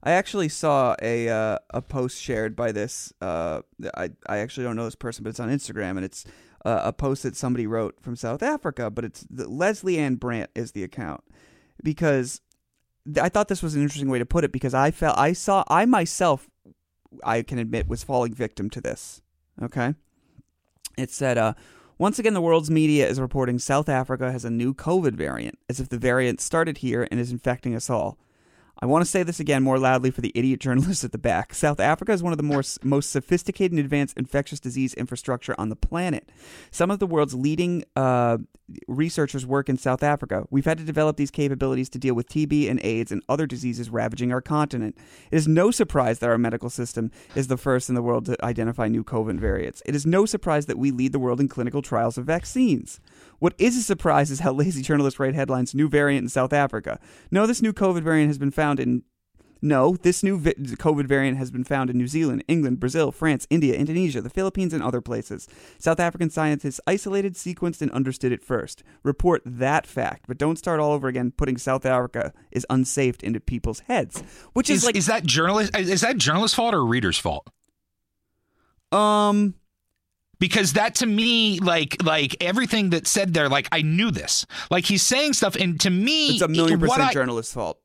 I 0.05 0.12
actually 0.12 0.51
saw 0.51 0.95
a 1.01 1.31
uh, 1.31 1.59
a 1.71 1.81
post 1.81 2.21
shared 2.21 2.55
by 2.55 2.73
this. 2.73 3.12
Uh, 3.23 3.62
I 3.95 4.11
I 4.27 4.38
actually 4.38 4.64
don't 4.64 4.77
know 4.77 4.85
this 4.85 4.95
person, 4.95 5.25
but 5.25 5.31
it's 5.31 5.40
on 5.40 5.49
Instagram, 5.49 5.93
and 5.93 6.05
it's 6.05 6.27
uh, 6.64 6.83
a 6.85 6.93
post 6.93 7.23
that 7.23 7.35
somebody 7.35 7.67
wrote 7.67 8.01
from 8.03 8.14
South 8.14 8.43
Africa. 8.43 8.90
But 8.90 9.07
it's 9.07 9.27
the, 9.31 9.49
Lesley-Ann 9.49 10.17
Brandt 10.17 10.51
is 10.55 10.73
the 10.73 10.85
account 10.85 11.25
because 11.83 12.43
I 13.21 13.31
thought 13.31 13.49
this 13.49 13.62
was 13.62 13.75
an 13.75 13.83
interesting 13.83 14.11
way 14.11 14.19
to 14.19 14.27
put 14.27 14.45
it 14.45 14.53
because 14.53 14.75
I 14.75 14.90
felt 14.90 15.19
I 15.19 15.33
saw 15.33 15.64
I 15.69 15.87
myself 15.87 16.51
I 17.25 17.40
can 17.40 17.59
admit 17.59 17.88
was 17.88 18.05
falling 18.05 18.35
victim 18.35 18.69
to 18.71 18.83
this. 18.83 19.23
Okay, 19.62 19.95
it 20.99 21.11
said 21.11 21.38
uh, 21.38 21.55
once 21.97 22.19
again, 22.19 22.35
the 22.35 22.43
world's 22.43 22.71
media 22.71 23.09
is 23.09 23.21
reporting 23.21 23.59
South 23.59 23.88
Africa 23.88 24.31
has 24.33 24.45
a 24.45 24.51
new 24.51 24.75
COVID 24.75 25.14
variant, 25.14 25.59
as 25.71 25.81
if 25.81 25.88
the 25.88 25.99
variant 25.99 26.43
started 26.43 26.79
here 26.79 27.09
and 27.11 27.19
is 27.19 27.33
infecting 27.33 27.75
us 27.75 27.88
all. 27.88 28.19
I 28.80 28.87
want 28.87 29.04
to 29.04 29.10
say 29.10 29.22
this 29.22 29.40
again 29.40 29.62
more 29.62 29.78
loudly 29.78 30.10
for 30.10 30.20
the 30.20 30.32
idiot 30.34 30.60
journalists 30.60 31.04
at 31.04 31.12
the 31.12 31.18
back. 31.18 31.54
South 31.54 31.80
Africa 31.80 32.12
is 32.12 32.22
one 32.22 32.32
of 32.32 32.38
the 32.38 32.42
more, 32.42 32.62
most 32.82 33.10
sophisticated 33.10 33.72
and 33.72 33.80
advanced 33.80 34.16
infectious 34.18 34.60
disease 34.60 34.94
infrastructure 34.94 35.54
on 35.58 35.68
the 35.68 35.76
planet. 35.76 36.30
Some 36.70 36.90
of 36.90 36.98
the 36.98 37.06
world's 37.06 37.34
leading 37.34 37.84
uh, 37.94 38.38
researchers 38.88 39.46
work 39.46 39.68
in 39.68 39.76
South 39.76 40.02
Africa. 40.02 40.46
We've 40.50 40.64
had 40.64 40.78
to 40.78 40.84
develop 40.84 41.16
these 41.16 41.30
capabilities 41.30 41.88
to 41.90 41.98
deal 41.98 42.14
with 42.14 42.28
TB 42.28 42.68
and 42.68 42.80
AIDS 42.82 43.12
and 43.12 43.22
other 43.28 43.46
diseases 43.46 43.90
ravaging 43.90 44.32
our 44.32 44.40
continent. 44.40 44.96
It 45.30 45.37
is 45.37 45.46
no 45.46 45.70
surprise 45.70 46.18
that 46.18 46.30
our 46.30 46.38
medical 46.38 46.70
system 46.70 47.10
is 47.34 47.46
the 47.46 47.56
first 47.56 47.88
in 47.88 47.94
the 47.94 48.02
world 48.02 48.26
to 48.26 48.44
identify 48.44 48.88
new 48.88 49.04
COVID 49.04 49.38
variants. 49.38 49.82
It 49.87 49.94
is 49.94 50.04
no 50.04 50.26
surprise 50.26 50.66
that 50.66 50.78
we 50.78 50.90
lead 50.90 51.12
the 51.12 51.18
world 51.18 51.40
in 51.40 51.48
clinical 51.48 51.82
trials 51.82 52.18
of 52.18 52.24
vaccines. 52.24 53.00
What 53.38 53.55
is 53.59 53.77
a 53.77 53.83
surprise 53.83 54.31
is 54.31 54.40
how 54.40 54.53
lazy 54.53 54.83
journalists 54.83 55.20
write 55.20 55.35
headlines 55.35 55.75
new 55.75 55.88
variant 55.88 56.25
in 56.25 56.29
South 56.29 56.53
Africa. 56.53 56.99
No, 57.31 57.47
this 57.47 57.62
new 57.62 57.73
COVID 57.73 58.03
variant 58.03 58.29
has 58.29 58.38
been 58.38 58.51
found 58.51 58.81
in 58.81 59.03
no, 59.64 59.97
this 59.97 60.23
new 60.23 60.37
vi- 60.37 60.53
COVID 60.53 61.07
variant 61.07 61.38
has 61.38 61.51
been 61.51 61.64
found 61.64 61.88
in 61.88 61.97
New 61.97 62.07
Zealand, 62.07 62.44
England, 62.49 62.79
Brazil, 62.79 63.11
France, 63.11 63.47
India, 63.49 63.75
Indonesia, 63.75 64.20
the 64.20 64.29
Philippines, 64.29 64.75
and 64.75 64.83
other 64.83 65.01
places. 65.01 65.49
South 65.79 65.99
African 65.99 66.29
scientists 66.29 66.83
isolated, 66.87 67.33
sequenced, 67.33 67.81
and 67.81 67.90
understood 67.92 68.31
it 68.31 68.44
first. 68.44 68.83
Report 69.03 69.40
that 69.47 69.87
fact, 69.87 70.27
but 70.29 70.37
don't 70.37 70.59
start 70.59 70.81
all 70.81 70.92
over 70.92 71.09
again 71.09 71.31
putting 71.31 71.57
South 71.57 71.87
Africa 71.87 72.35
is 72.51 72.66
unsafe 72.68 73.23
into 73.23 73.40
people's 73.40 73.81
heads. 73.81 74.23
Which 74.53 74.68
is, 74.68 74.81
is 74.81 74.85
like 74.85 74.97
is 74.97 75.07
that 75.07 75.25
journalist 75.25 75.75
is 75.75 76.03
that 76.03 76.18
journalist's 76.18 76.55
fault 76.55 76.75
or 76.75 76.85
reader's 76.85 77.18
fault? 77.18 77.49
Um 78.92 79.55
because 80.44 80.74
that 80.74 80.94
to 80.94 81.07
me 81.07 81.59
like 81.61 81.96
like 82.04 82.37
everything 82.42 82.90
that 82.90 83.07
said 83.07 83.33
there 83.33 83.48
like 83.48 83.66
i 83.72 83.80
knew 83.80 84.11
this 84.11 84.44
like 84.70 84.85
he's 84.85 85.02
saying 85.02 85.33
stuff 85.33 85.57
and 85.57 85.80
to 85.80 85.88
me 85.88 86.33
it's 86.33 86.42
a 86.42 86.48
million 86.48 86.78
percent 86.78 87.00
I, 87.00 87.12
journalist's 87.14 87.54
fault 87.54 87.78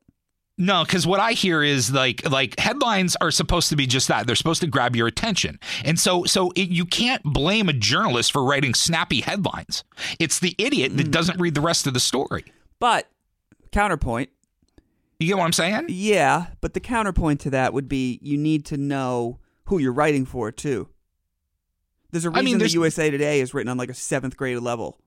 no, 0.58 0.84
because 0.84 1.06
what 1.06 1.20
I 1.20 1.32
hear 1.32 1.62
is 1.62 1.90
like 1.90 2.28
like 2.30 2.58
headlines 2.60 3.16
are 3.22 3.30
supposed 3.30 3.70
to 3.70 3.76
be 3.76 3.86
just 3.86 4.08
that. 4.08 4.26
They're 4.26 4.36
supposed 4.36 4.60
to 4.60 4.66
grab 4.66 4.94
your 4.94 5.06
attention, 5.06 5.58
and 5.86 5.98
so 5.98 6.24
so 6.24 6.52
it, 6.54 6.68
you 6.68 6.84
can't 6.84 7.22
blame 7.22 7.70
a 7.70 7.72
journalist 7.72 8.30
for 8.30 8.44
writing 8.44 8.74
snappy 8.74 9.22
headlines. 9.22 9.84
It's 10.18 10.38
the 10.38 10.54
idiot 10.58 10.98
that 10.98 11.06
mm. 11.06 11.10
doesn't 11.10 11.40
read 11.40 11.54
the 11.54 11.62
rest 11.62 11.86
of 11.86 11.94
the 11.94 12.00
story. 12.00 12.44
But 12.78 13.08
counterpoint, 13.72 14.28
you 15.18 15.28
get 15.28 15.38
what 15.38 15.44
I'm 15.44 15.54
saying? 15.54 15.86
Yeah, 15.88 16.48
but 16.60 16.74
the 16.74 16.80
counterpoint 16.80 17.40
to 17.40 17.50
that 17.50 17.72
would 17.72 17.88
be 17.88 18.18
you 18.20 18.36
need 18.36 18.66
to 18.66 18.76
know 18.76 19.38
who 19.64 19.78
you're 19.78 19.94
writing 19.94 20.26
for 20.26 20.52
too. 20.52 20.90
There's 22.10 22.24
a 22.24 22.30
reason 22.30 22.38
I 22.38 22.42
mean, 22.42 22.58
the 22.58 22.68
USA 22.68 23.10
Today 23.10 23.40
is 23.40 23.54
written 23.54 23.68
on 23.68 23.76
like 23.76 23.90
a 23.90 23.94
seventh 23.94 24.36
grade 24.36 24.58
level. 24.58 24.98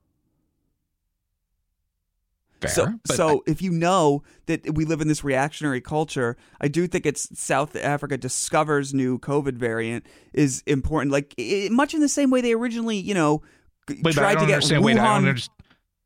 Fair, 2.61 2.97
so, 3.05 3.15
so 3.15 3.43
if 3.45 3.61
you 3.61 3.71
know 3.71 4.23
that 4.45 4.73
we 4.73 4.85
live 4.85 5.01
in 5.01 5.07
this 5.07 5.23
reactionary 5.23 5.81
culture, 5.81 6.37
I 6.61 6.69
do 6.69 6.87
think 6.87 7.05
it's 7.05 7.27
South 7.37 7.75
Africa 7.75 8.17
discovers 8.17 8.93
new 8.93 9.19
COVID 9.19 9.55
variant 9.55 10.05
is 10.31 10.63
important. 10.65 11.11
Like 11.11 11.33
i 11.37 11.67
much 11.71 11.93
in 11.93 11.99
the 11.99 12.07
same 12.07 12.29
way 12.29 12.41
they 12.41 12.53
originally, 12.53 12.97
you 12.97 13.13
know, 13.13 13.41
Wait, 13.89 14.13
tried 14.13 14.35
to 14.35 14.45
get 14.45 14.55
understand. 14.55 14.81
Wuhan. 14.81 14.85
Wait, 14.85 14.99
I 14.99 15.03
don't 15.03 15.27
understand. 15.27 15.57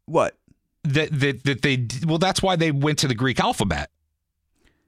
What 0.06 0.38
That, 0.84 1.20
that 1.20 1.44
that 1.44 1.62
they 1.62 1.86
well, 2.08 2.18
that's 2.18 2.42
why 2.42 2.56
they 2.56 2.72
went 2.72 2.98
to 3.00 3.08
the 3.08 3.16
Greek 3.16 3.40
alphabet. 3.40 3.92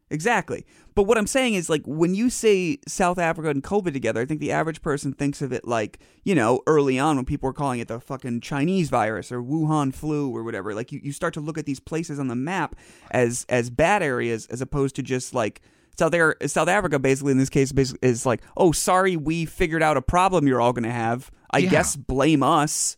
exactly? 0.09 0.65
But 0.99 1.03
what 1.07 1.17
I'm 1.17 1.27
saying 1.27 1.53
is, 1.53 1.69
like, 1.69 1.83
when 1.85 2.13
you 2.13 2.29
say 2.29 2.77
South 2.85 3.17
Africa 3.17 3.47
and 3.47 3.63
COVID 3.63 3.93
together, 3.93 4.19
I 4.19 4.25
think 4.25 4.41
the 4.41 4.51
average 4.51 4.81
person 4.81 5.13
thinks 5.13 5.41
of 5.41 5.53
it 5.53 5.65
like, 5.65 5.97
you 6.25 6.35
know, 6.35 6.59
early 6.67 6.99
on 6.99 7.15
when 7.15 7.23
people 7.23 7.47
were 7.47 7.53
calling 7.53 7.79
it 7.79 7.87
the 7.87 8.01
fucking 8.01 8.41
Chinese 8.41 8.89
virus 8.89 9.31
or 9.31 9.41
Wuhan 9.41 9.93
flu 9.93 10.29
or 10.35 10.43
whatever. 10.43 10.75
Like, 10.75 10.91
you, 10.91 10.99
you 11.01 11.13
start 11.13 11.33
to 11.35 11.39
look 11.39 11.57
at 11.57 11.65
these 11.65 11.79
places 11.79 12.19
on 12.19 12.27
the 12.27 12.35
map 12.35 12.75
as 13.11 13.45
as 13.47 13.69
bad 13.69 14.03
areas 14.03 14.45
as 14.47 14.59
opposed 14.59 14.93
to 14.97 15.01
just 15.01 15.33
like 15.33 15.61
South, 15.97 16.13
South 16.47 16.67
Africa, 16.67 16.99
basically, 16.99 17.31
in 17.31 17.37
this 17.37 17.49
case, 17.49 17.71
basically, 17.71 18.05
is 18.09 18.25
like, 18.25 18.41
oh, 18.57 18.73
sorry, 18.73 19.15
we 19.15 19.45
figured 19.45 19.81
out 19.81 19.95
a 19.95 20.01
problem 20.01 20.47
you're 20.47 20.59
all 20.59 20.73
going 20.73 20.83
to 20.83 20.91
have. 20.91 21.31
I 21.51 21.59
Yeah. 21.59 21.69
guess 21.69 21.95
blame 21.95 22.43
us. 22.43 22.97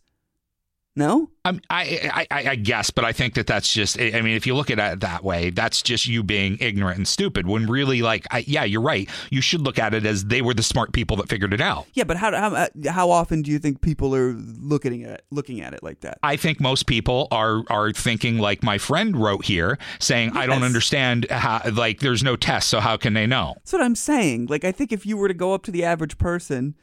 No? 0.94 1.30
I'm, 1.44 1.60
I, 1.70 2.26
I, 2.30 2.50
I 2.50 2.54
guess, 2.56 2.90
but 2.90 3.04
I 3.04 3.12
think 3.12 3.34
that 3.34 3.46
that's 3.46 3.72
just. 3.72 3.98
I 3.98 4.20
mean, 4.20 4.36
if 4.36 4.46
you 4.46 4.54
look 4.54 4.70
at 4.70 4.78
it 4.78 5.00
that 5.00 5.24
way, 5.24 5.48
that's 5.48 5.80
just 5.80 6.06
you 6.06 6.22
being 6.22 6.58
ignorant 6.60 6.98
and 6.98 7.08
stupid. 7.08 7.46
When 7.46 7.66
really, 7.66 8.02
like, 8.02 8.26
I, 8.30 8.44
yeah, 8.46 8.64
you're 8.64 8.82
right. 8.82 9.08
You 9.30 9.40
should 9.40 9.62
look 9.62 9.78
at 9.78 9.94
it 9.94 10.04
as 10.04 10.26
they 10.26 10.42
were 10.42 10.52
the 10.52 10.62
smart 10.62 10.92
people 10.92 11.16
that 11.16 11.30
figured 11.30 11.54
it 11.54 11.62
out. 11.62 11.86
Yeah, 11.94 12.04
but 12.04 12.18
how, 12.18 12.36
how, 12.36 12.54
uh, 12.54 12.66
how 12.90 13.10
often 13.10 13.40
do 13.40 13.50
you 13.50 13.58
think 13.58 13.80
people 13.80 14.14
are 14.14 14.34
looking 14.34 15.04
at 15.04 15.22
looking 15.30 15.62
at 15.62 15.72
it 15.72 15.82
like 15.82 16.00
that? 16.00 16.18
I 16.22 16.36
think 16.36 16.60
most 16.60 16.86
people 16.86 17.26
are 17.30 17.62
are 17.68 17.92
thinking 17.92 18.38
like 18.38 18.62
my 18.62 18.76
friend 18.76 19.16
wrote 19.16 19.46
here, 19.46 19.78
saying, 19.98 20.36
"I 20.36 20.46
don't 20.46 20.62
understand 20.62 21.26
how 21.30 21.62
like 21.72 22.00
there's 22.00 22.22
no 22.22 22.36
test, 22.36 22.68
so 22.68 22.80
how 22.80 22.98
can 22.98 23.14
they 23.14 23.26
know?" 23.26 23.54
That's 23.56 23.72
what 23.72 23.82
I'm 23.82 23.96
saying. 23.96 24.46
Like, 24.46 24.64
I 24.64 24.72
think 24.72 24.92
if 24.92 25.06
you 25.06 25.16
were 25.16 25.28
to 25.28 25.34
go 25.34 25.54
up 25.54 25.62
to 25.64 25.70
the 25.70 25.84
average 25.84 26.18
person, 26.18 26.74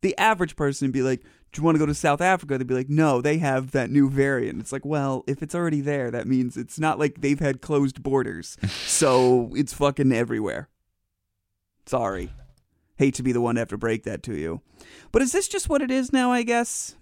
the 0.00 0.16
average 0.16 0.56
person 0.56 0.88
would 0.88 0.92
be 0.92 1.02
like, 1.02 1.22
"Do 1.52 1.60
you 1.60 1.64
want 1.64 1.76
to 1.76 1.78
go 1.78 1.86
to 1.86 1.94
South 1.94 2.20
Africa?" 2.20 2.58
They'd 2.58 2.66
be 2.66 2.74
like, 2.74 2.88
"No, 2.88 3.20
they 3.20 3.38
have 3.38 3.70
that 3.72 3.90
new 3.90 4.08
variant." 4.08 4.60
It's 4.60 4.72
like, 4.72 4.84
well, 4.84 5.24
if 5.26 5.42
it's 5.42 5.54
already 5.54 5.80
there, 5.80 6.10
that 6.10 6.26
means 6.26 6.56
it's 6.56 6.78
not 6.78 6.98
like 6.98 7.20
they've 7.20 7.38
had 7.38 7.60
closed 7.60 8.02
borders, 8.02 8.56
so 8.86 9.52
it's 9.54 9.72
fucking 9.72 10.12
everywhere. 10.12 10.68
Sorry, 11.86 12.30
hate 12.96 13.14
to 13.14 13.22
be 13.22 13.32
the 13.32 13.40
one 13.40 13.54
to 13.54 13.60
have 13.60 13.68
to 13.68 13.78
break 13.78 14.04
that 14.04 14.22
to 14.24 14.34
you, 14.36 14.60
but 15.12 15.22
is 15.22 15.32
this 15.32 15.48
just 15.48 15.68
what 15.68 15.82
it 15.82 15.90
is 15.90 16.12
now? 16.12 16.32
I 16.32 16.42
guess. 16.42 16.96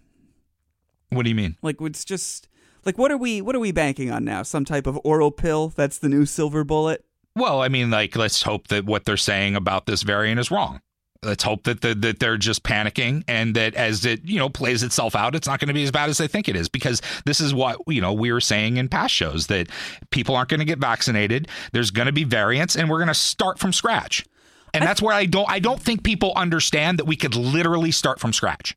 What 1.11 1.23
do 1.23 1.29
you 1.29 1.37
mean? 1.37 1.57
Like, 1.63 1.81
it's 1.81 2.05
just 2.05 2.49
like 2.85 2.99
what 2.99 3.11
are 3.11 3.17
we 3.17 3.41
what 3.41 3.57
are 3.57 3.61
we 3.61 3.73
banking 3.73 4.11
on 4.11 4.25
now? 4.25 4.43
Some 4.43 4.65
type 4.65 4.87
of 4.87 4.99
oral 5.05 5.31
pill 5.31 5.69
that's 5.69 5.99
the 5.99 6.09
new 6.09 6.25
silver 6.25 6.65
bullet. 6.65 7.05
Well, 7.35 7.61
I 7.61 7.69
mean, 7.69 7.91
like, 7.91 8.17
let's 8.17 8.43
hope 8.43 8.69
that 8.69 8.87
what 8.87 9.05
they're 9.05 9.19
saying 9.19 9.57
about 9.57 9.85
this 9.85 10.03
variant 10.03 10.41
is 10.41 10.51
wrong. 10.51 10.81
Let's 11.27 11.43
hope 11.43 11.65
that 11.65 11.81
the, 11.81 11.95
that 11.97 12.21
they're 12.21 12.37
just 12.37 12.63
panicking 12.63 13.25
and 13.27 13.55
that 13.57 13.75
as 13.75 14.05
it 14.07 14.25
you 14.25 14.39
know 14.39 14.49
plays 14.49 14.83
itself 14.83 15.15
out, 15.17 15.35
it's 15.35 15.47
not 15.47 15.61
going 15.61 15.69
to 15.69 15.75
be 15.75 15.83
as 15.83 15.91
bad 15.91 16.09
as 16.09 16.19
they 16.19 16.29
think 16.29 16.49
it 16.49 16.57
is. 16.57 16.69
Because 16.69 17.03
this 17.25 17.41
is 17.41 17.53
what 17.53 17.79
you 17.87 18.01
know 18.01 18.13
we 18.13 18.33
were 18.33 18.41
saying 18.41 18.77
in 18.77 18.89
past 18.89 19.13
shows 19.15 19.49
that 19.49 19.69
people 20.11 20.37
aren't 20.37 20.49
going 20.49 20.61
to 20.61 20.67
get 20.67 20.79
vaccinated. 20.79 21.49
There's 21.73 21.91
going 21.91 22.07
to 22.07 22.13
be 22.13 22.25
variants, 22.25 22.77
and 22.77 22.89
we're 22.89 22.99
going 22.99 23.09
to 23.09 23.15
start 23.15 23.59
from 23.59 23.73
scratch. 23.73 24.25
And 24.73 24.85
that's 24.85 25.01
where 25.03 25.15
I 25.15 25.27
don't 25.27 25.51
I 25.51 25.59
don't 25.59 25.81
think 25.81 26.03
people 26.03 26.33
understand 26.37 26.99
that 26.99 27.07
we 27.07 27.17
could 27.17 27.35
literally 27.35 27.91
start 27.91 28.21
from 28.21 28.33
scratch. 28.33 28.77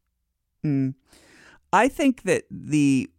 Hmm. 0.63 0.89
I 1.71 1.87
think 1.87 2.23
that 2.23 2.45
the 2.49 3.09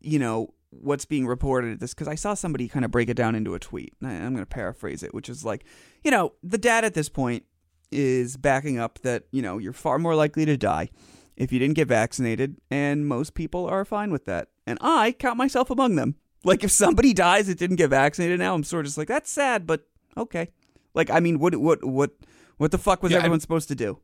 you 0.00 0.18
know 0.18 0.54
what's 0.70 1.04
being 1.04 1.26
reported 1.26 1.72
at 1.72 1.80
this 1.80 1.94
because 1.94 2.08
I 2.08 2.14
saw 2.14 2.34
somebody 2.34 2.68
kind 2.68 2.84
of 2.84 2.90
break 2.90 3.08
it 3.08 3.14
down 3.14 3.34
into 3.34 3.54
a 3.54 3.58
tweet. 3.58 3.94
and 4.00 4.10
I- 4.10 4.14
I'm 4.14 4.32
going 4.32 4.44
to 4.44 4.46
paraphrase 4.46 5.02
it, 5.02 5.14
which 5.14 5.28
is 5.28 5.44
like, 5.44 5.64
you 6.04 6.10
know, 6.10 6.34
the 6.42 6.58
data 6.58 6.86
at 6.86 6.94
this 6.94 7.08
point 7.08 7.44
is 7.90 8.36
backing 8.36 8.78
up 8.78 8.98
that 9.00 9.24
you 9.30 9.42
know 9.42 9.58
you're 9.58 9.72
far 9.72 9.98
more 9.98 10.14
likely 10.14 10.44
to 10.44 10.56
die, 10.56 10.90
if 11.36 11.52
you 11.52 11.58
didn't 11.58 11.74
get 11.76 11.88
vaccinated, 11.88 12.56
and 12.70 13.06
most 13.06 13.34
people 13.34 13.66
are 13.66 13.84
fine 13.84 14.10
with 14.10 14.24
that. 14.26 14.48
And 14.66 14.78
I 14.82 15.12
count 15.12 15.36
myself 15.36 15.70
among 15.70 15.96
them. 15.96 16.16
Like 16.44 16.62
if 16.64 16.70
somebody 16.70 17.12
dies 17.14 17.46
that 17.46 17.58
didn't 17.58 17.76
get 17.76 17.90
vaccinated 17.90 18.38
now, 18.38 18.54
I'm 18.54 18.64
sort 18.64 18.80
of 18.80 18.86
just 18.86 18.98
like 18.98 19.08
that's 19.08 19.30
sad, 19.30 19.66
but 19.66 19.88
okay. 20.16 20.48
Like 20.94 21.10
I 21.10 21.20
mean, 21.20 21.38
what 21.38 21.56
what 21.56 21.84
what 21.84 22.10
what 22.58 22.70
the 22.70 22.78
fuck 22.78 23.02
was 23.02 23.12
Yeah, 23.12 23.18
everyone 23.18 23.40
supposed 23.40 23.68
to 23.68 23.74
do? 23.74 23.98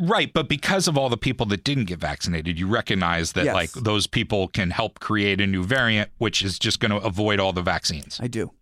Right, 0.00 0.32
but 0.32 0.48
because 0.48 0.86
of 0.86 0.96
all 0.96 1.08
the 1.08 1.16
people 1.16 1.44
that 1.46 1.64
didn't 1.64 1.86
get 1.86 1.98
vaccinated, 1.98 2.56
you 2.58 2.68
recognize 2.68 3.32
that 3.32 3.46
Yes. 3.46 3.54
like 3.54 3.72
those 3.72 4.06
people 4.06 4.46
can 4.46 4.70
help 4.70 5.00
create 5.00 5.40
a 5.40 5.46
new 5.46 5.64
variant, 5.64 6.10
which 6.18 6.40
is 6.44 6.56
just 6.58 6.78
going 6.78 6.92
to 6.92 6.98
avoid 6.98 7.40
all 7.40 7.52
the 7.52 7.62
vaccines. 7.62 8.20
I 8.22 8.28
do. 8.28 8.52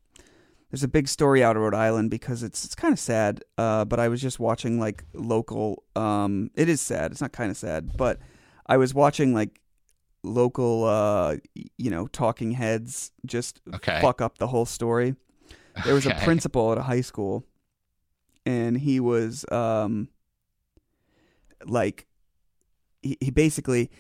There's 0.71 0.83
a 0.83 0.89
big 0.89 1.07
story 1.09 1.45
out 1.45 1.57
of 1.57 1.63
Rhode 1.63 1.75
Island 1.75 2.11
because 2.11 2.43
it's 2.43 2.65
it's 2.65 2.75
kind 2.75 2.93
of 2.93 2.99
sad. 2.99 3.43
Uh, 3.57 3.85
but 3.85 4.01
I 4.01 4.09
was 4.09 4.21
just 4.21 4.41
watching 4.41 4.81
like 4.81 5.05
local. 5.15 5.85
Um, 5.95 6.51
it 6.55 6.69
is 6.69 6.81
sad. 6.81 7.13
It's 7.13 7.21
not 7.21 7.33
kind 7.33 7.51
of 7.51 7.57
sad, 7.57 7.97
but 7.97 8.19
I 8.67 8.77
was 8.77 8.93
watching 8.93 9.33
like 9.33 9.61
local. 10.23 10.85
Uh, 10.85 11.37
you 11.79 11.91
know, 11.91 12.09
talking 12.09 12.53
heads 12.53 13.13
just 13.25 13.61
Okay. 13.75 14.01
fuck 14.01 14.21
up 14.21 14.39
the 14.39 14.49
whole 14.49 14.67
story. 14.67 15.15
There 15.85 15.95
was 15.95 16.07
a 16.07 16.11
principal 16.25 16.73
at 16.73 16.79
a 16.79 16.83
high 16.83 17.03
school, 17.03 17.45
and 18.45 18.79
he 18.79 18.99
was 18.99 19.45
um, 19.53 20.09
like, 21.65 22.07
he, 23.03 23.17
he 23.21 23.31
basically 23.31 23.91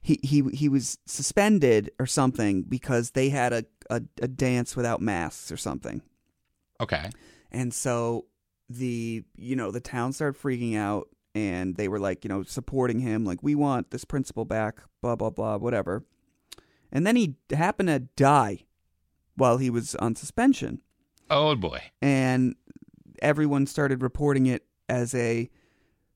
he, 0.00 0.18
he 0.22 0.42
he 0.54 0.68
was 0.68 0.98
suspended 1.06 1.90
or 1.98 2.06
something 2.06 2.62
because 2.62 3.12
they 3.12 3.28
had 3.28 3.52
a, 3.52 3.64
a, 3.90 4.02
a 4.22 4.28
dance 4.28 4.74
without 4.76 5.00
masks 5.00 5.52
or 5.52 5.56
something. 5.56 6.02
Okay. 6.80 7.10
And 7.50 7.72
so 7.72 8.26
the 8.68 9.22
you 9.36 9.56
know 9.56 9.70
the 9.70 9.80
town 9.80 10.12
started 10.12 10.40
freaking 10.40 10.76
out 10.76 11.08
and 11.34 11.76
they 11.76 11.86
were 11.86 12.00
like 12.00 12.24
you 12.24 12.28
know 12.28 12.42
supporting 12.42 12.98
him 12.98 13.24
like 13.24 13.42
we 13.42 13.54
want 13.54 13.90
this 13.90 14.04
principal 14.04 14.44
back 14.44 14.80
blah 15.02 15.16
blah 15.16 15.30
blah 15.30 15.56
whatever. 15.56 16.04
And 16.92 17.06
then 17.06 17.16
he 17.16 17.36
happened 17.50 17.88
to 17.88 18.00
die 18.00 18.64
while 19.36 19.58
he 19.58 19.70
was 19.70 19.94
on 19.96 20.14
suspension 20.16 20.80
Oh 21.30 21.54
boy. 21.54 21.82
and 22.00 22.54
everyone 23.20 23.66
started 23.66 24.02
reporting 24.02 24.46
it 24.46 24.64
as 24.88 25.14
a 25.14 25.50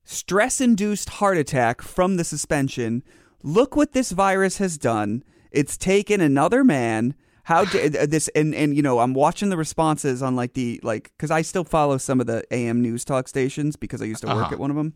stress 0.03 0.59
induced 0.61 1.09
heart 1.09 1.37
attack 1.37 1.81
from 1.81 2.17
the 2.17 2.23
suspension. 2.23 3.03
Look 3.43 3.75
what 3.75 3.91
this 3.93 4.11
virus 4.11 4.57
has 4.57 4.77
done. 4.77 5.23
It's 5.51 5.77
taken 5.77 6.21
another 6.21 6.63
man. 6.63 7.15
How 7.43 7.65
da- 7.65 8.05
this 8.05 8.27
and 8.35 8.53
and 8.55 8.75
you 8.75 8.81
know 8.81 8.99
I'm 8.99 9.13
watching 9.13 9.49
the 9.49 9.57
responses 9.57 10.21
on 10.21 10.35
like 10.35 10.53
the 10.53 10.79
like 10.83 11.11
because 11.17 11.31
I 11.31 11.41
still 11.41 11.63
follow 11.63 11.97
some 11.97 12.19
of 12.21 12.27
the 12.27 12.43
AM 12.53 12.81
news 12.81 13.03
talk 13.05 13.27
stations 13.27 13.75
because 13.75 14.01
I 14.01 14.05
used 14.05 14.21
to 14.21 14.27
work 14.27 14.37
Uh-huh. 14.45 14.53
at 14.53 14.59
one 14.59 14.69
of 14.69 14.77
them, 14.77 14.93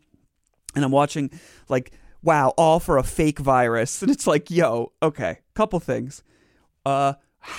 and 0.74 0.84
I'm 0.84 0.92
watching 0.92 1.30
like 1.68 1.92
wow 2.22 2.54
all 2.56 2.80
for 2.80 2.98
a 2.98 3.02
fake 3.02 3.38
virus 3.38 4.00
and 4.02 4.10
it's 4.10 4.26
like 4.26 4.50
yo 4.50 4.92
okay 5.02 5.38
couple 5.54 5.80
things, 5.80 6.22
uh 6.84 7.14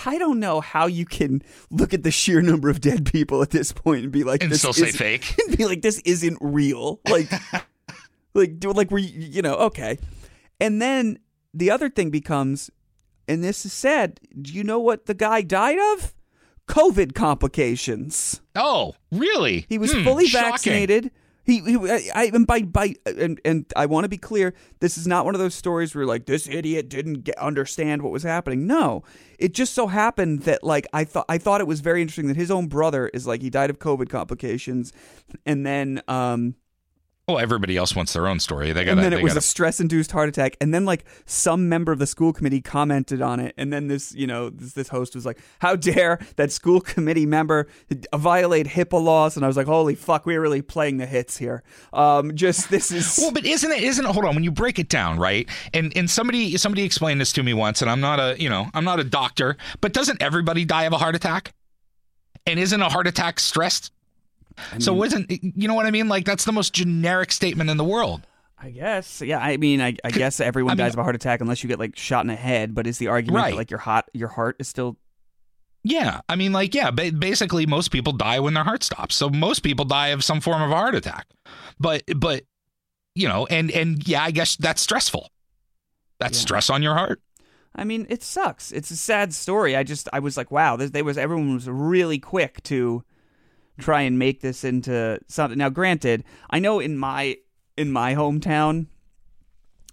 I 0.05 0.17
don't 0.17 0.39
know 0.41 0.59
how 0.59 0.87
you 0.87 1.05
can 1.05 1.41
look 1.71 1.93
at 1.93 2.03
the 2.03 2.11
sheer 2.11 2.41
number 2.41 2.69
of 2.69 2.81
dead 2.81 3.05
people 3.09 3.41
at 3.41 3.51
this 3.51 3.71
point 3.71 4.03
and 4.03 4.11
be 4.11 4.25
like, 4.25 4.43
And 4.43 4.51
this 4.51 4.59
still 4.59 4.73
say 4.73 4.91
fake. 4.91 5.33
and 5.47 5.55
be 5.57 5.63
like, 5.63 5.81
this 5.81 5.99
isn't 6.03 6.37
real. 6.41 6.99
Like, 7.09 7.31
like, 8.33 8.59
do 8.59 8.71
like 8.73 8.91
we, 8.91 9.03
you 9.03 9.41
know, 9.41 9.55
okay. 9.55 9.97
And 10.59 10.81
then 10.81 11.19
the 11.53 11.71
other 11.71 11.89
thing 11.89 12.09
becomes, 12.09 12.69
and 13.27 13.43
this 13.43 13.65
is 13.65 13.73
sad. 13.73 14.19
Do 14.41 14.53
you 14.53 14.63
know 14.63 14.79
what 14.79 15.05
the 15.05 15.13
guy 15.13 15.41
died 15.41 15.77
of? 15.93 16.13
COVID 16.67 17.13
complications. 17.15 18.41
Oh, 18.55 18.93
really? 19.11 19.65
He 19.69 19.77
was 19.77 19.93
Hmm, 19.93 20.03
fully 20.03 20.27
shocking. 20.27 20.51
vaccinated. 20.51 21.11
He, 21.45 21.61
he 21.61 21.75
I, 21.77 22.09
I 22.13 22.23
and 22.33 22.45
by 22.45 22.63
by 22.63 22.95
and 23.05 23.39
and 23.45 23.65
I 23.73 23.85
want 23.85 24.03
to 24.03 24.09
be 24.09 24.17
clear. 24.17 24.53
This 24.81 24.97
is 24.97 25.07
not 25.07 25.23
one 25.23 25.33
of 25.33 25.39
those 25.39 25.55
stories 25.55 25.95
where 25.95 26.05
like 26.05 26.25
this 26.25 26.45
idiot 26.49 26.89
didn't 26.89 27.21
get, 27.23 27.37
understand 27.37 28.01
what 28.01 28.11
was 28.11 28.23
happening. 28.23 28.67
No, 28.67 29.03
it 29.39 29.53
just 29.53 29.73
so 29.73 29.87
happened 29.87 30.41
that 30.41 30.61
like 30.61 30.87
I 30.91 31.05
thought 31.05 31.23
I 31.29 31.37
thought 31.37 31.61
it 31.61 31.67
was 31.67 31.79
very 31.79 32.01
interesting 32.01 32.27
that 32.27 32.35
his 32.35 32.51
own 32.51 32.67
brother 32.67 33.07
is 33.13 33.25
like 33.25 33.41
he 33.41 33.49
died 33.49 33.69
of 33.69 33.79
COVID 33.79 34.09
complications, 34.09 34.91
and 35.45 35.65
then 35.65 36.01
um 36.09 36.55
Well, 37.27 37.39
everybody 37.39 37.75
else 37.75 37.93
wants 37.93 38.13
their 38.13 38.25
own 38.25 38.39
story. 38.39 38.71
They 38.71 38.85
got. 38.85 38.91
and 38.91 38.99
then 39.01 39.11
it 39.11 39.21
was 39.21 39.31
gotta, 39.33 39.39
a 39.39 39.41
stress 39.41 39.81
induced 39.81 40.13
heart 40.13 40.29
attack 40.29 40.55
and 40.61 40.73
then 40.73 40.85
like 40.85 41.03
some 41.25 41.67
member 41.67 41.91
of 41.91 41.99
the 41.99 42.07
school 42.07 42.31
committee 42.31 42.61
commented 42.61 43.21
on 43.21 43.41
it 43.41 43.53
and 43.57 43.73
then 43.73 43.87
this 43.87 44.15
you 44.15 44.25
know 44.25 44.49
this, 44.49 44.71
this 44.71 44.87
host 44.87 45.13
was 45.13 45.25
like 45.25 45.37
how 45.59 45.75
dare 45.75 46.19
that 46.37 46.53
school 46.53 46.79
committee 46.79 47.25
member 47.25 47.67
violate 48.15 48.65
HIPAA 48.65 49.03
laws 49.03 49.35
and 49.35 49.43
I 49.43 49.47
was 49.49 49.57
like 49.57 49.67
holy 49.67 49.93
fuck 49.93 50.25
we're 50.25 50.39
really 50.39 50.61
playing 50.61 50.99
the 50.99 51.05
hits 51.05 51.35
here 51.37 51.63
um 51.91 52.33
just 52.33 52.69
this 52.69 52.91
is 52.91 53.17
Well, 53.21 53.31
but 53.31 53.45
isn't 53.45 53.71
it? 53.71 53.83
Isn't 53.83 54.05
it? 54.05 54.11
Hold 54.11 54.23
on. 54.23 54.33
When 54.33 54.45
you 54.45 54.51
break 54.51 54.79
it 54.79 54.87
down, 54.87 55.19
right? 55.19 55.49
And 55.73 55.91
and 55.97 56.09
somebody 56.09 56.55
somebody 56.55 56.83
explained 56.83 57.19
this 57.19 57.33
to 57.33 57.43
me 57.43 57.53
once, 57.53 57.81
and 57.81 57.91
I'm 57.91 57.99
not 57.99 58.21
a 58.21 58.41
you 58.41 58.49
know 58.49 58.67
I'm 58.73 58.85
not 58.85 59.01
a 59.01 59.03
doctor, 59.03 59.57
but 59.81 59.91
doesn't 59.91 60.21
everybody 60.21 60.63
die 60.63 60.83
of 60.85 60.93
a 60.93 60.97
heart 60.97 61.15
attack? 61.15 61.51
And 62.45 62.57
isn't 62.57 62.81
a 62.81 62.87
heart 62.87 63.07
attack 63.07 63.41
stressed? 63.41 63.91
So 64.79 64.93
wasn't 64.93 65.29
you 65.29 65.67
know 65.67 65.73
what 65.73 65.85
I 65.85 65.91
mean? 65.91 66.07
Like 66.07 66.25
that's 66.25 66.45
the 66.45 66.51
most 66.51 66.73
generic 66.73 67.31
statement 67.31 67.69
in 67.69 67.77
the 67.77 67.83
world. 67.83 68.21
I 68.59 68.71
guess 68.71 69.21
yeah 69.21 69.39
I 69.39 69.57
mean 69.57 69.81
I, 69.81 69.95
I 70.03 70.09
guess 70.11 70.39
everyone 70.39 70.71
I 70.71 70.73
mean- 70.75 70.85
dies 70.85 70.93
of 70.93 70.99
a 70.99 71.03
heart 71.03 71.15
attack 71.15 71.41
unless 71.41 71.63
you 71.63 71.67
get 71.67 71.77
like 71.79 71.95
shot 71.95 72.21
in 72.21 72.27
the 72.27 72.35
head 72.35 72.73
but 72.73 72.87
is 72.87 72.97
the 72.97 73.07
argument 73.07 73.43
Right. 73.43 73.51
that 73.51 73.57
like 73.57 73.69
your 73.71 73.79
hot 73.79 74.09
your 74.13 74.29
heart 74.29 74.55
is 74.59 74.67
still 74.67 74.97
Yeah, 75.83 76.21
I 76.27 76.35
mean, 76.35 76.51
like, 76.53 76.73
yeah, 76.75 76.91
ba- 76.91 77.11
basically, 77.13 77.65
most 77.65 77.91
people 77.91 78.11
die 78.13 78.39
when 78.41 78.55
their 78.55 78.63
heart 78.65 78.83
stops. 78.83 79.15
So 79.15 79.29
most 79.29 79.59
people 79.61 79.85
die 79.85 80.07
of 80.09 80.21
some 80.23 80.41
form 80.41 80.61
of 80.61 80.69
a 80.71 80.75
heart 80.75 80.95
attack. 80.95 81.27
But, 81.79 82.03
but, 82.15 82.43
you 83.15 83.27
know, 83.29 83.45
and 83.45 83.71
and 83.71 84.05
yeah, 84.05 84.21
I 84.23 84.31
guess 84.31 84.57
that's 84.57 84.81
stressful. 84.81 85.29
That's 86.19 86.37
Yeah. 86.39 86.41
stress 86.41 86.69
on 86.69 86.81
your 86.83 86.95
heart. 86.95 87.21
I 87.75 87.83
mean, 87.85 88.05
it 88.09 88.23
sucks. 88.23 88.71
It's 88.71 88.89
a 88.91 88.97
sad 88.97 89.33
story. 89.35 89.75
I 89.77 89.83
just, 89.83 90.09
I 90.11 90.19
was 90.19 90.35
like, 90.35 90.49
wow, 90.51 90.75
this, 90.77 90.89
they 90.91 91.03
was 91.03 91.17
everyone 91.17 91.53
was 91.53 91.69
really 91.69 92.17
quick 92.19 92.63
to 92.63 93.03
try 93.79 94.01
and 94.01 94.17
make 94.19 94.41
this 94.41 94.63
into 94.63 95.19
something. 95.27 95.57
Now, 95.57 95.69
granted, 95.69 96.23
I 96.49 96.59
know 96.59 96.79
in 96.79 96.97
my 96.97 97.37
in 97.77 97.91
my 97.91 98.15
hometown, 98.15 98.87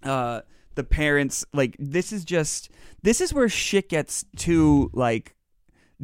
uh, 0.02 0.40
the 0.74 0.84
parents 0.84 1.44
like 1.52 1.76
this 1.78 2.12
is 2.12 2.24
just 2.24 2.70
this 3.02 3.20
is 3.20 3.32
where 3.32 3.48
shit 3.48 3.88
gets 3.88 4.24
too 4.36 4.90
like 4.92 5.34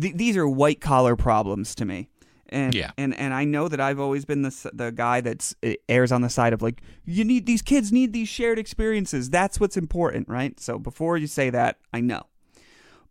th- 0.01 0.15
these 0.17 0.37
are 0.37 0.49
white 0.49 0.81
collar 0.81 1.17
problems 1.17 1.75
to 1.77 1.85
me. 1.85 2.09
And, 2.53 2.75
Yeah. 2.75 2.91
and 2.99 3.15
and 3.15 3.33
I 3.33 3.45
know 3.45 3.69
that 3.69 3.81
I've 3.81 4.01
always 4.01 4.25
been 4.25 4.43
the 4.43 4.71
the 4.73 4.91
guy 4.91 5.21
that's 5.21 5.55
uh, 5.65 5.75
airs 5.89 6.11
on 6.13 6.23
the 6.23 6.29
side 6.29 6.53
of 6.53 6.63
like 6.63 6.83
you 7.05 7.25
need 7.25 7.47
these 7.47 7.63
kids 7.63 7.93
need 7.93 8.13
these 8.13 8.29
shared 8.29 8.59
experiences. 8.59 9.31
That's 9.31 9.61
what's 9.61 9.77
important, 9.77 10.29
right? 10.29 10.59
So 10.59 10.79
before 10.79 11.17
you 11.17 11.27
say 11.29 11.51
that, 11.51 11.79
I 11.93 12.01
know. 12.01 12.23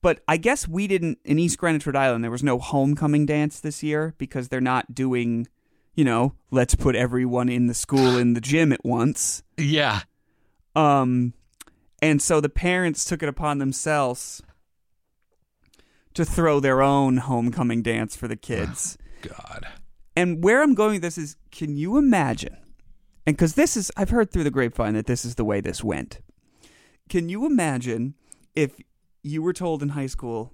But 0.02 0.22
I 0.28 0.38
guess 0.38 0.68
we 0.68 0.88
didn't 0.88 1.20
in 1.26 1.40
East 1.40 1.58
Greenwich, 1.58 1.86
Rhode 1.86 1.96
Island. 1.96 2.24
There 2.24 2.32
was 2.32 2.44
no 2.44 2.58
homecoming 2.58 3.26
dance 3.26 3.60
this 3.60 3.84
year 3.84 4.14
because 4.18 4.48
they're 4.48 4.62
not 4.62 4.96
doing, 4.96 5.48
you 5.94 6.06
know, 6.06 6.36
let's 6.52 6.76
put 6.76 6.96
everyone 6.96 7.50
in 7.50 7.68
the 7.68 7.74
school 7.74 8.18
in 8.18 8.34
the 8.34 8.42
gym 8.42 8.72
at 8.72 8.86
once. 8.86 9.44
Yeah. 9.58 10.02
Um, 10.76 11.34
and 12.02 12.22
so 12.22 12.40
the 12.40 12.50
parents 12.50 13.04
took 13.04 13.22
it 13.22 13.30
upon 13.30 13.58
themselves 13.58 14.42
to 16.14 16.24
throw 16.24 16.60
their 16.60 16.82
own 16.82 17.18
homecoming 17.18 17.82
dance 17.82 18.16
for 18.16 18.28
the 18.28 18.38
kids. 18.38 18.98
God. 19.22 19.68
And 20.16 20.44
where 20.44 20.62
I'm 20.62 20.76
going 20.76 20.94
with 20.94 21.02
this 21.02 21.18
is, 21.18 21.36
can 21.52 21.76
you 21.76 21.98
imagine? 21.98 22.58
And 23.26 23.36
because 23.36 23.56
this 23.56 23.76
is, 23.76 23.92
I've 23.98 24.10
heard 24.10 24.32
through 24.32 24.46
the 24.46 24.52
grapevine 24.52 24.94
that 24.94 25.06
this 25.06 25.26
is 25.26 25.36
the 25.36 25.46
way 25.46 25.62
this 25.62 25.84
went. 25.84 26.20
Can 27.10 27.30
you 27.30 27.46
imagine 27.46 28.16
if 28.56 28.76
you 29.24 29.42
were 29.42 29.54
told 29.54 29.84
in 29.84 29.90
high 29.90 30.08
school, 30.08 30.54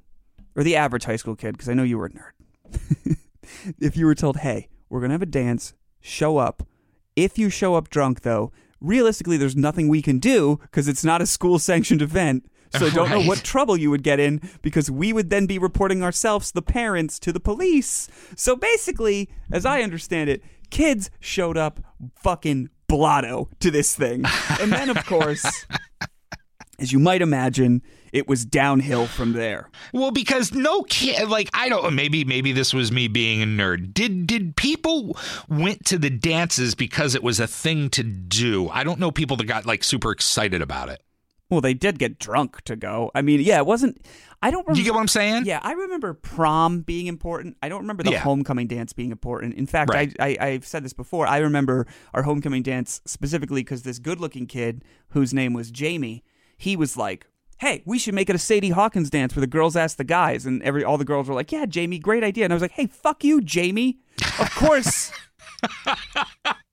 or 0.56 0.64
the 0.64 0.76
average 0.76 1.06
high 1.06 1.16
school 1.16 1.36
kid, 1.36 1.54
because 1.54 1.70
I 1.70 1.74
know 1.74 1.84
you 1.84 1.98
were 1.98 2.08
a 2.08 2.10
nerd, 2.10 3.18
if 3.80 3.98
you 3.98 4.06
were 4.06 4.16
told, 4.16 4.38
hey, 4.38 4.70
we're 4.90 5.00
going 5.00 5.10
to 5.10 5.16
have 5.16 5.22
a 5.22 5.28
dance, 5.28 5.74
show 6.02 6.38
up. 6.38 6.64
If 7.16 7.38
you 7.38 7.50
show 7.50 7.76
up 7.76 7.90
drunk, 7.90 8.22
though, 8.22 8.52
realistically, 8.82 9.38
there's 9.38 9.56
nothing 9.56 9.88
we 9.88 10.02
can 10.02 10.20
do 10.20 10.60
because 10.64 10.88
it's 10.88 11.04
not 11.04 11.22
a 11.22 11.26
school 11.26 11.60
sanctioned 11.60 12.02
event. 12.02 12.50
So 12.78 12.88
I 12.88 12.90
don't 12.90 13.10
know 13.10 13.22
what 13.22 13.38
trouble 13.44 13.78
you 13.78 13.90
would 13.90 14.04
get 14.04 14.20
in 14.20 14.42
because 14.62 14.92
we 14.92 15.14
would 15.14 15.30
then 15.30 15.46
be 15.46 15.58
reporting 15.58 16.04
ourselves, 16.04 16.52
the 16.52 16.62
parents, 16.62 17.20
to 17.20 17.32
the 17.32 17.40
police. 17.40 18.10
So 18.36 18.58
basically, 18.58 19.30
as 19.50 19.66
I 19.66 19.82
understand 19.82 20.30
it, 20.30 20.44
kids 20.72 21.10
showed 21.22 21.58
up 21.58 21.80
fucking 22.16 22.70
blotto 22.88 23.50
to 23.62 23.72
this 23.72 23.96
thing. 23.96 24.26
And 24.60 24.74
then, 24.74 24.90
of 24.90 25.06
course, 25.06 25.66
as 26.80 26.92
you 26.92 27.00
might 27.00 27.22
imagine, 27.22 27.82
it 28.16 28.28
was 28.28 28.46
downhill 28.46 29.06
from 29.08 29.34
there. 29.34 29.70
Well, 29.94 30.12
because 30.12 30.54
no 30.54 30.84
kid, 30.84 31.28
like 31.28 31.50
I 31.54 31.68
don't. 31.70 31.94
Maybe 31.94 32.24
maybe 32.24 32.52
this 32.54 32.74
was 32.74 32.92
me 32.92 33.08
being 33.08 33.42
a 33.44 33.46
nerd. 33.46 33.94
Did 33.94 34.26
did 34.26 34.56
people 34.56 35.18
went 35.50 35.86
to 35.88 35.98
the 35.98 36.10
dances 36.10 36.76
because 36.76 37.14
it 37.14 37.22
was 37.24 37.40
a 37.40 37.48
thing 37.48 37.90
to 37.92 38.04
do? 38.04 38.70
I 38.70 38.84
don't 38.84 39.00
know 39.00 39.12
people 39.12 39.38
that 39.38 39.46
got 39.46 39.66
like 39.66 39.84
super 39.84 40.12
excited 40.12 40.62
about 40.62 40.90
it. 40.90 41.02
Well, 41.50 41.62
they 41.62 41.76
did 41.76 42.00
get 42.00 42.18
drunk 42.18 42.62
to 42.62 42.76
go. 42.76 43.12
I 43.14 43.22
mean, 43.22 43.40
yeah, 43.42 43.58
it 43.58 43.68
wasn't. 43.68 44.04
I 44.42 44.50
don't. 44.50 44.66
Remember, 44.66 44.80
you 44.80 44.84
get 44.86 44.94
what 44.96 45.02
I'm 45.02 45.08
saying? 45.08 45.46
Yeah, 45.46 45.60
I 45.62 45.74
remember 45.74 46.14
prom 46.14 46.82
being 46.82 47.06
important. 47.08 47.58
I 47.62 47.70
don't 47.70 47.82
remember 47.82 48.02
the 48.02 48.12
Yeah. 48.12 48.20
homecoming 48.20 48.68
dance 48.68 48.94
being 48.94 49.12
important. 49.12 49.54
In 49.54 49.68
fact, 49.68 49.92
Right. 49.92 50.16
I, 50.20 50.38
I 50.40 50.48
I've 50.48 50.66
said 50.66 50.84
this 50.84 50.94
before. 50.94 51.28
I 51.28 51.38
remember 51.40 51.86
our 52.14 52.24
homecoming 52.24 52.64
dance 52.64 53.02
specifically 53.06 53.62
because 53.62 53.84
this 53.84 54.00
good-looking 54.00 54.48
kid 54.48 54.84
whose 55.10 55.34
name 55.34 55.54
was 55.54 55.70
Jamie, 55.70 56.24
he 56.58 56.76
was 56.76 56.96
like. 56.98 57.28
Hey, 57.58 57.84
we 57.86 57.98
should 57.98 58.14
make 58.14 58.30
it 58.30 58.36
a 58.36 58.40
Sadie 58.40 58.72
Hawkins 58.72 59.10
dance 59.10 59.36
where 59.36 59.42
the 59.42 59.48
girls 59.48 59.76
ask 59.76 59.98
the 59.98 60.04
guys, 60.04 60.46
and 60.46 60.62
every 60.64 60.84
all 60.84 60.98
the 60.98 61.06
girls 61.06 61.28
were 61.30 61.36
like, 61.36 61.52
"Yeah, 61.52 61.66
Jamie, 61.66 62.00
great 62.00 62.24
idea." 62.24 62.44
And 62.44 62.54
I 62.54 62.56
was 62.56 62.62
like, 62.62 62.72
"Hey, 62.72 62.88
fuck 62.88 63.24
you, 63.24 63.42
Jamie. 63.42 64.00
Of 64.40 64.52
course, 64.56 65.12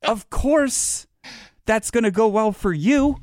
of 0.02 0.28
course, 0.30 1.06
that's 1.66 1.90
gonna 1.90 2.10
go 2.10 2.28
well 2.28 2.52
for 2.52 2.72
you." 2.72 3.18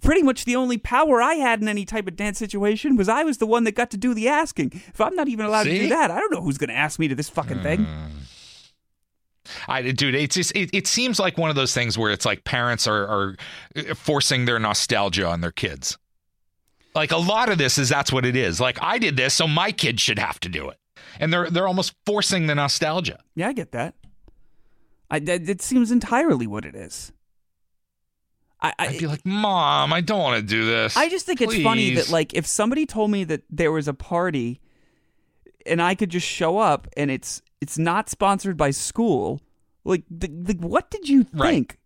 pretty 0.00 0.22
much 0.22 0.44
the 0.44 0.56
only 0.56 0.78
power 0.78 1.20
I 1.22 1.34
had 1.34 1.60
in 1.60 1.68
any 1.68 1.84
type 1.84 2.06
of 2.08 2.16
dance 2.16 2.38
situation 2.38 2.96
was 2.96 3.08
I 3.08 3.22
was 3.22 3.38
the 3.38 3.46
one 3.46 3.64
that 3.64 3.72
got 3.72 3.90
to 3.90 3.96
do 3.96 4.14
the 4.14 4.28
asking. 4.28 4.82
If 4.88 5.00
I'm 5.00 5.14
not 5.14 5.28
even 5.28 5.46
allowed 5.46 5.64
to 5.64 5.78
do 5.78 5.88
that, 5.88 6.10
I 6.10 6.18
don't 6.18 6.32
know 6.32 6.40
who's 6.40 6.58
going 6.58 6.70
to 6.70 6.76
ask 6.76 6.98
me 6.98 7.08
to 7.08 7.14
this 7.14 7.28
fucking 7.28 7.62
thing. 7.62 7.84
Hmm. 7.84 8.06
I 9.68 9.82
dude, 9.82 10.14
it's 10.14 10.36
just 10.36 10.54
it, 10.54 10.70
it 10.72 10.86
seems 10.86 11.18
like 11.18 11.36
one 11.36 11.50
of 11.50 11.56
those 11.56 11.74
things 11.74 11.98
where 11.98 12.12
it's 12.12 12.24
like 12.24 12.44
parents 12.44 12.86
are 12.86 13.36
are 13.74 13.94
forcing 13.94 14.44
their 14.44 14.58
nostalgia 14.58 15.26
on 15.26 15.40
their 15.40 15.50
kids. 15.50 15.98
Like 16.94 17.12
a 17.12 17.16
lot 17.16 17.48
of 17.50 17.58
this 17.58 17.78
is 17.78 17.88
that's 17.88 18.12
what 18.12 18.26
it 18.26 18.34
is. 18.36 18.60
Like 18.60 18.78
I 18.82 18.98
did 18.98 19.16
this, 19.16 19.34
so 19.34 19.46
my 19.46 19.70
kids 19.72 20.02
should 20.02 20.18
have 20.18 20.40
to 20.40 20.48
do 20.48 20.68
it, 20.70 20.78
and 21.20 21.32
they're 21.32 21.48
they're 21.50 21.68
almost 21.68 21.94
forcing 22.04 22.46
the 22.46 22.54
nostalgia. 22.54 23.20
Yeah, 23.34 23.48
I 23.48 23.52
get 23.52 23.72
that. 23.72 23.94
I 25.10 25.18
that, 25.20 25.48
it 25.48 25.62
seems 25.62 25.90
entirely 25.90 26.46
what 26.46 26.64
it 26.64 26.74
is. 26.74 27.12
I 28.60 28.72
I'd 28.78 28.98
be 28.98 29.06
like, 29.06 29.24
Mom, 29.24 29.92
I 29.92 30.00
don't 30.00 30.18
want 30.18 30.36
to 30.40 30.46
do 30.46 30.64
this. 30.66 30.96
I 30.96 31.08
just 31.08 31.26
think 31.26 31.40
it's 31.40 31.62
funny 31.62 31.94
that 31.94 32.10
like 32.10 32.34
if 32.34 32.46
somebody 32.46 32.86
told 32.86 33.10
me 33.10 33.24
that 33.24 33.42
there 33.50 33.72
was 33.72 33.88
a 33.88 33.94
party 33.94 34.60
and 35.66 35.80
I 35.80 35.94
could 35.94 36.10
just 36.10 36.26
show 36.26 36.58
up 36.58 36.88
and 36.96 37.10
it's 37.10 37.40
it's 37.60 37.78
not 37.78 38.08
sponsored 38.10 38.56
by 38.56 38.70
school, 38.70 39.40
like 39.84 40.02
the, 40.10 40.26
the, 40.28 40.54
what 40.66 40.90
did 40.90 41.08
you 41.08 41.26
Right. 41.32 41.50
think 41.50 41.78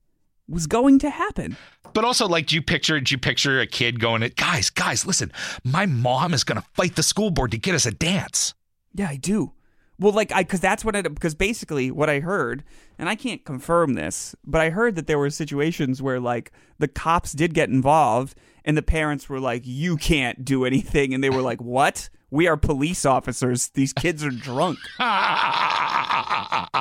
was 0.49 0.67
going 0.67 0.99
to 1.01 1.11
happen? 1.11 1.57
But 1.95 2.05
also, 2.05 2.27
like, 2.29 2.47
do 2.49 2.57
you 2.57 2.63
picture 2.63 3.01
do 3.01 3.15
you 3.15 3.19
picture 3.19 3.61
a 3.61 3.67
kid 3.67 4.01
going, 4.01 4.29
guys, 4.37 4.69
guys, 4.69 5.07
listen, 5.07 5.33
my 5.65 5.87
mom 5.87 6.35
is 6.35 6.45
gonna 6.45 6.65
fight 6.75 6.97
the 6.97 7.03
school 7.03 7.31
board 7.31 7.53
to 7.53 7.59
get 7.59 7.75
us 7.75 7.87
a 7.87 7.93
dance. 7.93 8.53
Yeah, 8.93 9.09
I 9.09 9.17
do. 9.17 9.53
Well, 9.99 10.13
like 10.13 10.33
I, 10.33 10.43
because 10.43 10.61
that's 10.61 10.85
what 10.85 10.97
I, 10.97 11.03
because 11.03 11.37
basically 11.37 11.91
what 11.91 12.11
I 12.11 12.19
heard, 12.21 12.65
and 12.99 13.09
I 13.09 13.15
can't 13.15 13.45
confirm 13.45 13.95
this, 13.95 14.35
but 14.45 14.61
I 14.61 14.71
heard 14.71 14.97
that 14.97 15.07
there 15.07 15.19
were 15.19 15.31
situations 15.31 16.03
where 16.03 16.19
like 16.19 16.51
the 16.79 16.89
cops 16.89 17.33
did 17.33 17.55
get 17.55 17.69
involved, 17.69 18.37
and 18.65 18.77
the 18.77 18.83
parents 18.83 19.29
were 19.29 19.41
like, 19.41 19.63
"You 19.65 19.97
can't 19.97 20.45
do 20.45 20.65
anything," 20.65 21.15
and 21.15 21.23
they 21.23 21.31
were 21.31 21.43
like, 21.43 21.61
"What? 21.61 22.09
We 22.31 22.49
are 22.49 22.57
police 22.57 23.07
officers. 23.07 23.69
These 23.69 23.93
kids 23.93 24.25
are 24.25 24.31
drunk." 24.31 24.79
I 24.99 26.79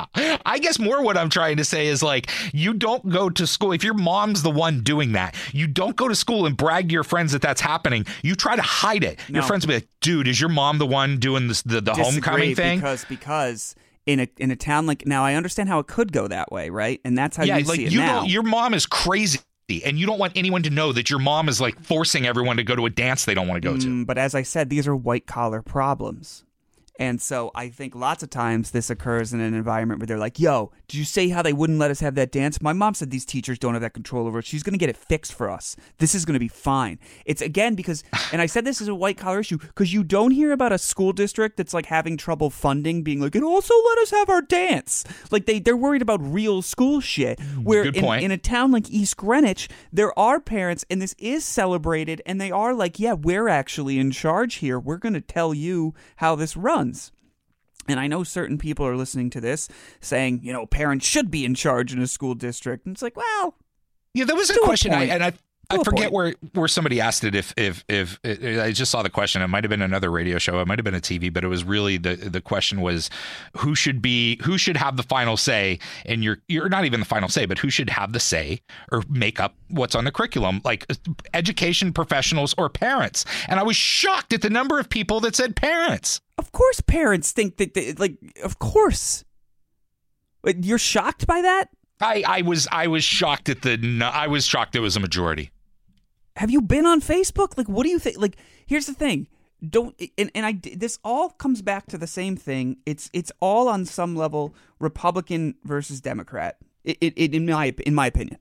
guess 0.60 0.78
more 0.78 1.02
what 1.02 1.16
I'm 1.16 1.30
trying 1.30 1.56
to 1.58 1.64
say 1.64 1.86
is 1.86 2.02
like 2.02 2.30
you 2.52 2.74
don't 2.74 3.08
go 3.08 3.30
to 3.30 3.46
school 3.46 3.72
if 3.72 3.84
your 3.84 3.94
mom's 3.94 4.42
the 4.42 4.50
one 4.50 4.80
doing 4.80 5.12
that. 5.12 5.36
You 5.52 5.66
don't 5.66 5.96
go 5.96 6.08
to 6.08 6.14
school 6.14 6.46
and 6.46 6.56
brag 6.56 6.88
to 6.88 6.92
your 6.92 7.04
friends 7.04 7.32
that 7.32 7.42
that's 7.42 7.60
happening. 7.60 8.06
You 8.22 8.34
try 8.34 8.56
to 8.56 8.62
hide 8.62 9.04
it. 9.04 9.18
Your 9.28 9.42
friends 9.42 9.66
will 9.66 9.72
be 9.72 9.76
like, 9.76 9.88
"Dude, 10.00 10.28
is 10.28 10.40
your 10.40 10.50
mom 10.50 10.78
the 10.78 10.86
one 10.86 11.18
doing 11.18 11.48
this 11.48 11.62
the, 11.62 11.80
the 11.80 11.94
homecoming 11.94 12.54
thing?" 12.54 12.78
because 12.78 13.04
because 13.04 13.74
in 14.06 14.20
a 14.20 14.28
in 14.38 14.50
a 14.50 14.56
town 14.56 14.86
like 14.86 15.06
now, 15.06 15.24
I 15.24 15.34
understand 15.34 15.68
how 15.68 15.78
it 15.78 15.86
could 15.86 16.12
go 16.12 16.28
that 16.28 16.52
way, 16.52 16.70
right? 16.70 17.00
And 17.04 17.16
that's 17.16 17.36
how 17.36 17.44
yeah, 17.44 17.58
you 17.58 17.64
like 17.64 17.76
see 17.76 17.86
it 17.86 17.92
you 17.92 18.00
now. 18.00 18.24
Your 18.24 18.42
mom 18.42 18.74
is 18.74 18.86
crazy. 18.86 19.40
And 19.84 19.98
you 19.98 20.06
don't 20.06 20.18
want 20.18 20.34
anyone 20.36 20.62
to 20.64 20.70
know 20.70 20.92
that 20.92 21.08
your 21.08 21.18
mom 21.18 21.48
is 21.48 21.60
like 21.60 21.80
forcing 21.80 22.26
everyone 22.26 22.58
to 22.58 22.64
go 22.64 22.76
to 22.76 22.84
a 22.84 22.90
dance 22.90 23.24
they 23.24 23.34
don't 23.34 23.48
want 23.48 23.62
to 23.62 23.68
go 23.68 23.78
to. 23.78 23.86
Mm, 23.86 24.06
but 24.06 24.18
as 24.18 24.34
I 24.34 24.42
said, 24.42 24.68
these 24.68 24.86
are 24.86 24.94
white 24.94 25.26
collar 25.26 25.62
problems. 25.62 26.44
And 26.96 27.20
so 27.20 27.50
I 27.54 27.70
think 27.70 27.94
lots 27.96 28.22
of 28.22 28.30
times 28.30 28.70
this 28.70 28.88
occurs 28.88 29.32
in 29.32 29.40
an 29.40 29.52
environment 29.52 29.98
where 29.98 30.06
they're 30.06 30.18
like, 30.18 30.38
yo, 30.38 30.70
did 30.86 30.96
you 30.96 31.04
say 31.04 31.28
how 31.28 31.42
they 31.42 31.52
wouldn't 31.52 31.80
let 31.80 31.90
us 31.90 31.98
have 32.00 32.14
that 32.14 32.30
dance? 32.30 32.62
My 32.62 32.72
mom 32.72 32.94
said 32.94 33.10
these 33.10 33.24
teachers 33.24 33.58
don't 33.58 33.74
have 33.74 33.82
that 33.82 33.94
control 33.94 34.28
over 34.28 34.38
it. 34.38 34.44
She's 34.44 34.62
going 34.62 34.74
to 34.74 34.78
get 34.78 34.88
it 34.88 34.96
fixed 34.96 35.32
for 35.32 35.50
us. 35.50 35.74
This 35.98 36.14
is 36.14 36.24
going 36.24 36.34
to 36.34 36.40
be 36.40 36.48
fine. 36.48 37.00
It's 37.24 37.42
again 37.42 37.74
because, 37.74 38.04
and 38.32 38.40
I 38.40 38.46
said 38.46 38.64
this 38.64 38.80
is 38.80 38.86
a 38.86 38.94
white 38.94 39.18
collar 39.18 39.40
issue 39.40 39.58
because 39.58 39.92
you 39.92 40.04
don't 40.04 40.30
hear 40.30 40.52
about 40.52 40.70
a 40.70 40.78
school 40.78 41.12
district 41.12 41.56
that's 41.56 41.74
like 41.74 41.86
having 41.86 42.16
trouble 42.16 42.48
funding 42.48 43.02
being 43.02 43.20
like, 43.20 43.34
and 43.34 43.44
also 43.44 43.74
let 43.86 43.98
us 43.98 44.10
have 44.10 44.28
our 44.30 44.42
dance. 44.42 45.04
Like 45.32 45.46
they, 45.46 45.58
they're 45.58 45.76
worried 45.76 46.02
about 46.02 46.20
real 46.22 46.62
school 46.62 47.00
shit. 47.00 47.40
Mm, 47.40 47.64
where 47.64 47.84
Good 47.84 47.96
in, 47.96 48.04
in 48.04 48.30
a 48.30 48.38
town 48.38 48.70
like 48.70 48.88
East 48.88 49.16
Greenwich, 49.16 49.68
there 49.92 50.16
are 50.16 50.38
parents, 50.38 50.84
and 50.88 51.02
this 51.02 51.16
is 51.18 51.44
celebrated, 51.44 52.22
and 52.24 52.40
they 52.40 52.52
are 52.52 52.72
like, 52.72 53.00
yeah, 53.00 53.14
we're 53.14 53.48
actually 53.48 53.98
in 53.98 54.12
charge 54.12 54.56
here. 54.56 54.78
We're 54.78 54.98
going 54.98 55.14
to 55.14 55.20
tell 55.20 55.52
you 55.52 55.94
how 56.16 56.36
this 56.36 56.56
runs. 56.56 56.83
And 57.86 58.00
I 58.00 58.06
know 58.06 58.24
certain 58.24 58.56
people 58.56 58.86
are 58.86 58.96
listening 58.96 59.30
to 59.30 59.40
this 59.40 59.68
saying, 60.00 60.40
you 60.42 60.52
know, 60.52 60.66
parents 60.66 61.06
should 61.06 61.30
be 61.30 61.44
in 61.44 61.54
charge 61.54 61.92
in 61.92 62.00
a 62.00 62.06
school 62.06 62.34
district. 62.34 62.86
And 62.86 62.94
it's 62.94 63.02
like, 63.02 63.16
well, 63.16 63.56
Yeah, 64.14 64.24
there 64.24 64.36
was 64.36 64.50
a 64.50 64.58
question, 64.60 64.92
I, 64.92 65.04
and 65.04 65.22
I 65.22 65.32
I 65.70 65.82
forget 65.82 66.10
point. 66.10 66.12
where 66.12 66.34
where 66.52 66.68
somebody 66.68 67.00
asked 67.00 67.24
it. 67.24 67.34
If 67.34 67.54
if 67.56 67.84
if 67.88 68.18
I 68.24 68.72
just 68.72 68.90
saw 68.90 69.02
the 69.02 69.10
question, 69.10 69.42
it 69.42 69.48
might 69.48 69.64
have 69.64 69.70
been 69.70 69.82
another 69.82 70.10
radio 70.10 70.38
show, 70.38 70.60
it 70.60 70.66
might 70.66 70.78
have 70.78 70.84
been 70.84 70.94
a 70.94 71.00
TV, 71.00 71.32
but 71.32 71.44
it 71.44 71.48
was 71.48 71.64
really 71.64 71.96
the 71.96 72.16
the 72.16 72.40
question 72.40 72.80
was 72.80 73.10
who 73.56 73.74
should 73.74 74.02
be 74.02 74.40
who 74.42 74.58
should 74.58 74.76
have 74.76 74.96
the 74.96 75.02
final 75.02 75.36
say, 75.36 75.78
and 76.04 76.22
you're 76.24 76.38
you're 76.48 76.68
not 76.68 76.84
even 76.84 77.00
the 77.00 77.06
final 77.06 77.28
say, 77.28 77.46
but 77.46 77.58
who 77.58 77.70
should 77.70 77.90
have 77.90 78.12
the 78.12 78.20
say 78.20 78.60
or 78.92 79.02
make 79.08 79.40
up 79.40 79.54
what's 79.68 79.94
on 79.94 80.04
the 80.04 80.12
curriculum, 80.12 80.60
like 80.64 80.86
uh, 80.90 80.94
education 81.32 81.92
professionals 81.92 82.54
or 82.58 82.68
parents. 82.68 83.24
And 83.48 83.58
I 83.58 83.62
was 83.62 83.76
shocked 83.76 84.32
at 84.32 84.42
the 84.42 84.50
number 84.50 84.78
of 84.78 84.88
people 84.88 85.20
that 85.20 85.34
said 85.34 85.56
parents. 85.56 86.20
of 86.38 86.52
course 86.52 86.80
parents 86.80 87.32
think 87.32 87.56
that, 87.56 87.74
they, 87.74 87.92
like, 87.94 88.16
of 88.42 88.58
course. 88.58 89.24
You're 90.44 90.78
shocked 90.78 91.26
by 91.26 91.40
that? 91.40 91.70
I 92.00 92.22
I 92.26 92.42
was 92.42 92.68
I 92.70 92.86
was 92.88 93.04
shocked 93.04 93.48
at 93.48 93.62
the 93.62 94.10
I 94.12 94.26
was 94.26 94.44
shocked 94.46 94.76
it 94.76 94.80
was 94.80 94.96
a 94.96 95.00
majority. 95.00 95.50
Have 96.36 96.50
you 96.50 96.60
been 96.60 96.86
on 96.86 97.00
Facebook? 97.00 97.56
Like, 97.56 97.68
what 97.68 97.84
do 97.84 97.90
you 97.90 97.98
think? 97.98 98.18
Like, 98.18 98.36
here's 98.66 98.86
the 98.86 98.94
thing. 98.94 99.28
Don't 99.66 99.98
and, 100.18 100.30
and 100.34 100.44
I 100.44 100.60
this 100.74 100.98
all 101.02 101.30
comes 101.30 101.62
back 101.62 101.86
to 101.86 101.96
the 101.96 102.06
same 102.06 102.36
thing. 102.36 102.78
It's 102.84 103.08
it's 103.14 103.32
all 103.40 103.68
on 103.68 103.86
some 103.86 104.14
level 104.14 104.54
Republican 104.78 105.54
versus 105.64 106.00
Democrat. 106.02 106.58
It, 106.82 106.98
it, 107.00 107.14
it 107.16 107.34
in 107.34 107.46
my 107.46 107.74
in 107.86 107.94
my 107.94 108.08
opinion, 108.08 108.38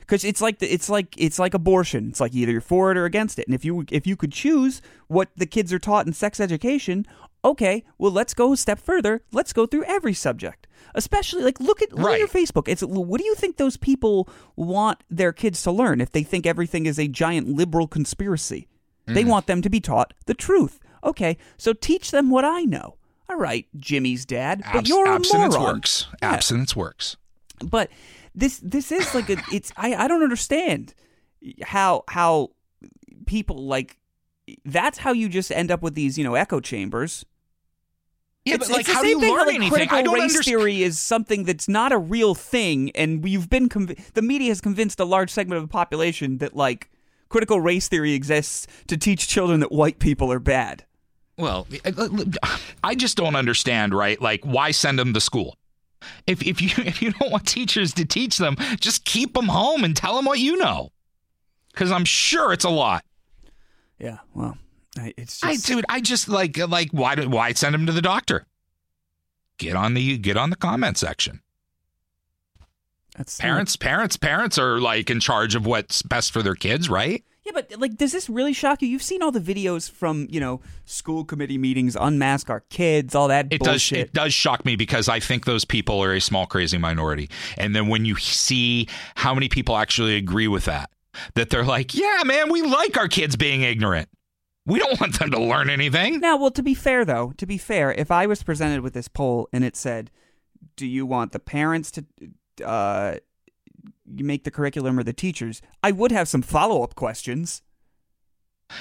because 0.00 0.24
it's 0.24 0.40
like 0.40 0.58
the, 0.58 0.66
it's 0.66 0.88
like 0.88 1.14
it's 1.16 1.38
like 1.38 1.54
abortion. 1.54 2.08
It's 2.08 2.20
like 2.20 2.34
either 2.34 2.50
you're 2.50 2.60
for 2.60 2.90
it 2.90 2.96
or 2.96 3.04
against 3.04 3.38
it. 3.38 3.46
And 3.46 3.54
if 3.54 3.64
you 3.64 3.84
if 3.92 4.08
you 4.08 4.16
could 4.16 4.32
choose 4.32 4.82
what 5.06 5.28
the 5.36 5.46
kids 5.46 5.72
are 5.72 5.78
taught 5.78 6.06
in 6.06 6.12
sex 6.12 6.40
education, 6.40 7.06
okay, 7.44 7.84
well 7.98 8.12
let's 8.12 8.34
go 8.34 8.52
a 8.52 8.56
step 8.56 8.78
further. 8.78 9.22
Let's 9.32 9.52
go 9.52 9.66
through 9.66 9.84
every 9.84 10.14
subject. 10.14 10.66
Especially 10.94 11.42
like 11.42 11.60
look 11.60 11.82
at 11.82 11.92
look 11.92 12.12
at 12.12 12.18
your 12.18 12.28
Facebook. 12.28 12.68
It's 12.68 12.82
what 12.82 13.18
do 13.18 13.24
you 13.24 13.34
think 13.34 13.56
those 13.56 13.76
people 13.76 14.28
want 14.56 15.02
their 15.08 15.32
kids 15.32 15.62
to 15.62 15.70
learn 15.70 16.00
if 16.00 16.10
they 16.10 16.22
think 16.22 16.46
everything 16.46 16.86
is 16.86 16.98
a 16.98 17.08
giant 17.08 17.48
liberal 17.48 17.86
conspiracy? 17.86 18.68
They 19.06 19.24
mm. 19.24 19.28
want 19.28 19.46
them 19.46 19.62
to 19.62 19.70
be 19.70 19.80
taught 19.80 20.14
the 20.26 20.34
truth. 20.34 20.80
Okay, 21.02 21.36
so 21.56 21.72
teach 21.72 22.10
them 22.10 22.30
what 22.30 22.44
I 22.44 22.62
know. 22.62 22.96
All 23.28 23.36
right, 23.36 23.66
Jimmy's 23.76 24.26
dad, 24.26 24.62
but 24.72 24.80
Abs- 24.80 24.88
you're 24.88 25.06
a 25.06 25.14
abstinence 25.14 25.56
moron. 25.56 25.74
works. 25.76 26.06
Yeah. 26.20 26.32
Abstinence 26.32 26.74
works. 26.74 27.16
But 27.62 27.90
this 28.34 28.60
this 28.62 28.90
is 28.90 29.14
like 29.14 29.30
a 29.30 29.36
it's 29.52 29.72
I 29.76 29.94
I 29.94 30.08
don't 30.08 30.22
understand 30.22 30.94
how 31.62 32.04
how 32.08 32.50
people 33.26 33.64
like 33.64 33.99
that's 34.64 34.98
how 34.98 35.12
you 35.12 35.28
just 35.28 35.50
end 35.50 35.70
up 35.70 35.82
with 35.82 35.94
these 35.94 36.18
you 36.18 36.24
know 36.24 36.34
echo 36.34 36.60
chambers. 36.60 37.24
Yeah, 38.44 38.54
it's, 38.54 38.68
but 38.68 38.76
like, 38.76 38.86
how 38.86 39.02
do 39.02 39.08
you 39.08 39.20
thing 39.20 39.34
learn 39.34 39.46
like, 39.46 39.54
anything? 39.56 39.70
Critical 39.70 39.98
I 39.98 40.02
don't 40.02 40.14
race 40.14 40.22
understand. 40.22 40.44
theory 40.44 40.82
is 40.82 40.98
something 40.98 41.44
that's 41.44 41.68
not 41.68 41.92
a 41.92 41.98
real 41.98 42.34
thing, 42.34 42.90
and 42.92 43.26
you've 43.28 43.50
been 43.50 43.68
conv- 43.68 44.12
the 44.14 44.22
media 44.22 44.48
has 44.48 44.62
convinced 44.62 44.98
a 44.98 45.04
large 45.04 45.30
segment 45.30 45.58
of 45.58 45.64
the 45.64 45.72
population 45.72 46.38
that 46.38 46.56
like 46.56 46.90
critical 47.28 47.60
race 47.60 47.88
theory 47.88 48.12
exists 48.12 48.66
to 48.86 48.96
teach 48.96 49.28
children 49.28 49.60
that 49.60 49.70
white 49.70 49.98
people 49.98 50.32
are 50.32 50.38
bad. 50.38 50.84
Well, 51.36 51.66
eh, 51.72 51.78
eh, 51.84 52.56
I 52.82 52.94
just 52.94 53.16
don't 53.16 53.36
understand, 53.36 53.94
right? 53.94 54.20
Like, 54.20 54.42
why 54.44 54.70
send 54.72 54.98
them 54.98 55.14
to 55.14 55.20
school? 55.20 55.56
If 56.26 56.42
if 56.42 56.60
you 56.62 56.70
if 56.84 57.02
you 57.02 57.12
don't 57.12 57.30
want 57.30 57.46
teachers 57.46 57.92
to 57.94 58.04
teach 58.04 58.38
them, 58.38 58.56
just 58.80 59.04
keep 59.04 59.34
them 59.34 59.48
home 59.48 59.84
and 59.84 59.96
tell 59.96 60.16
them 60.16 60.24
what 60.24 60.38
you 60.38 60.56
know, 60.56 60.92
because 61.72 61.90
I'm 61.90 62.04
sure 62.04 62.52
it's 62.52 62.64
a 62.64 62.70
lot. 62.70 63.04
Yeah, 64.00 64.18
well, 64.34 64.56
I- 64.98 65.14
it's 65.16 65.42
I 65.44 65.52
just 65.54 65.66
dude, 65.66 65.84
I 65.88 66.00
just 66.00 66.28
like 66.28 66.56
like 66.58 66.90
why 66.90 67.14
do, 67.14 67.28
why 67.28 67.52
send 67.52 67.74
them 67.74 67.86
to 67.86 67.92
the 67.92 68.02
doctor? 68.02 68.46
Get 69.58 69.76
on 69.76 69.94
the 69.94 70.16
get 70.18 70.36
on 70.36 70.50
the 70.50 70.56
comment 70.56 70.96
section. 70.98 71.40
that's 73.16 73.38
Parents, 73.38 73.76
parents, 73.76 74.16
parents 74.16 74.58
are 74.58 74.80
like 74.80 75.10
in 75.10 75.20
charge 75.20 75.54
of 75.54 75.66
what's 75.66 76.02
best 76.02 76.32
for 76.32 76.42
their 76.42 76.54
kids, 76.54 76.88
right? 76.88 77.22
Yeah, 77.44 77.52
but 77.54 77.72
like, 77.78 77.96
does 77.96 78.12
this 78.12 78.28
really 78.28 78.52
shock 78.52 78.82
you? 78.82 78.88
You've 78.88 79.02
seen 79.02 79.22
all 79.22 79.30
the 79.32 79.40
videos 79.40 79.90
from 79.90 80.26
you 80.30 80.40
know 80.40 80.60
school 80.84 81.24
committee 81.24 81.58
meetings, 81.58 81.96
unmask 81.98 82.48
our 82.50 82.60
kids, 82.70 83.14
all 83.14 83.28
that 83.28 83.46
It 83.50 83.60
does 83.60 83.66
bullshit. 83.68 83.98
it 83.98 84.12
does 84.12 84.32
shock 84.32 84.64
me 84.64 84.76
because 84.76 85.08
I 85.08 85.20
think 85.20 85.44
those 85.46 85.64
people 85.64 86.02
are 86.02 86.14
a 86.14 86.20
small 86.20 86.46
crazy 86.46 86.78
minority. 86.78 87.28
And 87.58 87.74
then 87.74 87.88
when 87.88 88.04
you 88.04 88.16
see 88.16 88.88
how 89.14 89.34
many 89.34 89.48
people 89.48 89.76
actually 89.76 90.16
agree 90.16 90.48
with 90.48 90.66
that, 90.66 90.90
that 91.34 91.50
they're 91.50 91.64
like, 91.64 91.94
yeah, 91.94 92.22
man, 92.24 92.50
we 92.50 92.62
like 92.62 92.96
our 92.96 93.08
kids 93.08 93.36
being 93.36 93.62
ignorant. 93.62 94.08
We 94.66 94.78
don't 94.78 95.00
want 95.00 95.18
them 95.18 95.30
to 95.32 95.40
learn 95.40 95.70
anything. 95.70 96.20
Now, 96.20 96.36
well, 96.36 96.50
to 96.52 96.62
be 96.62 96.74
fair, 96.74 97.04
though, 97.04 97.32
to 97.38 97.46
be 97.46 97.58
fair, 97.58 97.92
if 97.92 98.10
I 98.10 98.26
was 98.26 98.42
presented 98.42 98.82
with 98.82 98.92
this 98.92 99.08
poll 99.08 99.48
and 99.52 99.64
it 99.64 99.74
said, 99.74 100.10
"Do 100.76 100.86
you 100.86 101.06
want 101.06 101.32
the 101.32 101.38
parents 101.38 101.90
to 101.92 102.04
uh, 102.64 103.16
make 104.06 104.44
the 104.44 104.50
curriculum 104.50 104.98
or 104.98 105.02
the 105.02 105.12
teachers?" 105.12 105.62
I 105.82 105.92
would 105.92 106.12
have 106.12 106.28
some 106.28 106.42
follow 106.42 106.82
up 106.82 106.94
questions. 106.94 107.62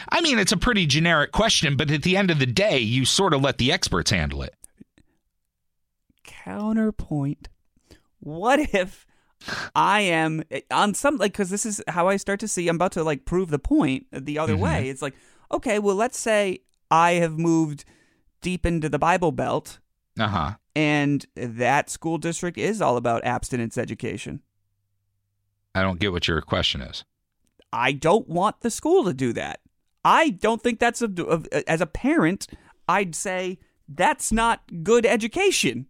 I 0.10 0.22
mean, 0.22 0.38
it's 0.38 0.52
a 0.52 0.58
pretty 0.58 0.86
generic 0.86 1.32
question, 1.32 1.76
but 1.76 1.90
at 1.90 2.04
the 2.04 2.16
end 2.16 2.30
of 2.30 2.38
the 2.38 2.46
day, 2.46 2.78
you 2.78 3.06
sort 3.06 3.34
of 3.34 3.42
let 3.42 3.58
the 3.58 3.72
experts 3.72 4.12
handle 4.12 4.44
it. 4.44 4.56
Counterpoint: 6.24 7.48
What 8.20 8.60
if 8.60 9.08
I 9.76 10.02
am 10.02 10.44
on 10.72 10.94
some 10.94 11.18
like 11.18 11.32
because 11.32 11.50
this 11.50 11.66
is 11.66 11.82
how 11.88 12.08
I 12.08 12.18
start 12.18 12.40
to 12.42 12.48
see. 12.48 12.68
I'm 12.68 12.76
about 12.76 12.92
to 12.94 13.04
like 13.04 13.26
prove 13.26 13.50
the 13.50 13.60
point 13.60 14.06
the 14.12 14.38
other 14.38 14.56
Mhm. 14.56 14.60
way. 14.60 14.90
It's 14.90 15.02
like 15.02 15.16
okay, 15.52 15.80
well, 15.80 15.96
let's 15.96 16.20
say 16.20 16.60
I 16.92 17.14
have 17.14 17.38
moved 17.40 17.86
deep 18.42 18.66
into 18.66 18.90
the 18.90 19.00
Bible 19.00 19.32
Belt, 19.32 19.80
Uh 20.20 20.28
huh. 20.28 20.52
and 20.76 21.26
that 21.36 21.90
school 21.90 22.18
district 22.18 22.58
is 22.58 22.82
all 22.82 22.98
about 22.98 23.24
abstinence 23.26 23.78
education. 23.78 24.42
I 25.76 25.82
don't 25.82 26.00
get 26.00 26.12
what 26.12 26.28
your 26.28 26.42
question 26.42 26.82
is. 26.82 27.04
I 27.72 27.92
don't 27.92 28.28
want 28.28 28.62
the 28.62 28.72
school 28.72 29.04
to 29.06 29.14
do 29.14 29.34
that. 29.34 29.60
I 30.04 30.30
don't 30.32 30.62
think 30.62 30.80
that's 30.80 31.02
a, 31.02 31.10
a 31.52 31.70
as 31.70 31.82
a 31.82 31.86
parent. 31.86 32.48
I'd 32.88 33.14
say 33.16 33.60
that's 33.88 34.32
not 34.32 34.62
good 34.84 35.06
education. 35.06 35.88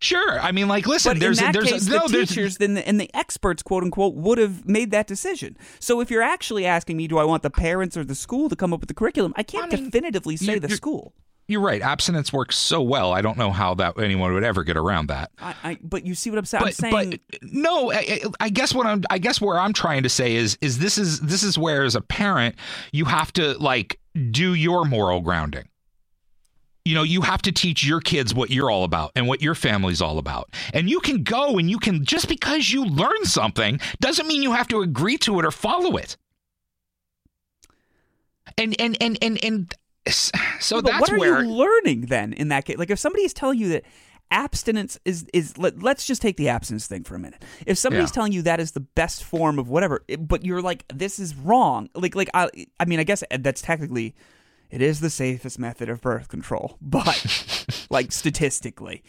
Sure. 0.00 0.40
I 0.40 0.52
mean, 0.52 0.68
like, 0.68 0.86
listen, 0.86 1.14
But 1.14 1.20
there's 1.20 1.38
in 1.38 1.46
that 1.46 1.52
there's 1.52 1.70
case, 1.70 1.86
no 1.88 2.06
the 2.08 2.26
teachers 2.26 2.58
then 2.58 2.74
the, 2.74 2.86
and 2.86 3.00
the 3.00 3.10
experts, 3.14 3.62
quote 3.62 3.82
unquote, 3.82 4.14
would 4.14 4.38
have 4.38 4.66
made 4.66 4.90
that 4.92 5.06
decision. 5.06 5.56
So 5.80 6.00
if 6.00 6.10
you're 6.10 6.22
actually 6.22 6.66
asking 6.66 6.96
me, 6.96 7.08
do 7.08 7.18
I 7.18 7.24
want 7.24 7.42
the 7.42 7.50
parents 7.50 7.96
or 7.96 8.04
the 8.04 8.14
school 8.14 8.48
to 8.48 8.56
come 8.56 8.72
up 8.72 8.80
with 8.80 8.88
the 8.88 8.94
curriculum? 8.94 9.32
I 9.36 9.42
can't 9.42 9.72
I 9.72 9.76
mean, 9.76 9.86
definitively 9.86 10.36
say 10.36 10.58
the 10.58 10.68
school. 10.68 11.14
You're 11.50 11.62
right. 11.62 11.80
Abstinence 11.80 12.30
works 12.30 12.58
so 12.58 12.82
well. 12.82 13.12
I 13.14 13.22
don't 13.22 13.38
know 13.38 13.50
how 13.50 13.74
that 13.76 13.98
anyone 13.98 14.34
would 14.34 14.44
ever 14.44 14.64
get 14.64 14.76
around 14.76 15.06
that. 15.06 15.30
I, 15.38 15.54
I, 15.64 15.78
but 15.82 16.04
you 16.04 16.14
see 16.14 16.28
what 16.28 16.38
I'm 16.38 16.44
saying? 16.44 16.62
I'm 16.62 16.66
But, 16.66 16.74
saying 16.74 17.20
but 17.30 17.42
no, 17.42 17.90
I, 17.90 18.20
I 18.38 18.50
guess 18.50 18.74
what 18.74 18.86
I'm 18.86 19.02
I 19.08 19.16
guess 19.16 19.40
where 19.40 19.58
I'm 19.58 19.72
trying 19.72 20.02
to 20.02 20.10
say 20.10 20.34
is 20.36 20.58
is 20.60 20.78
this 20.78 20.98
is 20.98 21.20
this 21.20 21.42
is 21.42 21.56
where 21.56 21.84
as 21.84 21.94
a 21.94 22.02
parent 22.02 22.56
you 22.92 23.06
have 23.06 23.32
to 23.32 23.56
like 23.58 23.98
do 24.30 24.52
your 24.52 24.84
moral 24.84 25.22
grounding. 25.22 25.68
You 26.88 26.94
know, 26.94 27.02
you 27.02 27.20
have 27.20 27.42
to 27.42 27.52
teach 27.52 27.84
your 27.84 28.00
kids 28.00 28.34
what 28.34 28.48
you're 28.48 28.70
all 28.70 28.84
about 28.84 29.12
and 29.14 29.28
what 29.28 29.42
your 29.42 29.54
family's 29.54 30.00
all 30.00 30.16
about. 30.16 30.48
And 30.72 30.88
you 30.88 31.00
can 31.00 31.22
go 31.22 31.58
and 31.58 31.68
you 31.68 31.78
can 31.78 32.02
just 32.02 32.28
because 32.28 32.70
you 32.70 32.82
learn 32.86 33.24
something 33.24 33.78
doesn't 34.00 34.26
mean 34.26 34.42
you 34.42 34.52
have 34.52 34.68
to 34.68 34.80
agree 34.80 35.18
to 35.18 35.38
it 35.38 35.44
or 35.44 35.50
follow 35.50 35.98
it. 35.98 36.16
And 38.56 38.74
and 38.80 38.96
and 39.02 39.18
and 39.20 39.44
and 39.44 39.74
so 40.60 40.76
but 40.80 40.86
that's 40.86 41.00
what 41.02 41.12
are 41.12 41.18
where 41.18 41.42
you 41.42 41.50
learning 41.50 42.06
then 42.06 42.32
in 42.32 42.48
that 42.48 42.64
case? 42.64 42.78
Like 42.78 42.88
if 42.88 42.98
somebody 42.98 43.24
is 43.24 43.34
telling 43.34 43.58
you 43.58 43.68
that 43.68 43.84
abstinence 44.30 44.98
is 45.04 45.26
is 45.34 45.58
let, 45.58 45.82
let's 45.82 46.06
just 46.06 46.22
take 46.22 46.38
the 46.38 46.48
abstinence 46.48 46.86
thing 46.86 47.04
for 47.04 47.14
a 47.16 47.18
minute. 47.18 47.42
If 47.66 47.76
somebody's 47.76 48.08
Yeah. 48.08 48.14
telling 48.14 48.32
you 48.32 48.40
that 48.42 48.60
is 48.60 48.72
the 48.72 48.80
best 48.80 49.24
form 49.24 49.58
of 49.58 49.68
whatever, 49.68 50.06
but 50.18 50.42
you're 50.42 50.62
like 50.62 50.86
this 50.88 51.18
is 51.18 51.34
wrong. 51.34 51.90
Like 51.94 52.14
like 52.14 52.30
I 52.32 52.48
I 52.80 52.86
mean 52.86 52.98
I 52.98 53.04
guess 53.04 53.22
uh, 53.30 53.36
that's 53.38 53.60
technically 53.60 54.14
it 54.70 54.82
is 54.82 55.00
the 55.00 55.10
safest 55.10 55.58
method 55.58 55.88
of 55.88 56.00
birth 56.00 56.28
control, 56.28 56.76
but 56.80 57.86
like 57.90 58.12
statistically. 58.12 59.02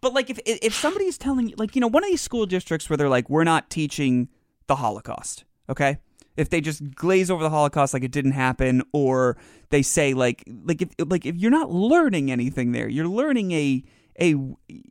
But 0.00 0.14
like 0.14 0.30
if 0.30 0.38
if 0.44 0.74
somebody's 0.74 1.18
telling 1.18 1.48
you 1.48 1.54
like 1.58 1.74
you 1.74 1.80
know 1.80 1.88
one 1.88 2.04
of 2.04 2.10
these 2.10 2.20
school 2.20 2.46
districts 2.46 2.88
where 2.88 2.96
they're 2.96 3.08
like 3.08 3.28
we're 3.28 3.44
not 3.44 3.70
teaching 3.70 4.28
the 4.66 4.76
Holocaust, 4.76 5.44
okay? 5.68 5.98
If 6.36 6.48
they 6.48 6.60
just 6.60 6.94
glaze 6.94 7.30
over 7.30 7.42
the 7.42 7.50
Holocaust 7.50 7.92
like 7.92 8.04
it 8.04 8.12
didn't 8.12 8.32
happen, 8.32 8.82
or 8.92 9.36
they 9.70 9.82
say 9.82 10.14
like 10.14 10.44
like 10.64 10.80
if 10.82 10.88
like 10.98 11.26
if 11.26 11.36
you're 11.36 11.50
not 11.50 11.70
learning 11.70 12.30
anything 12.30 12.72
there, 12.72 12.88
you're 12.88 13.08
learning 13.08 13.52
a 13.52 13.84
a 14.20 14.34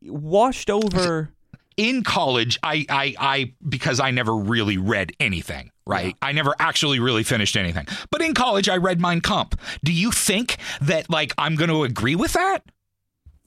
washed 0.03 0.69
over. 0.69 1.34
In 1.80 2.03
college 2.03 2.59
I, 2.61 2.86
I 2.89 3.15
i 3.19 3.53
because 3.67 3.99
i 3.99 4.11
never 4.11 4.36
really 4.36 4.77
read 4.77 5.13
anything 5.19 5.71
right? 5.89 6.15
I 6.21 6.34
never 6.34 6.53
actually 6.59 6.99
really 6.99 7.23
finished 7.23 7.57
anything. 7.57 7.88
But 8.11 8.21
in 8.21 8.34
college 8.34 8.69
i 8.69 8.77
read 8.77 9.01
mein 9.01 9.21
kampf. 9.21 9.57
Do 9.84 9.91
you 9.91 10.11
think 10.11 10.57
that 10.82 11.09
like 11.09 11.34
i'm 11.38 11.55
going 11.55 11.69
to 11.69 11.84
agree 11.84 12.15
with 12.15 12.34
that? 12.34 12.59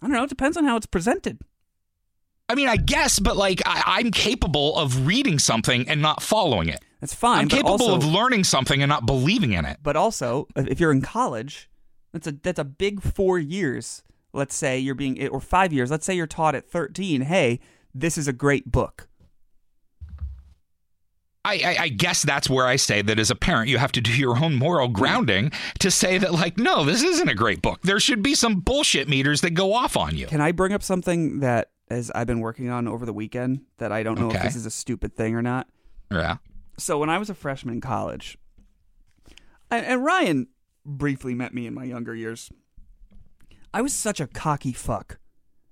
I 0.02 0.06
don't 0.06 0.12
know. 0.12 0.24
It 0.24 0.28
depends 0.28 0.56
on 0.56 0.64
how 0.64 0.76
it's 0.76 0.86
presented. 0.86 1.38
i 2.48 2.54
mean 2.54 2.68
i 2.68 2.76
guess 2.76 3.18
but 3.18 3.36
like 3.36 3.62
I, 3.64 3.98
i'm 3.98 4.10
capable 4.10 4.76
of 4.76 5.06
reading 5.06 5.38
something 5.38 5.88
and 5.88 6.02
not 6.02 6.22
following 6.22 6.68
it. 6.68 6.80
That's 7.00 7.14
fine. 7.14 7.42
i'm 7.42 7.48
capable 7.48 7.72
also, 7.72 7.96
of 7.96 8.04
learning 8.04 8.44
something 8.44 8.82
and 8.82 8.88
not 8.88 9.06
believing 9.06 9.52
in 9.52 9.64
it. 9.64 9.78
But 9.82 9.96
also 9.96 10.48
if 10.56 10.80
you're 10.80 10.92
in 10.92 11.02
college 11.02 11.70
that's 12.12 12.26
a 12.26 12.32
that's 12.32 12.58
a 12.58 12.64
big 12.64 13.02
four 13.02 13.38
years. 13.38 14.02
Let's 14.34 14.54
say 14.54 14.78
you're 14.78 14.94
being 14.94 15.28
or 15.28 15.40
five 15.40 15.72
years. 15.72 15.90
Let's 15.90 16.06
say 16.06 16.14
you're 16.14 16.26
taught 16.26 16.54
at 16.54 16.68
13 16.68 17.22
hey 17.22 17.60
this 17.94 18.16
is 18.18 18.26
a 18.28 18.32
great 18.32 18.70
book 18.70 19.08
I, 21.44 21.54
I, 21.54 21.76
I 21.80 21.88
guess 21.88 22.22
that's 22.22 22.48
where 22.48 22.66
I 22.66 22.76
say 22.76 23.02
that 23.02 23.18
as 23.18 23.28
a 23.28 23.34
parent, 23.34 23.68
you 23.68 23.76
have 23.78 23.90
to 23.92 24.00
do 24.00 24.12
your 24.12 24.38
own 24.38 24.54
moral 24.54 24.86
grounding 24.86 25.50
to 25.80 25.90
say 25.90 26.16
that, 26.18 26.32
like, 26.32 26.56
no, 26.56 26.84
this 26.84 27.02
isn't 27.02 27.28
a 27.28 27.34
great 27.34 27.60
book. 27.60 27.82
There 27.82 27.98
should 27.98 28.22
be 28.22 28.36
some 28.36 28.60
bullshit 28.60 29.08
meters 29.08 29.40
that 29.40 29.50
go 29.50 29.72
off 29.74 29.96
on 29.96 30.16
you. 30.16 30.26
can 30.28 30.40
i 30.40 30.52
bring 30.52 30.72
up 30.72 30.84
something 30.84 31.40
that 31.40 31.70
as 31.90 32.12
i've 32.14 32.28
been 32.28 32.38
working 32.38 32.68
on 32.70 32.86
over 32.86 33.04
the 33.04 33.12
weekend 33.12 33.62
that 33.78 33.90
i 33.90 34.04
don't 34.04 34.20
know 34.20 34.30
if 34.30 34.40
this 34.40 34.54
is 34.54 34.66
a 34.66 34.70
stupid 34.70 35.16
thing 35.16 35.34
or 35.34 35.42
not 35.42 35.66
Yeah. 36.12 36.36
so 36.78 36.96
when 37.00 37.10
i 37.10 37.18
was 37.18 37.28
a 37.28 37.34
freshman 37.34 37.74
in 37.74 37.80
college 37.80 38.38
and, 39.70 39.84
and 39.84 40.04
ryan 40.04 40.46
briefly 40.86 41.34
met 41.34 41.52
me 41.52 41.66
in 41.66 41.74
my 41.74 41.84
younger 41.84 42.14
years 42.14 42.50
i 43.74 43.82
was 43.82 43.92
such 43.92 44.20
a 44.20 44.28
cocky 44.28 44.72
fuck 44.72 45.18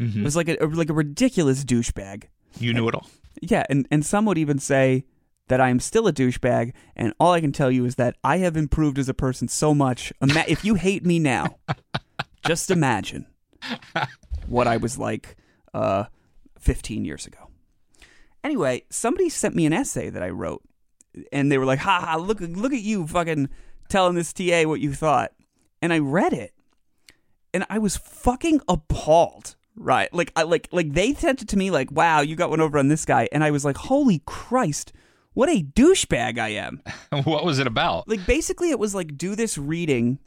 Mm-hmm. 0.01 0.21
it 0.21 0.25
was 0.25 0.35
like 0.35 0.49
a, 0.49 0.57
like 0.65 0.89
a 0.89 0.95
ridiculous 0.95 1.63
douchebag 1.63 2.25
You 2.59 2.73
knew 2.73 2.89
it 2.89 2.95
all. 2.95 3.07
Yeah, 3.43 3.65
and, 3.69 3.87
and 3.91 4.05
some 4.05 4.25
would 4.25 4.39
even 4.39 4.59
say 4.59 5.05
that 5.49 5.61
I 5.61 5.69
am 5.69 5.79
still 5.81 6.07
a 6.07 6.13
douchebag, 6.13 6.73
and 6.97 7.13
all 7.21 7.33
I 7.33 7.41
can 7.41 7.53
tell 7.53 7.71
you 7.71 7.85
is 7.85 7.97
that 7.97 8.17
I 8.25 8.39
have 8.39 8.57
improved 8.57 8.99
as 8.99 9.09
a 9.09 9.15
person 9.15 9.47
so 9.49 9.75
much. 9.75 10.13
Ima- 10.23 10.45
if 10.49 10.65
you 10.65 10.75
hate 10.75 11.05
me 11.05 11.19
now, 11.19 11.57
just 12.47 12.71
imagine 12.71 13.27
what 14.47 14.67
I 14.67 14.77
was 14.79 14.97
like 14.97 15.37
uh, 15.75 16.05
15 16.59 17.05
years 17.05 17.27
ago. 17.27 17.51
Anyway, 18.43 18.85
somebody 18.91 19.29
sent 19.29 19.55
me 19.55 19.67
an 19.67 19.73
essay 19.73 20.09
that 20.09 20.23
I 20.23 20.31
wrote, 20.31 20.63
and 21.33 21.51
they 21.53 21.59
were 21.59 21.67
like, 21.67 21.81
"Ha 21.81 22.01
ha! 22.01 22.17
Look 22.17 22.41
look 22.41 22.73
at 22.73 22.81
you, 22.81 23.07
fucking 23.07 23.49
telling 23.89 24.15
this 24.15 24.33
TA 24.33 24.63
what 24.65 24.81
you 24.81 24.95
thought." 24.95 25.33
And 25.83 25.93
I 25.93 25.99
read 25.99 26.33
it, 26.33 26.55
and 27.53 27.67
I 27.69 27.79
was 27.79 27.97
fucking 27.97 28.61
appalled. 28.69 29.57
Right, 29.77 30.13
like 30.13 30.33
I 30.37 30.43
like 30.43 30.69
like 30.73 30.93
they 30.93 31.15
sent 31.15 31.43
it 31.43 31.49
to 31.49 31.57
me 31.57 31.71
like, 31.71 31.91
"Wow, 31.91 32.21
you 32.21 32.37
got 32.37 32.51
one 32.51 32.61
over 32.61 32.79
on 32.79 32.89
this 32.89 33.05
guy," 33.05 33.29
and 33.33 33.43
I 33.43 33.51
was 33.51 33.65
like, 33.65 33.77
"Holy 33.77 34.21
Christ, 34.27 34.93
what 35.33 35.49
a 35.49 35.63
douchebag 35.63 36.39
I 36.39 36.49
am!" 36.49 36.83
what 37.25 37.45
was 37.45 37.59
it 37.59 37.67
about? 37.67 38.09
Like 38.09 38.27
basically, 38.27 38.71
it 38.71 38.79
was 38.79 38.95
like 38.95 39.17
do 39.17 39.35
this 39.35 39.57
reading, 39.57 40.19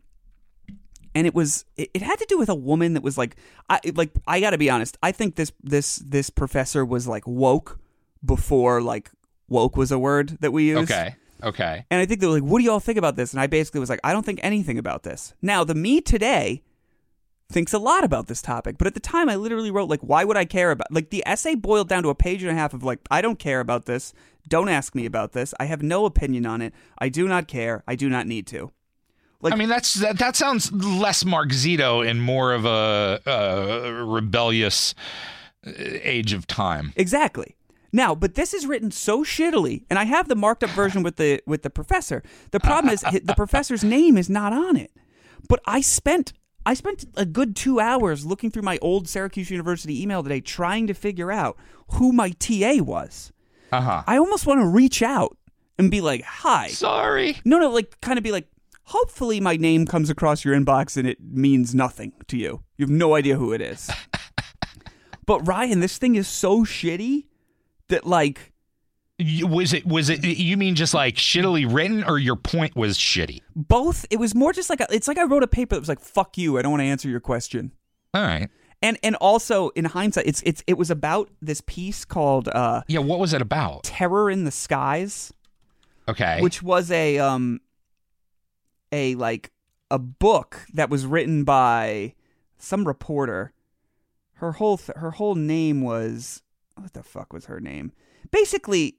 and 1.14 1.28
it 1.28 1.36
was 1.36 1.66
it, 1.78 1.92
it 1.94 2.02
had 2.02 2.18
to 2.20 2.26
do 2.28 2.38
with 2.38 2.50
a 2.50 2.56
woman 2.56 2.94
that 2.94 3.04
was 3.04 3.18
like, 3.18 3.36
I 3.70 3.80
like 3.94 4.12
I 4.26 4.40
got 4.40 4.52
to 4.52 4.58
be 4.58 4.70
honest, 4.70 4.98
I 5.04 5.12
think 5.12 5.36
this 5.36 5.52
this 5.62 5.98
this 5.98 6.30
professor 6.30 6.84
was 6.84 7.08
like 7.08 7.28
woke 7.28 7.80
before 8.26 8.82
like 8.82 9.12
woke 9.50 9.78
was 9.78 9.92
a 9.92 10.00
word 10.00 10.38
that 10.42 10.52
we 10.52 10.70
use. 10.70 10.90
Okay. 10.90 11.16
Okay. 11.44 11.86
And 11.92 12.00
I 12.00 12.06
think 12.06 12.22
they 12.22 12.28
were 12.28 12.34
like, 12.34 12.44
what 12.44 12.60
do 12.60 12.66
y'all 12.66 12.80
think 12.80 12.98
about 12.98 13.18
this? 13.18 13.34
And 13.34 13.42
I 13.42 13.48
basically 13.48 13.82
was 13.82 13.90
like, 13.90 14.00
I 14.04 14.14
don't 14.14 14.26
think 14.26 14.40
anything 14.42 14.78
about 14.78 15.04
this. 15.04 15.34
Now, 15.42 15.66
the 15.66 15.76
me 15.76 16.00
today 16.00 16.64
thinks 17.54 17.72
a 17.72 17.80
lot 17.80 18.04
about 18.04 18.28
this 18.28 18.42
topic, 18.42 18.78
but 18.78 18.88
at 18.88 18.96
the 18.96 19.00
time 19.00 19.30
I 19.30 19.36
literally 19.36 19.72
wrote, 19.72 19.90
like, 19.90 20.02
why 20.02 20.24
would 20.26 20.36
I 20.36 20.46
care 20.46 20.72
about 20.72 20.92
like 20.92 21.10
the 21.12 21.24
essay 21.26 21.56
boiled 21.56 21.88
down 21.88 22.04
to 22.04 22.10
a 22.10 22.16
page 22.16 22.42
and 22.44 22.52
a 22.52 22.56
half 22.56 22.74
of 22.74 22.84
like, 22.84 23.00
I 23.10 23.22
don't 23.22 23.40
care 23.40 23.60
about 23.60 23.86
this. 23.86 24.14
Don't 24.50 24.68
ask 24.68 24.94
me 24.94 25.06
about 25.06 25.32
this. 25.32 25.54
I 25.60 25.66
have 25.66 25.82
no 25.82 26.06
opinion 26.06 26.46
on 26.46 26.62
it. 26.62 26.74
I 26.98 27.08
do 27.10 27.28
not 27.28 27.48
care. 27.48 27.84
I 27.88 27.96
do 27.96 28.10
not 28.10 28.28
need 28.28 28.48
to. 28.48 28.72
Like- 29.42 29.54
I 29.54 29.56
mean, 29.56 29.70
that's 29.70 29.94
that. 29.96 30.18
That 30.20 30.36
sounds 30.36 30.72
less 30.72 31.24
Mark 31.26 31.50
Zito 31.50 32.06
and 32.08 32.22
more 32.22 32.54
of 32.54 32.66
a, 32.66 33.22
uh 33.26 34.04
rebellious 34.06 34.96
uh, 35.68 35.72
age 35.78 36.34
of 36.34 36.48
time. 36.48 36.94
Exactly. 36.96 37.56
Now, 37.92 38.16
but 38.16 38.34
this 38.34 38.54
is 38.54 38.66
written 38.66 38.90
so 38.90 39.24
shittily, 39.24 39.84
and 39.90 40.00
I 40.00 40.06
have 40.06 40.28
the 40.28 40.36
marked 40.36 40.64
up 40.64 40.72
version 40.72 41.04
with 41.04 41.18
the 41.18 41.42
with 41.46 41.62
the 41.62 41.70
professor. 41.70 42.24
The 42.52 42.60
problem 42.60 42.92
is 42.92 43.02
the 43.02 43.36
professor's 43.36 43.84
name 43.84 44.18
is 44.18 44.30
not 44.30 44.52
on 44.52 44.76
it. 44.76 44.92
But 45.48 45.60
I 45.68 45.82
spent 45.82 46.34
I 46.66 46.74
spent 46.74 47.06
a 47.16 47.26
good 47.26 47.56
two 47.56 47.80
hours 47.80 48.26
looking 48.26 48.50
through 48.52 48.62
my 48.64 48.78
old 48.82 49.08
Syracuse 49.08 49.52
University 49.52 50.02
email 50.02 50.24
today, 50.24 50.40
trying 50.40 50.88
to 50.88 50.94
figure 50.94 51.32
out 51.32 51.58
who 51.94 52.14
my 52.14 52.30
TA 52.32 52.78
was. 52.80 53.32
Uh 53.72 53.82
huh. 53.82 54.04
I 54.08 54.18
almost 54.18 54.46
want 54.46 54.62
to 54.62 54.68
reach 54.68 55.02
out 55.02 55.38
and 55.78 55.92
be 55.92 56.00
like, 56.00 56.24
"Hi." 56.24 56.70
Sorry. 56.70 57.38
No, 57.44 57.60
no, 57.60 57.70
like 57.70 58.00
kind 58.02 58.18
of 58.18 58.24
be 58.24 58.32
like, 58.32 58.48
"Hopefully, 58.86 59.40
my 59.42 59.58
name 59.58 59.86
comes 59.86 60.10
across 60.10 60.46
your 60.46 60.56
inbox 60.56 60.96
and 60.96 61.08
it 61.08 61.18
means 61.22 61.76
nothing 61.76 62.14
to 62.28 62.38
you. 62.38 62.64
You 62.78 62.84
have 62.84 62.92
no 62.92 63.16
idea 63.16 63.36
who 63.36 63.52
it 63.52 63.62
is." 63.62 63.90
but 65.26 65.46
Ryan, 65.48 65.82
this 65.82 65.98
thing 65.98 66.16
is 66.16 66.28
so 66.28 66.64
shitty 66.64 67.26
that 67.90 68.06
like. 68.06 68.53
Was 69.44 69.74
it 69.74 69.86
was 69.86 70.10
it 70.10 70.24
you 70.24 70.58
mean 70.58 70.76
just 70.76 70.94
like 70.94 71.16
shittily 71.16 71.72
written 71.72 72.04
or 72.04 72.18
your 72.18 72.36
point 72.36 72.76
was 72.76 72.98
shitty? 72.98 73.42
Both. 73.56 74.06
It 74.10 74.18
was 74.18 74.34
more 74.36 74.54
just 74.54 74.70
like 74.70 74.82
a, 74.82 74.88
it's 74.92 75.08
like 75.08 75.18
I 75.18 75.24
wrote 75.24 75.44
a 75.44 75.48
paper 75.48 75.76
that 75.76 75.82
was 75.82 75.90
like 75.90 76.00
"fuck 76.00 76.38
you," 76.38 76.58
I 76.58 76.62
don't 76.62 76.72
want 76.72 76.82
to 76.82 76.86
answer 76.88 77.10
your 77.10 77.20
question. 77.20 77.72
All 78.14 78.24
right. 78.24 78.50
And 78.82 78.98
and 79.02 79.16
also 79.18 79.70
in 79.70 79.86
hindsight, 79.86 80.28
it's 80.28 80.42
it's 80.46 80.64
it 80.68 80.78
was 80.78 80.92
about 80.92 81.30
this 81.42 81.62
piece 81.66 82.04
called 82.06 82.50
uh, 82.50 82.82
Yeah, 82.88 83.00
what 83.00 83.20
was 83.20 83.34
it 83.34 83.42
about? 83.42 83.84
"Terror 83.84 84.30
in 84.30 84.44
the 84.44 84.52
Skies." 84.52 85.32
Okay. 86.10 86.42
which 86.42 86.62
was 86.62 86.92
a 86.92 87.18
um 87.20 87.62
a 88.92 89.16
like 89.16 89.52
a 89.90 89.98
book 90.00 90.66
that 90.74 90.90
was 90.90 91.06
written 91.06 91.44
by 91.46 92.14
some 92.58 92.86
reporter. 92.86 93.54
Her 94.34 94.54
whole 94.54 94.78
th- 94.78 94.98
her 94.98 95.12
whole 95.12 95.36
name 95.36 95.82
was 95.82 96.42
what 96.76 96.94
the 96.94 97.04
fuck 97.04 97.32
was 97.32 97.46
her 97.46 97.60
name? 97.62 97.94
Basically, 98.32 98.98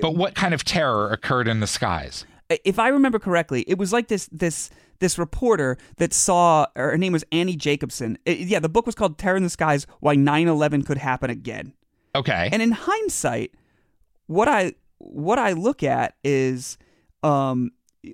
but 0.00 0.14
what 0.14 0.34
kind 0.34 0.54
of 0.54 0.64
terror 0.64 1.10
occurred 1.10 1.48
in 1.48 1.60
the 1.60 1.66
skies? 1.66 2.24
if 2.64 2.78
I 2.78 2.88
remember 2.88 3.18
correctly, 3.18 3.64
it 3.66 3.78
was 3.78 3.92
like 3.92 4.08
this 4.08 4.28
this 4.32 4.70
this 4.98 5.18
reporter 5.18 5.78
that 5.96 6.12
saw 6.12 6.66
her 6.76 6.98
name 6.98 7.12
was 7.12 7.24
Annie 7.32 7.56
Jacobsen. 7.56 8.18
Uh, 8.26 8.32
yeah, 8.32 8.58
the 8.58 8.68
book 8.68 8.86
was 8.86 8.94
called 8.94 9.18
Terror 9.18 9.36
in 9.36 9.42
the 9.42 9.50
Skies: 9.50 9.86
Why 10.00 10.16
9/11 10.16 10.84
Could 10.84 10.98
Happen 10.98 11.30
Again. 11.30 11.74
Okay. 12.14 12.48
And 12.52 12.60
in 12.60 12.72
hindsight, 12.72 13.54
what 14.26 14.48
I 14.48 14.74
what 14.98 15.38
I 15.38 15.52
look 15.52 15.82
at 15.82 16.16
is 16.24 16.76
um 17.22 17.70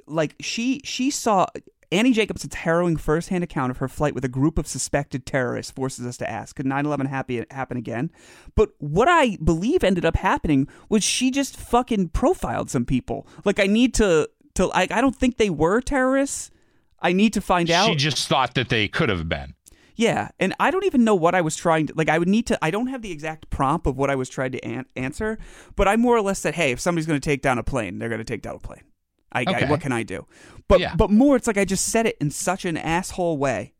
like 0.06 0.34
she 0.40 0.80
she 0.84 1.10
saw 1.10 1.46
Annie 1.92 2.12
Jacobsen's 2.12 2.54
harrowing 2.54 2.96
firsthand 2.96 3.44
account 3.44 3.70
of 3.70 3.78
her 3.78 3.88
flight 3.88 4.14
with 4.14 4.24
a 4.24 4.28
group 4.28 4.58
of 4.58 4.66
suspected 4.66 5.24
terrorists 5.24 5.72
forces 5.72 6.06
us 6.06 6.16
to 6.18 6.28
ask, 6.28 6.56
could 6.56 6.66
9-11 6.66 7.06
happen, 7.08 7.46
happen 7.50 7.76
again? 7.76 8.10
But 8.54 8.70
what 8.78 9.08
I 9.08 9.36
believe 9.42 9.84
ended 9.84 10.04
up 10.04 10.16
happening 10.16 10.68
was 10.88 11.04
she 11.04 11.30
just 11.30 11.56
fucking 11.56 12.08
profiled 12.08 12.70
some 12.70 12.84
people. 12.84 13.26
Like 13.44 13.60
I 13.60 13.66
need 13.66 13.94
to, 13.94 14.28
to 14.54 14.70
I, 14.72 14.82
I 14.90 15.00
don't 15.00 15.16
think 15.16 15.36
they 15.36 15.50
were 15.50 15.80
terrorists. 15.80 16.50
I 17.00 17.12
need 17.12 17.32
to 17.34 17.40
find 17.40 17.70
out. 17.70 17.88
she 17.88 17.94
just 17.94 18.26
thought 18.26 18.54
that 18.54 18.68
they 18.68 18.88
could 18.88 19.08
have 19.08 19.28
been. 19.28 19.54
Yeah, 19.96 20.28
and 20.38 20.54
I 20.60 20.70
don't 20.70 20.84
even 20.84 21.04
know 21.04 21.14
what 21.14 21.34
I 21.34 21.40
was 21.40 21.56
trying 21.56 21.86
to 21.86 21.94
like. 21.96 22.10
I 22.10 22.18
would 22.18 22.28
need 22.28 22.46
to. 22.48 22.58
I 22.62 22.70
don't 22.70 22.88
have 22.88 23.00
the 23.00 23.10
exact 23.10 23.48
prompt 23.48 23.86
of 23.86 23.96
what 23.96 24.10
I 24.10 24.14
was 24.14 24.28
trying 24.28 24.52
to 24.52 24.62
an- 24.62 24.84
answer, 24.94 25.38
but 25.74 25.88
I 25.88 25.96
more 25.96 26.14
or 26.14 26.20
less 26.20 26.38
said, 26.38 26.54
"Hey, 26.54 26.70
if 26.70 26.80
somebody's 26.80 27.06
going 27.06 27.18
to 27.18 27.24
take 27.24 27.40
down 27.40 27.56
a 27.56 27.62
plane, 27.62 27.98
they're 27.98 28.10
going 28.10 28.18
to 28.18 28.24
take 28.24 28.42
down 28.42 28.56
a 28.56 28.58
plane. 28.58 28.82
I, 29.46 29.64
I- 29.64 29.70
what 29.70 29.80
can 29.80 29.92
I 29.92 30.02
do?" 30.02 30.26
But 30.68 30.80
Yeah. 30.80 30.94
but 30.96 31.10
more, 31.10 31.36
it's 31.36 31.46
like 31.46 31.58
I 31.58 31.64
just 31.64 31.88
said 31.88 32.06
it 32.06 32.16
in 32.20 32.30
such 32.30 32.64
an 32.64 32.76
asshole 32.76 33.38
way, 33.38 33.74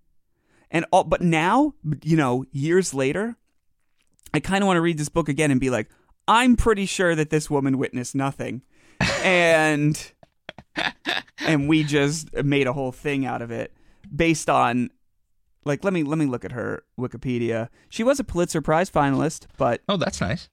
and 0.70 0.84
all. 0.92 1.04
But 1.04 1.20
now, 1.22 1.74
you 2.02 2.16
know, 2.16 2.44
years 2.52 2.92
later, 2.94 3.36
I 4.34 4.40
kind 4.40 4.62
of 4.62 4.66
want 4.66 4.76
to 4.76 4.80
read 4.82 4.98
this 4.98 5.08
book 5.08 5.28
again 5.28 5.50
and 5.50 5.60
be 5.60 5.70
like, 5.70 5.88
I'm 6.28 6.56
pretty 6.56 6.86
sure 6.86 7.14
that 7.14 7.30
this 7.30 7.48
woman 7.50 7.78
witnessed 7.78 8.14
nothing, 8.14 8.62
and 9.24 10.12
and 11.38 11.68
we 11.68 11.84
just 11.84 12.32
made 12.44 12.66
a 12.66 12.72
whole 12.72 12.92
thing 12.92 13.24
out 13.26 13.42
of 13.42 13.50
it 13.50 13.72
based 14.14 14.48
on 14.50 14.90
like 15.64 15.82
let 15.84 15.92
me 15.92 16.02
let 16.02 16.18
me 16.18 16.26
look 16.26 16.44
at 16.44 16.52
her 16.52 16.84
Wikipedia. 16.98 17.68
She 17.88 18.04
was 18.04 18.20
a 18.20 18.24
Pulitzer 18.24 18.60
Prize 18.62 18.90
finalist, 18.90 19.46
but 19.56 19.82
Oh, 19.88 19.96
that's 19.96 20.20
nice. 20.20 20.48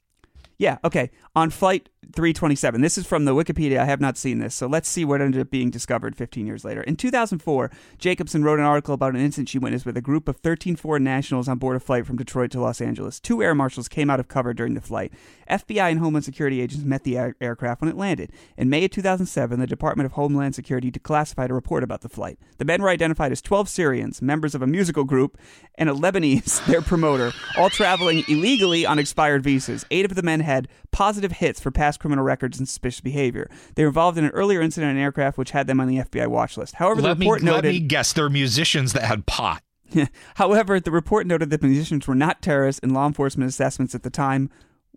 yeah, 0.57 0.77
okay. 0.83 1.11
On 1.35 1.49
flight 1.49 1.89
327. 2.11 2.81
This 2.81 2.97
is 2.97 3.07
from 3.07 3.25
the 3.25 3.33
Wikipedia. 3.33 3.79
I 3.79 3.85
have 3.85 4.01
not 4.01 4.17
seen 4.17 4.39
this. 4.39 4.53
So 4.53 4.67
let's 4.67 4.89
see 4.89 5.03
what 5.03 5.21
ended 5.21 5.41
up 5.41 5.49
being 5.49 5.71
discovered 5.71 6.15
15 6.15 6.45
years 6.45 6.63
later. 6.63 6.81
In 6.83 6.95
2004, 6.95 7.71
Jacobsen 7.97 8.43
wrote 8.43 8.59
an 8.59 8.65
article 8.65 8.93
about 8.93 9.15
an 9.15 9.21
incident 9.21 9.49
she 9.49 9.57
witnessed 9.57 9.85
with 9.85 9.97
a 9.97 10.01
group 10.01 10.27
of 10.27 10.37
13 10.37 10.75
foreign 10.75 11.03
nationals 11.03 11.47
on 11.47 11.57
board 11.57 11.75
a 11.75 11.79
flight 11.79 12.05
from 12.05 12.17
Detroit 12.17 12.51
to 12.51 12.61
Los 12.61 12.81
Angeles. 12.81 13.19
Two 13.19 13.41
air 13.41 13.55
marshals 13.55 13.87
came 13.87 14.09
out 14.09 14.19
of 14.19 14.27
cover 14.27 14.53
during 14.53 14.73
the 14.73 14.81
flight. 14.81 15.11
FBI 15.49 15.91
and 15.91 15.99
Homeland 15.99 16.25
Security 16.25 16.61
agents 16.61 16.85
met 16.85 17.03
the 17.03 17.17
air- 17.17 17.35
aircraft 17.41 17.81
when 17.81 17.89
it 17.89 17.97
landed. 17.97 18.31
In 18.57 18.69
May 18.69 18.85
of 18.85 18.91
2007, 18.91 19.59
the 19.59 19.67
Department 19.67 20.05
of 20.05 20.13
Homeland 20.13 20.55
Security 20.55 20.91
declassified 20.91 21.49
a 21.49 21.53
report 21.53 21.83
about 21.83 22.01
the 22.01 22.09
flight. 22.09 22.37
The 22.57 22.65
men 22.65 22.81
were 22.81 22.89
identified 22.89 23.31
as 23.31 23.41
12 23.41 23.69
Syrians, 23.69 24.21
members 24.21 24.55
of 24.55 24.61
a 24.61 24.67
musical 24.67 25.03
group, 25.03 25.37
and 25.75 25.89
a 25.89 25.93
Lebanese, 25.93 26.63
their 26.67 26.81
promoter, 26.81 27.31
all 27.57 27.69
traveling 27.69 28.23
illegally 28.27 28.85
on 28.85 28.99
expired 28.99 29.43
visas. 29.43 29.85
Eight 29.89 30.05
of 30.05 30.15
the 30.15 30.23
men 30.23 30.41
had 30.41 30.67
positive 30.91 31.22
hits 31.31 31.59
for 31.59 31.71
past 31.71 31.99
criminal 31.99 32.23
records 32.23 32.59
and 32.59 32.67
suspicious 32.67 33.01
behavior. 33.01 33.49
They 33.75 33.83
were 33.83 33.87
involved 33.87 34.17
in 34.17 34.25
an 34.25 34.31
earlier 34.31 34.61
incident 34.61 34.91
on 34.91 34.97
an 34.97 35.01
aircraft 35.01 35.37
which 35.37 35.51
had 35.51 35.67
them 35.67 35.79
on 35.79 35.87
the 35.87 35.97
FBI 35.97 36.27
watch 36.27 36.57
list. 36.57 36.75
However, 36.75 37.01
the 37.01 37.07
Let 37.07 37.19
me 37.19 37.25
report 37.25 37.41
let 37.43 37.55
noted 37.55 37.73
me 37.73 37.79
guess. 37.79 38.13
They're 38.13 38.29
musicians 38.29 38.93
that 38.93 39.03
had 39.03 39.25
pot. 39.25 39.63
However, 40.35 40.79
the 40.79 40.91
report 40.91 41.27
noted 41.27 41.49
that 41.49 41.63
musicians 41.63 42.07
were 42.07 42.15
not 42.15 42.41
terrorists 42.41 42.79
and 42.83 42.93
law 42.93 43.07
enforcement 43.07 43.49
assessments 43.49 43.95
at 43.95 44.03
the 44.03 44.09
time 44.09 44.49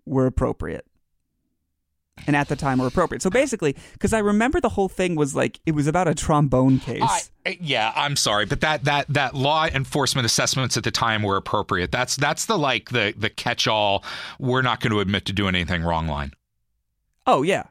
were 0.05 0.25
appropriate. 0.25 0.85
And 2.25 2.35
at 2.35 2.49
the 2.49 2.55
time 2.55 2.79
were 2.79 2.87
appropriate. 2.87 3.21
So 3.21 3.29
basically, 3.29 3.75
because 3.93 4.11
I 4.11 4.19
remember 4.19 4.59
the 4.59 4.69
whole 4.69 4.89
thing 4.89 5.15
was 5.15 5.35
like 5.35 5.59
it 5.65 5.73
was 5.73 5.87
about 5.87 6.07
a 6.07 6.15
trombone 6.15 6.79
case. 6.79 7.31
I, 7.45 7.57
yeah, 7.61 7.93
I'm 7.95 8.15
sorry, 8.15 8.45
but 8.45 8.61
that 8.61 8.83
that 8.85 9.07
that 9.09 9.35
law 9.35 9.67
enforcement 9.67 10.25
assessments 10.25 10.75
at 10.75 10.83
the 10.83 10.91
time 10.91 11.23
were 11.23 11.37
appropriate. 11.37 11.91
That's 11.91 12.15
that's 12.15 12.45
the 12.45 12.57
like 12.57 12.89
the 12.89 13.13
the 13.15 13.29
catch-all. 13.29 14.03
We're 14.39 14.61
not 14.61 14.81
going 14.81 14.91
to 14.91 14.99
admit 14.99 15.25
to 15.25 15.33
doing 15.33 15.55
anything 15.55 15.83
wrong 15.83 16.07
line. 16.07 16.33
oh 17.25 17.43
yeah. 17.43 17.63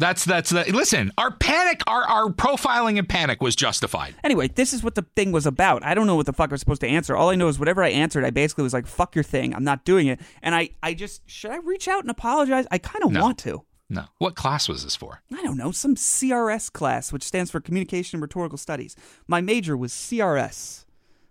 That's 0.00 0.24
that's 0.24 0.50
the 0.50 0.64
listen. 0.72 1.12
Our 1.16 1.30
panic, 1.30 1.82
our 1.86 2.02
our 2.02 2.24
profiling 2.28 2.98
and 2.98 3.08
panic 3.08 3.40
was 3.40 3.54
justified. 3.54 4.16
Anyway, 4.24 4.48
this 4.48 4.72
is 4.72 4.82
what 4.82 4.96
the 4.96 5.06
thing 5.14 5.30
was 5.30 5.46
about. 5.46 5.84
I 5.84 5.94
don't 5.94 6.08
know 6.08 6.16
what 6.16 6.26
the 6.26 6.32
fuck 6.32 6.50
I 6.50 6.54
was 6.54 6.60
supposed 6.60 6.80
to 6.80 6.88
answer. 6.88 7.14
All 7.16 7.30
I 7.30 7.36
know 7.36 7.46
is 7.46 7.60
whatever 7.60 7.82
I 7.82 7.90
answered, 7.90 8.24
I 8.24 8.30
basically 8.30 8.64
was 8.64 8.72
like, 8.72 8.88
"Fuck 8.88 9.14
your 9.14 9.22
thing. 9.22 9.54
I'm 9.54 9.62
not 9.62 9.84
doing 9.84 10.08
it." 10.08 10.20
And 10.42 10.52
I, 10.54 10.70
I 10.82 10.94
just 10.94 11.22
should 11.30 11.52
I 11.52 11.58
reach 11.58 11.86
out 11.86 12.00
and 12.02 12.10
apologize? 12.10 12.66
I 12.72 12.78
kind 12.78 13.04
of 13.04 13.12
No. 13.12 13.22
want 13.22 13.38
to. 13.40 13.64
No, 13.88 14.06
what 14.18 14.34
class 14.34 14.68
was 14.68 14.82
this 14.82 14.96
for? 14.96 15.22
I 15.32 15.42
don't 15.42 15.56
know, 15.58 15.70
some 15.70 15.94
CRS 15.94 16.72
class, 16.72 17.12
which 17.12 17.22
stands 17.22 17.50
for 17.52 17.60
Communication 17.60 18.16
and 18.16 18.22
Rhetorical 18.22 18.58
Studies. 18.58 18.96
My 19.28 19.40
major 19.40 19.76
was 19.76 19.92
CRS, 19.92 20.86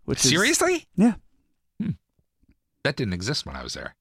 which 0.05 0.23
is 0.23 0.29
Seriously, 0.31 0.85
yeah, 0.95 1.15
hmm. 1.81 1.89
that 2.83 2.95
didn't 2.95 3.13
exist 3.13 3.45
when 3.45 3.55
I 3.57 3.63
was 3.63 3.73
there. 3.73 3.95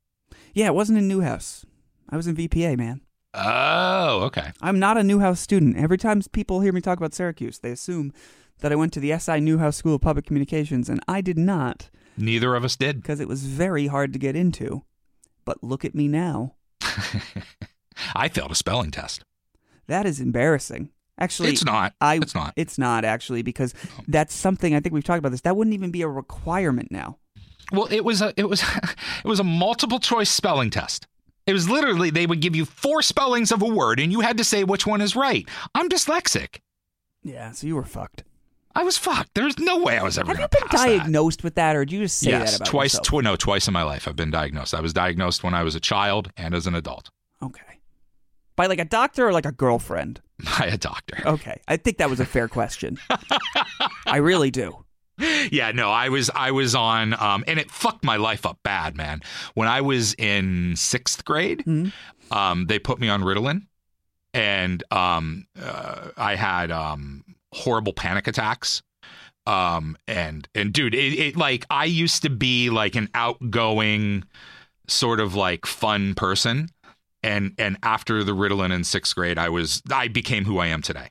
yeah. 0.54 0.66
It 0.66 0.74
wasn't 0.74 0.98
in 0.98 1.08
Newhouse. 1.08 1.64
I 2.10 2.16
was 2.16 2.28
in 2.28 2.36
VPA, 2.36 2.76
man. 2.76 3.00
Oh, 3.34 4.20
okay. 4.24 4.52
I'm 4.60 4.78
not 4.78 4.98
a 4.98 5.02
Newhouse 5.02 5.40
student. 5.40 5.76
Every 5.76 5.98
time 5.98 6.20
people 6.32 6.60
hear 6.60 6.72
me 6.72 6.80
talk 6.80 6.98
about 6.98 7.14
Syracuse, 7.14 7.58
they 7.58 7.70
assume 7.70 8.12
that 8.60 8.72
I 8.72 8.76
went 8.76 8.92
to 8.94 9.00
the 9.00 9.18
SI 9.18 9.40
Newhouse 9.40 9.76
School 9.76 9.94
of 9.94 10.02
Public 10.02 10.26
Communications, 10.26 10.88
and 10.88 11.00
I 11.08 11.20
did 11.20 11.38
not 11.38 11.90
Neither 12.16 12.54
of 12.54 12.64
us 12.64 12.76
did. 12.76 12.96
because 13.02 13.20
it 13.20 13.28
was 13.28 13.44
very 13.44 13.86
hard 13.86 14.12
to 14.12 14.18
get 14.18 14.36
into. 14.36 14.84
But 15.44 15.62
look 15.64 15.84
at 15.84 15.94
me 15.94 16.08
now. 16.08 16.54
I 18.14 18.28
failed 18.28 18.52
a 18.52 18.54
spelling 18.54 18.90
test. 18.90 19.24
That 19.86 20.06
is 20.06 20.20
embarrassing. 20.20 20.90
Actually, 21.18 21.50
It's 21.50 21.64
not. 21.64 21.94
I, 22.00 22.16
It's 22.16 22.34
not. 22.34 22.52
It's 22.56 22.78
not 22.78 23.04
actually 23.04 23.42
because 23.42 23.74
that's 24.08 24.34
something 24.34 24.74
I 24.74 24.80
think 24.80 24.92
we've 24.94 25.04
talked 25.04 25.18
about 25.18 25.30
this. 25.30 25.42
That 25.42 25.56
wouldn't 25.56 25.74
even 25.74 25.90
be 25.90 26.02
a 26.02 26.08
requirement 26.08 26.90
now. 26.90 27.18
Well, 27.70 27.88
it 27.90 28.04
was 28.04 28.20
a 28.22 28.32
it 28.36 28.48
was 28.48 28.62
it 29.24 29.28
was 29.28 29.40
a 29.40 29.44
multiple 29.44 29.98
choice 29.98 30.30
spelling 30.30 30.70
test. 30.70 31.06
It 31.46 31.52
was 31.52 31.68
literally 31.68 32.10
they 32.10 32.26
would 32.26 32.40
give 32.40 32.54
you 32.54 32.64
four 32.64 33.02
spellings 33.02 33.50
of 33.50 33.62
a 33.62 33.66
word 33.66 33.98
and 34.00 34.12
you 34.12 34.20
had 34.20 34.38
to 34.38 34.44
say 34.44 34.64
which 34.64 34.86
one 34.86 35.00
is 35.00 35.16
right. 35.16 35.48
I'm 35.74 35.88
dyslexic. 35.88 36.60
Yeah, 37.22 37.52
so 37.52 37.66
you 37.66 37.74
were 37.76 37.84
fucked. 37.84 38.24
I 38.74 38.84
was 38.84 38.96
fucked. 38.96 39.34
There's 39.34 39.58
no 39.58 39.78
way 39.82 39.98
I 39.98 40.02
was 40.02 40.16
ever 40.18 40.28
Have 40.28 40.40
you 40.40 40.48
been 40.48 40.68
pass 40.68 40.80
that. 40.80 40.86
diagnosed 40.86 41.44
with 41.44 41.56
that, 41.56 41.76
or 41.76 41.84
did 41.84 41.92
you 41.92 42.00
just 42.04 42.18
say 42.18 42.30
yes, 42.30 42.52
that 42.52 42.56
about 42.62 42.70
twice. 42.70 42.98
Tw- 43.00 43.22
no, 43.22 43.36
twice 43.36 43.68
in 43.68 43.74
my 43.74 43.82
life 43.82 44.08
I've 44.08 44.16
been 44.16 44.30
diagnosed. 44.30 44.72
I 44.74 44.80
was 44.80 44.92
diagnosed 44.92 45.44
when 45.44 45.52
I 45.52 45.62
was 45.62 45.74
a 45.74 45.80
child 45.80 46.30
and 46.36 46.54
as 46.54 46.66
an 46.66 46.74
adult 46.74 47.10
okay. 47.42 47.62
By 48.54 48.66
like 48.66 48.78
a 48.78 48.84
doctor 48.84 49.26
or 49.26 49.32
like 49.32 49.46
a 49.46 49.52
girlfriend? 49.52 50.20
by 50.58 50.66
a 50.66 50.76
doctor. 50.78 51.16
Okay, 51.26 51.60
I 51.68 51.76
think 51.76 51.98
that 51.98 52.08
was 52.10 52.20
a 52.20 52.26
fair 52.26 52.48
question. 52.48 52.98
I 54.06 54.16
really 54.18 54.50
do. 54.50 54.81
yeah, 55.52 55.72
no, 55.72 55.90
I 55.90 56.08
was 56.08 56.30
I 56.34 56.50
was 56.50 56.74
on 56.74 57.14
um 57.14 57.44
and 57.46 57.58
it 57.58 57.70
fucked 57.70 58.04
my 58.04 58.16
life 58.16 58.46
up 58.46 58.58
bad, 58.62 58.96
man. 58.96 59.20
When 59.54 59.68
I 59.68 59.80
was 59.80 60.14
in 60.14 60.72
6th 60.74 61.24
grade, 61.24 61.64
um 62.30 62.66
they 62.66 62.78
put 62.78 62.98
me 62.98 63.08
on 63.08 63.22
Ritalin 63.22 63.66
and 64.34 64.82
um 64.90 65.46
uh, 65.60 66.08
I 66.16 66.34
had 66.34 66.70
um 66.70 67.24
horrible 67.52 67.92
panic 67.92 68.26
attacks. 68.26 68.82
Um 69.46 69.96
and 70.06 70.48
and 70.54 70.72
dude, 70.72 70.94
it, 70.94 71.18
it 71.18 71.36
like 71.36 71.66
I 71.70 71.84
used 71.84 72.22
to 72.22 72.30
be 72.30 72.70
like 72.70 72.94
an 72.94 73.08
outgoing 73.14 74.24
sort 74.88 75.20
of 75.20 75.34
like 75.34 75.66
fun 75.66 76.14
person 76.14 76.68
and 77.22 77.54
and 77.58 77.76
after 77.82 78.24
the 78.24 78.32
Ritalin 78.32 78.72
in 78.72 78.82
6th 78.82 79.14
grade, 79.14 79.38
I 79.38 79.48
was 79.48 79.82
I 79.90 80.08
became 80.08 80.44
who 80.44 80.58
I 80.58 80.66
am 80.66 80.82
today 80.82 81.08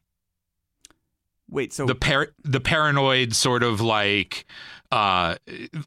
Wait, 1.52 1.74
so 1.74 1.86
the 1.86 1.94
par- 1.96 2.30
the 2.44 2.60
paranoid 2.60 3.36
sort 3.36 3.62
of 3.62 3.80
like 3.82 4.46
uh 4.92 5.36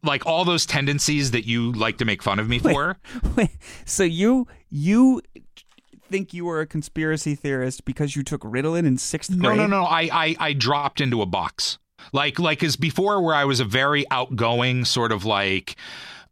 like 0.02 0.24
all 0.26 0.44
those 0.44 0.64
tendencies 0.66 1.30
that 1.32 1.46
you 1.46 1.72
like 1.72 1.98
to 1.98 2.04
make 2.04 2.22
fun 2.22 2.38
of 2.38 2.48
me 2.48 2.58
for 2.58 2.96
wait, 3.36 3.50
so 3.84 4.02
you 4.04 4.46
you 4.70 5.20
think 6.10 6.32
you 6.34 6.44
were 6.44 6.60
a 6.60 6.66
conspiracy 6.66 7.34
theorist 7.34 7.84
because 7.84 8.14
you 8.14 8.22
took 8.22 8.42
Ritalin 8.42 8.86
in 8.86 8.98
sixth 8.98 9.30
no 9.30 9.48
grade? 9.48 9.58
no 9.58 9.66
no 9.66 9.84
I, 9.84 10.02
I 10.12 10.36
i 10.38 10.52
dropped 10.52 11.00
into 11.00 11.22
a 11.22 11.26
box 11.26 11.78
like 12.12 12.38
like 12.38 12.62
as 12.62 12.76
before 12.76 13.20
where 13.22 13.34
i 13.34 13.44
was 13.44 13.58
a 13.60 13.64
very 13.64 14.04
outgoing 14.10 14.84
sort 14.84 15.12
of 15.12 15.24
like 15.24 15.76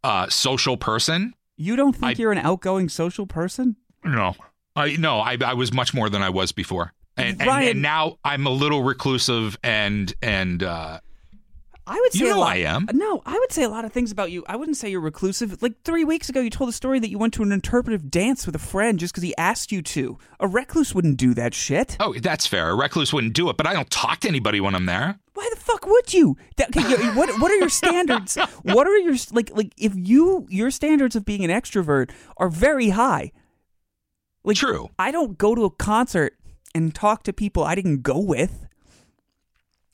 uh 0.05 0.29
social 0.29 0.77
person 0.77 1.35
You 1.57 1.75
don't 1.77 1.95
think 1.95 2.19
I- 2.19 2.23
you're 2.23 2.33
an 2.33 2.39
outgoing 2.39 2.89
social 2.89 3.27
person? 3.27 3.77
no 4.05 4.35
I 4.75 4.97
no, 4.97 5.19
I 5.21 5.37
I 5.45 5.53
was 5.53 5.71
much 5.73 5.93
more 5.93 6.09
than 6.09 6.23
I 6.23 6.31
was 6.31 6.51
before. 6.53 6.95
And, 7.17 7.41
and, 7.41 7.49
Ryan- 7.49 7.69
and 7.69 7.83
now 7.83 8.19
I'm 8.25 8.47
a 8.47 8.51
little 8.51 8.83
reclusive 8.83 9.59
and 9.63 10.13
and 10.23 10.63
uh 10.63 11.01
I 11.85 11.99
would 12.01 12.13
say 12.13 12.21
You 12.21 12.31
know 12.31 12.39
lot, 12.41 12.53
I 12.53 12.57
am. 12.59 12.87
No, 12.93 13.23
I 13.27 13.37
would 13.37 13.51
say 13.51 13.65
a 13.65 13.69
lot 13.69 13.85
of 13.85 13.93
things 13.93 14.13
about 14.13 14.31
you. 14.31 14.45
I 14.47 14.55
wouldn't 14.55 14.77
say 14.77 14.89
you're 14.89 15.01
reclusive. 15.01 15.61
Like 15.63 15.83
three 15.83 16.05
weeks 16.05 16.29
ago, 16.29 16.41
you 16.41 16.49
told 16.49 16.71
a 16.71 16.73
story 16.73 17.01
that 17.01 17.11
you 17.11 17.19
went 17.19 17.35
to 17.35 17.43
an 17.43 17.51
interpretive 17.51 18.09
dance 18.09 18.47
with 18.47 18.55
a 18.55 18.61
friend 18.61 19.01
just 19.01 19.13
because 19.13 19.25
he 19.25 19.37
asked 19.37 19.73
you 19.73 19.83
to. 19.83 20.17
A 20.39 20.47
recluse 20.47 20.95
wouldn't 20.95 21.17
do 21.17 21.35
that 21.35 21.55
shit. 21.55 21.97
oh, 21.99 22.15
that's 22.15 22.47
fair. 22.47 22.71
A 22.71 22.75
recluse 22.77 23.13
wouldn't 23.13 23.35
do 23.35 23.51
it, 23.51 23.57
but 23.57 23.67
I 23.67 23.73
don't 23.73 23.91
talk 23.91 24.21
to 24.21 24.29
anybody 24.29 24.61
when 24.61 24.77
I'm 24.77 24.87
there. 24.87 25.19
Why 25.35 25.49
the 25.53 25.59
fuck 25.61 25.85
would 25.85 26.15
you? 26.15 26.37
That, 26.57 26.69
okay, 26.77 27.15
what 27.17 27.29
what 27.41 27.51
are 27.51 27.57
your 27.57 27.69
standards? 27.83 28.37
what 28.63 28.87
are 28.87 28.97
your 28.99 29.17
like 29.33 29.51
like 29.53 29.73
if 29.77 29.93
you 29.97 30.47
your 30.51 30.71
standards 30.71 31.17
of 31.17 31.25
being 31.25 31.45
an 31.45 31.51
extrovert 31.51 32.11
are 32.37 32.49
very 32.49 32.91
high. 32.91 33.33
Like 34.45 34.57
True. 34.57 34.89
I 35.01 35.11
don't 35.11 35.37
go 35.37 35.57
to 35.57 35.65
a 35.65 35.71
concert 35.71 36.37
and 36.75 36.95
talk 36.95 37.23
to 37.25 37.33
people 37.33 37.63
I 37.65 37.75
didn't 37.75 38.03
go 38.03 38.19
with. 38.19 38.67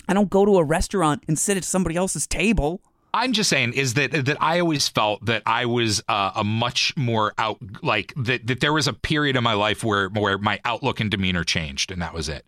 I 0.08 0.14
don't 0.14 0.30
go 0.30 0.44
to 0.44 0.56
a 0.56 0.64
restaurant 0.64 1.22
and 1.28 1.38
sit 1.38 1.56
at 1.56 1.64
somebody 1.64 1.96
else's 1.96 2.26
table. 2.26 2.80
I'm 3.12 3.32
just 3.32 3.48
saying 3.50 3.72
is 3.72 3.94
that 3.94 4.12
that 4.12 4.36
I 4.40 4.60
always 4.60 4.88
felt 4.88 5.24
that 5.26 5.42
I 5.46 5.64
was 5.66 6.02
uh, 6.08 6.32
a 6.36 6.44
much 6.44 6.94
more 6.96 7.32
out 7.38 7.58
like 7.82 8.12
that 8.16 8.46
that 8.46 8.60
there 8.60 8.72
was 8.72 8.86
a 8.86 8.92
period 8.92 9.34
in 9.36 9.42
my 9.42 9.54
life 9.54 9.82
where 9.82 10.08
where 10.08 10.38
my 10.38 10.60
outlook 10.64 11.00
and 11.00 11.10
demeanor 11.10 11.42
changed 11.44 11.90
and 11.90 12.00
that 12.02 12.12
was 12.14 12.28
it. 12.28 12.44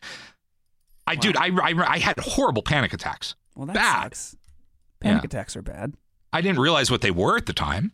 I 1.07 1.17
dude, 1.17 1.37
I, 1.37 1.47
I 1.49 1.75
I 1.95 1.99
had 1.99 2.19
horrible 2.21 2.63
panic 2.63 2.93
attacks. 2.93 3.35
Well, 3.57 3.67
that 3.67 3.75
Bad. 3.75 4.03
sucks. 4.15 4.37
Panic 5.01 5.23
Yeah. 5.23 5.27
attacks 5.27 5.57
are 5.57 5.63
bad. 5.63 5.95
I 6.33 6.41
didn't 6.43 6.61
realize 6.61 6.91
what 6.91 7.01
they 7.01 7.11
were 7.11 7.37
at 7.37 7.47
the 7.47 7.53
time. 7.55 7.93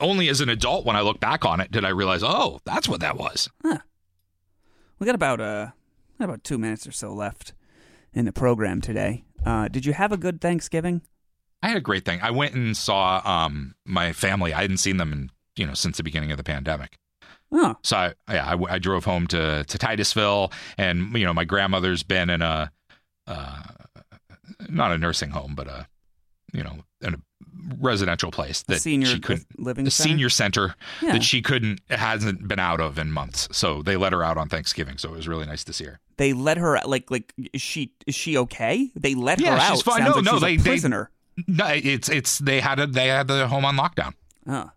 Only 0.00 0.28
as 0.28 0.40
an 0.40 0.48
adult, 0.48 0.84
when 0.86 0.94
I 0.96 1.00
look 1.00 1.20
back 1.20 1.44
on 1.44 1.60
it, 1.60 1.70
did 1.70 1.84
I 1.84 1.88
realize, 1.88 2.22
oh, 2.22 2.60
that's 2.64 2.88
what 2.88 3.00
that 3.00 3.16
was. 3.16 3.48
We 4.98 5.06
got 5.06 5.14
about 5.14 5.40
uh 5.40 5.68
about 6.18 6.44
two 6.44 6.58
minutes 6.58 6.86
or 6.86 6.92
so 6.92 7.12
left 7.12 7.52
in 8.12 8.24
the 8.24 8.32
program 8.32 8.80
today. 8.80 9.24
Uh, 9.44 9.68
did 9.68 9.84
you 9.84 9.92
have 9.92 10.12
a 10.12 10.16
good 10.16 10.40
Thanksgiving? 10.40 11.02
I 11.62 11.68
had 11.68 11.76
a 11.76 11.82
great 11.82 12.04
thing. 12.04 12.20
I 12.22 12.30
went 12.30 12.54
and 12.54 12.76
saw 12.76 13.20
um, 13.24 13.74
my 13.84 14.12
family. 14.12 14.54
I 14.54 14.62
hadn't 14.62 14.78
seen 14.78 14.96
them 14.96 15.12
in 15.12 15.30
you 15.56 15.66
know 15.66 15.74
since 15.74 15.96
the 15.96 16.02
beginning 16.02 16.30
of 16.30 16.38
the 16.38 16.44
pandemic. 16.44 16.98
Oh, 17.52 17.76
So 17.84 17.96
I, 17.96 18.14
yeah, 18.32 18.54
I, 18.54 18.74
I 18.74 18.78
drove 18.78 19.04
home 19.04 19.26
to 19.28 19.64
to 19.64 19.78
Titusville, 19.78 20.52
and 20.78 21.12
you 21.16 21.26
know 21.26 21.34
my 21.34 21.44
grandmother's 21.44 22.02
been 22.02 22.30
in 22.30 22.42
a 22.42 22.72
uh, 23.26 23.62
not 24.68 24.92
a 24.92 24.98
nursing 24.98 25.30
home, 25.30 25.54
but 25.54 25.68
a 25.68 25.86
you 26.52 26.62
know 26.62 26.78
residential 27.78 28.30
place 28.30 28.62
that 28.64 28.80
senior 28.80 29.06
she 29.06 29.20
couldn't 29.20 29.46
living 29.58 29.86
a 29.86 29.90
center? 29.90 30.08
senior 30.08 30.28
center 30.28 30.74
Yeah. 31.02 31.12
that 31.12 31.22
she 31.24 31.42
couldn't 31.42 31.80
hasn't 31.90 32.46
been 32.46 32.58
out 32.58 32.80
of 32.80 32.98
in 32.98 33.10
months. 33.10 33.48
So 33.52 33.82
they 33.82 33.96
let 33.96 34.12
her 34.12 34.22
out 34.22 34.36
on 34.38 34.48
Thanksgiving. 34.48 34.98
So 34.98 35.12
it 35.12 35.16
was 35.16 35.28
really 35.28 35.46
nice 35.46 35.64
to 35.64 35.72
see 35.72 35.84
her. 35.84 36.00
They 36.16 36.32
let 36.32 36.56
her 36.58 36.78
like 36.84 37.10
like 37.10 37.32
is 37.52 37.60
she 37.62 37.92
is 38.06 38.14
she 38.14 38.36
okay? 38.38 38.90
They 38.94 39.14
let 39.14 39.40
Yeah, 39.40 39.52
her 39.56 39.58
out. 39.60 39.72
she's 39.72 39.82
fine. 39.82 39.98
Sounds 40.02 40.24
No, 40.24 40.32
like 40.32 40.32
no, 40.32 40.38
they- 40.38 40.54
a 40.54 40.56
they- 40.58 40.70
prisoner. 40.70 41.10
No, 41.46 41.66
it's 41.68 42.08
it's 42.08 42.38
they 42.38 42.60
had 42.60 42.78
a 42.80 42.86
they 42.86 43.08
had 43.08 43.26
the 43.28 43.46
home 43.48 43.64
on 43.64 43.76
lockdown. 43.76 44.14
Oh. 44.46 44.70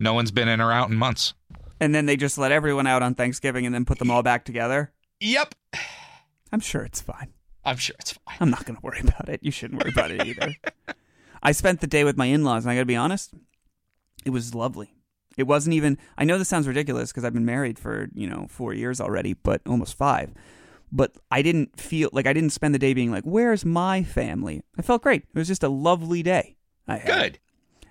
No 0.00 0.14
one's 0.14 0.30
been 0.30 0.48
in 0.48 0.60
or 0.60 0.72
out 0.72 0.88
in 0.90 0.96
months. 0.96 1.34
And 1.80 1.94
then 1.94 2.06
they 2.06 2.16
just 2.16 2.38
let 2.38 2.50
everyone 2.50 2.86
out 2.86 3.02
on 3.02 3.14
Thanksgiving 3.14 3.66
and 3.66 3.74
then 3.74 3.84
put 3.84 3.98
them 3.98 4.10
all 4.10 4.22
back 4.22 4.44
together. 4.44 4.92
Yep, 5.20 5.54
I'm 6.52 6.60
sure 6.60 6.82
it's 6.82 7.00
fine. 7.00 7.32
I'm 7.64 7.76
sure 7.76 7.94
it's 8.00 8.12
fine. 8.12 8.36
I'm 8.40 8.50
not 8.50 8.64
going 8.64 8.76
to 8.76 8.82
worry 8.82 9.00
about 9.00 9.28
it. 9.28 9.40
You 9.42 9.50
shouldn't 9.50 9.82
worry 9.82 9.90
about 9.92 10.10
it 10.10 10.24
either. 10.26 10.54
I 11.42 11.52
spent 11.52 11.80
the 11.80 11.86
day 11.86 12.04
with 12.04 12.16
my 12.16 12.26
in-laws, 12.26 12.64
and 12.64 12.70
I 12.72 12.74
got 12.74 12.80
to 12.80 12.86
be 12.86 12.96
honest, 12.96 13.32
it 14.24 14.30
was 14.30 14.54
lovely. 14.54 14.94
It 15.36 15.46
wasn't 15.46 15.74
even. 15.74 15.98
I 16.16 16.24
know 16.24 16.36
this 16.36 16.48
sounds 16.48 16.66
ridiculous 16.66 17.10
because 17.10 17.24
I've 17.24 17.32
been 17.32 17.44
married 17.44 17.78
for 17.78 18.08
you 18.12 18.28
know 18.28 18.46
four 18.50 18.74
years 18.74 19.00
already, 19.00 19.34
but 19.34 19.60
almost 19.66 19.96
five. 19.96 20.32
But 20.90 21.12
I 21.30 21.42
didn't 21.42 21.78
feel 21.78 22.08
like 22.12 22.26
I 22.26 22.32
didn't 22.32 22.50
spend 22.50 22.74
the 22.74 22.78
day 22.78 22.92
being 22.92 23.12
like, 23.12 23.24
"Where's 23.24 23.64
my 23.64 24.02
family?" 24.02 24.62
I 24.76 24.82
felt 24.82 25.02
great. 25.02 25.22
It 25.22 25.38
was 25.38 25.46
just 25.46 25.62
a 25.62 25.68
lovely 25.68 26.24
day. 26.24 26.56
I 26.88 26.96
had. 26.96 27.06
Good, 27.06 27.38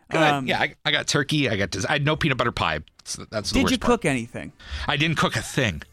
good. 0.10 0.22
Um, 0.22 0.46
yeah, 0.48 0.60
I, 0.60 0.76
I 0.84 0.92
got 0.92 1.08
turkey. 1.08 1.50
I 1.50 1.56
got 1.56 1.72
des- 1.72 1.88
I 1.88 1.94
had 1.94 2.06
no 2.06 2.18
peanut 2.18 2.38
butter 2.38 2.52
pie. 2.52 2.80
So 3.06 3.26
that's 3.30 3.52
the 3.52 3.62
Did 3.62 3.72
you 3.72 3.78
part. 3.78 4.02
cook 4.02 4.06
anything? 4.06 4.52
I 4.86 4.98
didn't 4.98 5.18
cook 5.18 5.38
a 5.38 5.42
thing. 5.42 5.84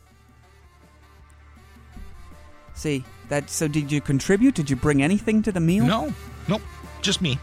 See 2.75 3.05
that? 3.29 3.49
So 3.49 3.69
did 3.69 3.93
you 3.93 4.01
contribute? 4.01 4.55
Did 4.57 4.69
you 4.69 4.77
bring 4.77 5.03
anything 5.03 5.43
to 5.43 5.53
the 5.53 5.61
meal? 5.61 5.87
No, 5.87 6.13
nope, 6.49 6.63
just 7.05 7.21
me. 7.23 7.39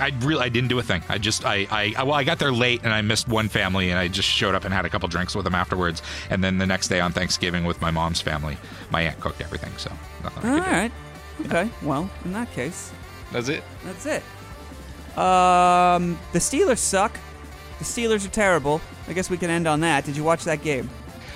I 0.00 0.08
really 0.20 0.42
I 0.42 0.48
didn't 0.48 0.68
do 0.70 0.78
a 0.80 0.82
thing. 0.82 1.02
I 1.08 1.18
just 1.18 1.44
I, 1.46 1.68
I 1.70 1.94
I 1.96 2.02
well 2.02 2.14
I 2.14 2.24
got 2.24 2.40
there 2.40 2.50
late 2.50 2.80
and 2.82 2.92
I 2.92 3.00
missed 3.00 3.28
one 3.28 3.48
family 3.48 3.90
and 3.90 3.98
I 3.98 4.08
just 4.08 4.28
showed 4.28 4.56
up 4.56 4.64
and 4.64 4.74
had 4.74 4.84
a 4.84 4.88
couple 4.90 5.08
drinks 5.08 5.36
with 5.36 5.44
them 5.44 5.54
afterwards 5.54 6.02
and 6.30 6.42
then 6.42 6.58
the 6.58 6.66
next 6.66 6.88
day 6.88 6.98
on 6.98 7.12
Thanksgiving 7.12 7.64
with 7.64 7.80
my 7.80 7.92
mom's 7.92 8.20
family 8.20 8.56
my 8.90 9.02
aunt 9.02 9.20
cooked 9.20 9.40
everything 9.40 9.70
so 9.76 9.92
nothing 10.24 10.44
I 10.44 10.48
All 10.50 10.58
could 10.58 10.64
do. 10.64 10.70
right. 10.72 10.92
Okay. 11.46 11.70
Well, 11.82 12.10
in 12.24 12.32
that 12.32 12.50
case, 12.52 12.90
that's 13.30 13.48
it. 13.48 13.62
That's 13.84 14.04
it. 14.06 14.22
Um, 15.16 16.18
the 16.32 16.38
Steelers 16.40 16.78
suck. 16.78 17.16
The 17.78 17.84
Steelers 17.84 18.26
are 18.26 18.30
terrible. 18.30 18.80
I 19.08 19.12
guess 19.12 19.30
we 19.30 19.36
can 19.36 19.50
end 19.50 19.68
on 19.68 19.80
that. 19.80 20.04
Did 20.04 20.16
you 20.16 20.24
watch 20.24 20.42
that 20.44 20.62
game? 20.62 20.90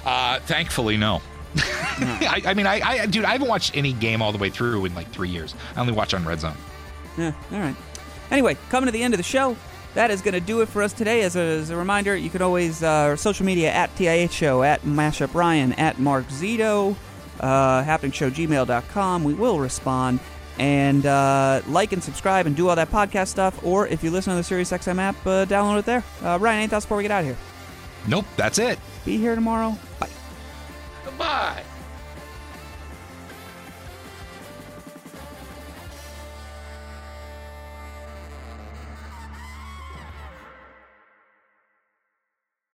Uh, 0.04 0.40
thankfully 0.40 0.96
no. 0.96 1.20
I, 1.56 2.42
I 2.44 2.54
mean 2.54 2.66
I, 2.66 2.80
I 2.80 3.06
dude 3.06 3.24
I 3.24 3.30
haven't 3.32 3.48
watched 3.48 3.76
any 3.76 3.92
game 3.92 4.20
all 4.20 4.32
the 4.32 4.38
way 4.38 4.50
through 4.50 4.84
in 4.84 4.94
like 4.96 5.10
three 5.10 5.28
years. 5.28 5.54
I 5.76 5.80
only 5.80 5.92
watch 5.92 6.12
on 6.12 6.24
Red 6.24 6.40
Zone. 6.40 6.56
Yeah. 7.18 7.32
All 7.52 7.58
right. 7.58 7.76
Anyway, 8.30 8.56
coming 8.70 8.86
to 8.86 8.92
the 8.92 9.02
end 9.02 9.12
of 9.14 9.18
the 9.18 9.24
show. 9.24 9.56
That 9.94 10.10
is 10.10 10.20
going 10.20 10.34
to 10.34 10.40
do 10.40 10.60
it 10.60 10.68
for 10.68 10.82
us 10.82 10.92
today. 10.92 11.22
As 11.22 11.34
a, 11.34 11.40
as 11.40 11.70
a 11.70 11.76
reminder, 11.76 12.14
you 12.14 12.30
can 12.30 12.42
always 12.42 12.82
uh, 12.82 13.16
social 13.16 13.44
media 13.44 13.72
at 13.72 13.92
TIH 13.96 14.30
Show, 14.30 14.62
at 14.62 14.82
Mashup 14.82 15.34
Ryan, 15.34 15.72
at 15.72 15.98
Mark 15.98 16.26
Zito, 16.28 16.94
uh, 17.40 17.82
happeningshowgmail.com. 17.82 19.24
We 19.24 19.34
will 19.34 19.58
respond. 19.58 20.20
And 20.58 21.06
uh, 21.06 21.62
like 21.68 21.92
and 21.92 22.02
subscribe 22.02 22.46
and 22.46 22.54
do 22.54 22.68
all 22.68 22.76
that 22.76 22.90
podcast 22.90 23.28
stuff. 23.28 23.64
Or 23.64 23.86
if 23.88 24.04
you 24.04 24.10
listen 24.10 24.32
on 24.32 24.36
the 24.36 24.42
SiriusXM 24.42 24.98
app, 24.98 25.16
uh, 25.26 25.46
download 25.46 25.78
it 25.80 25.84
there. 25.86 26.04
Uh, 26.22 26.38
Ryan, 26.40 26.58
anything 26.58 26.74
else 26.74 26.84
before 26.84 26.98
we 26.98 27.04
get 27.04 27.12
out 27.12 27.20
of 27.20 27.26
here? 27.26 27.36
Nope, 28.06 28.26
that's 28.36 28.58
it. 28.58 28.78
Be 29.04 29.16
here 29.16 29.34
tomorrow. 29.34 29.76
Bye. 29.98 30.08
Goodbye. 31.04 31.64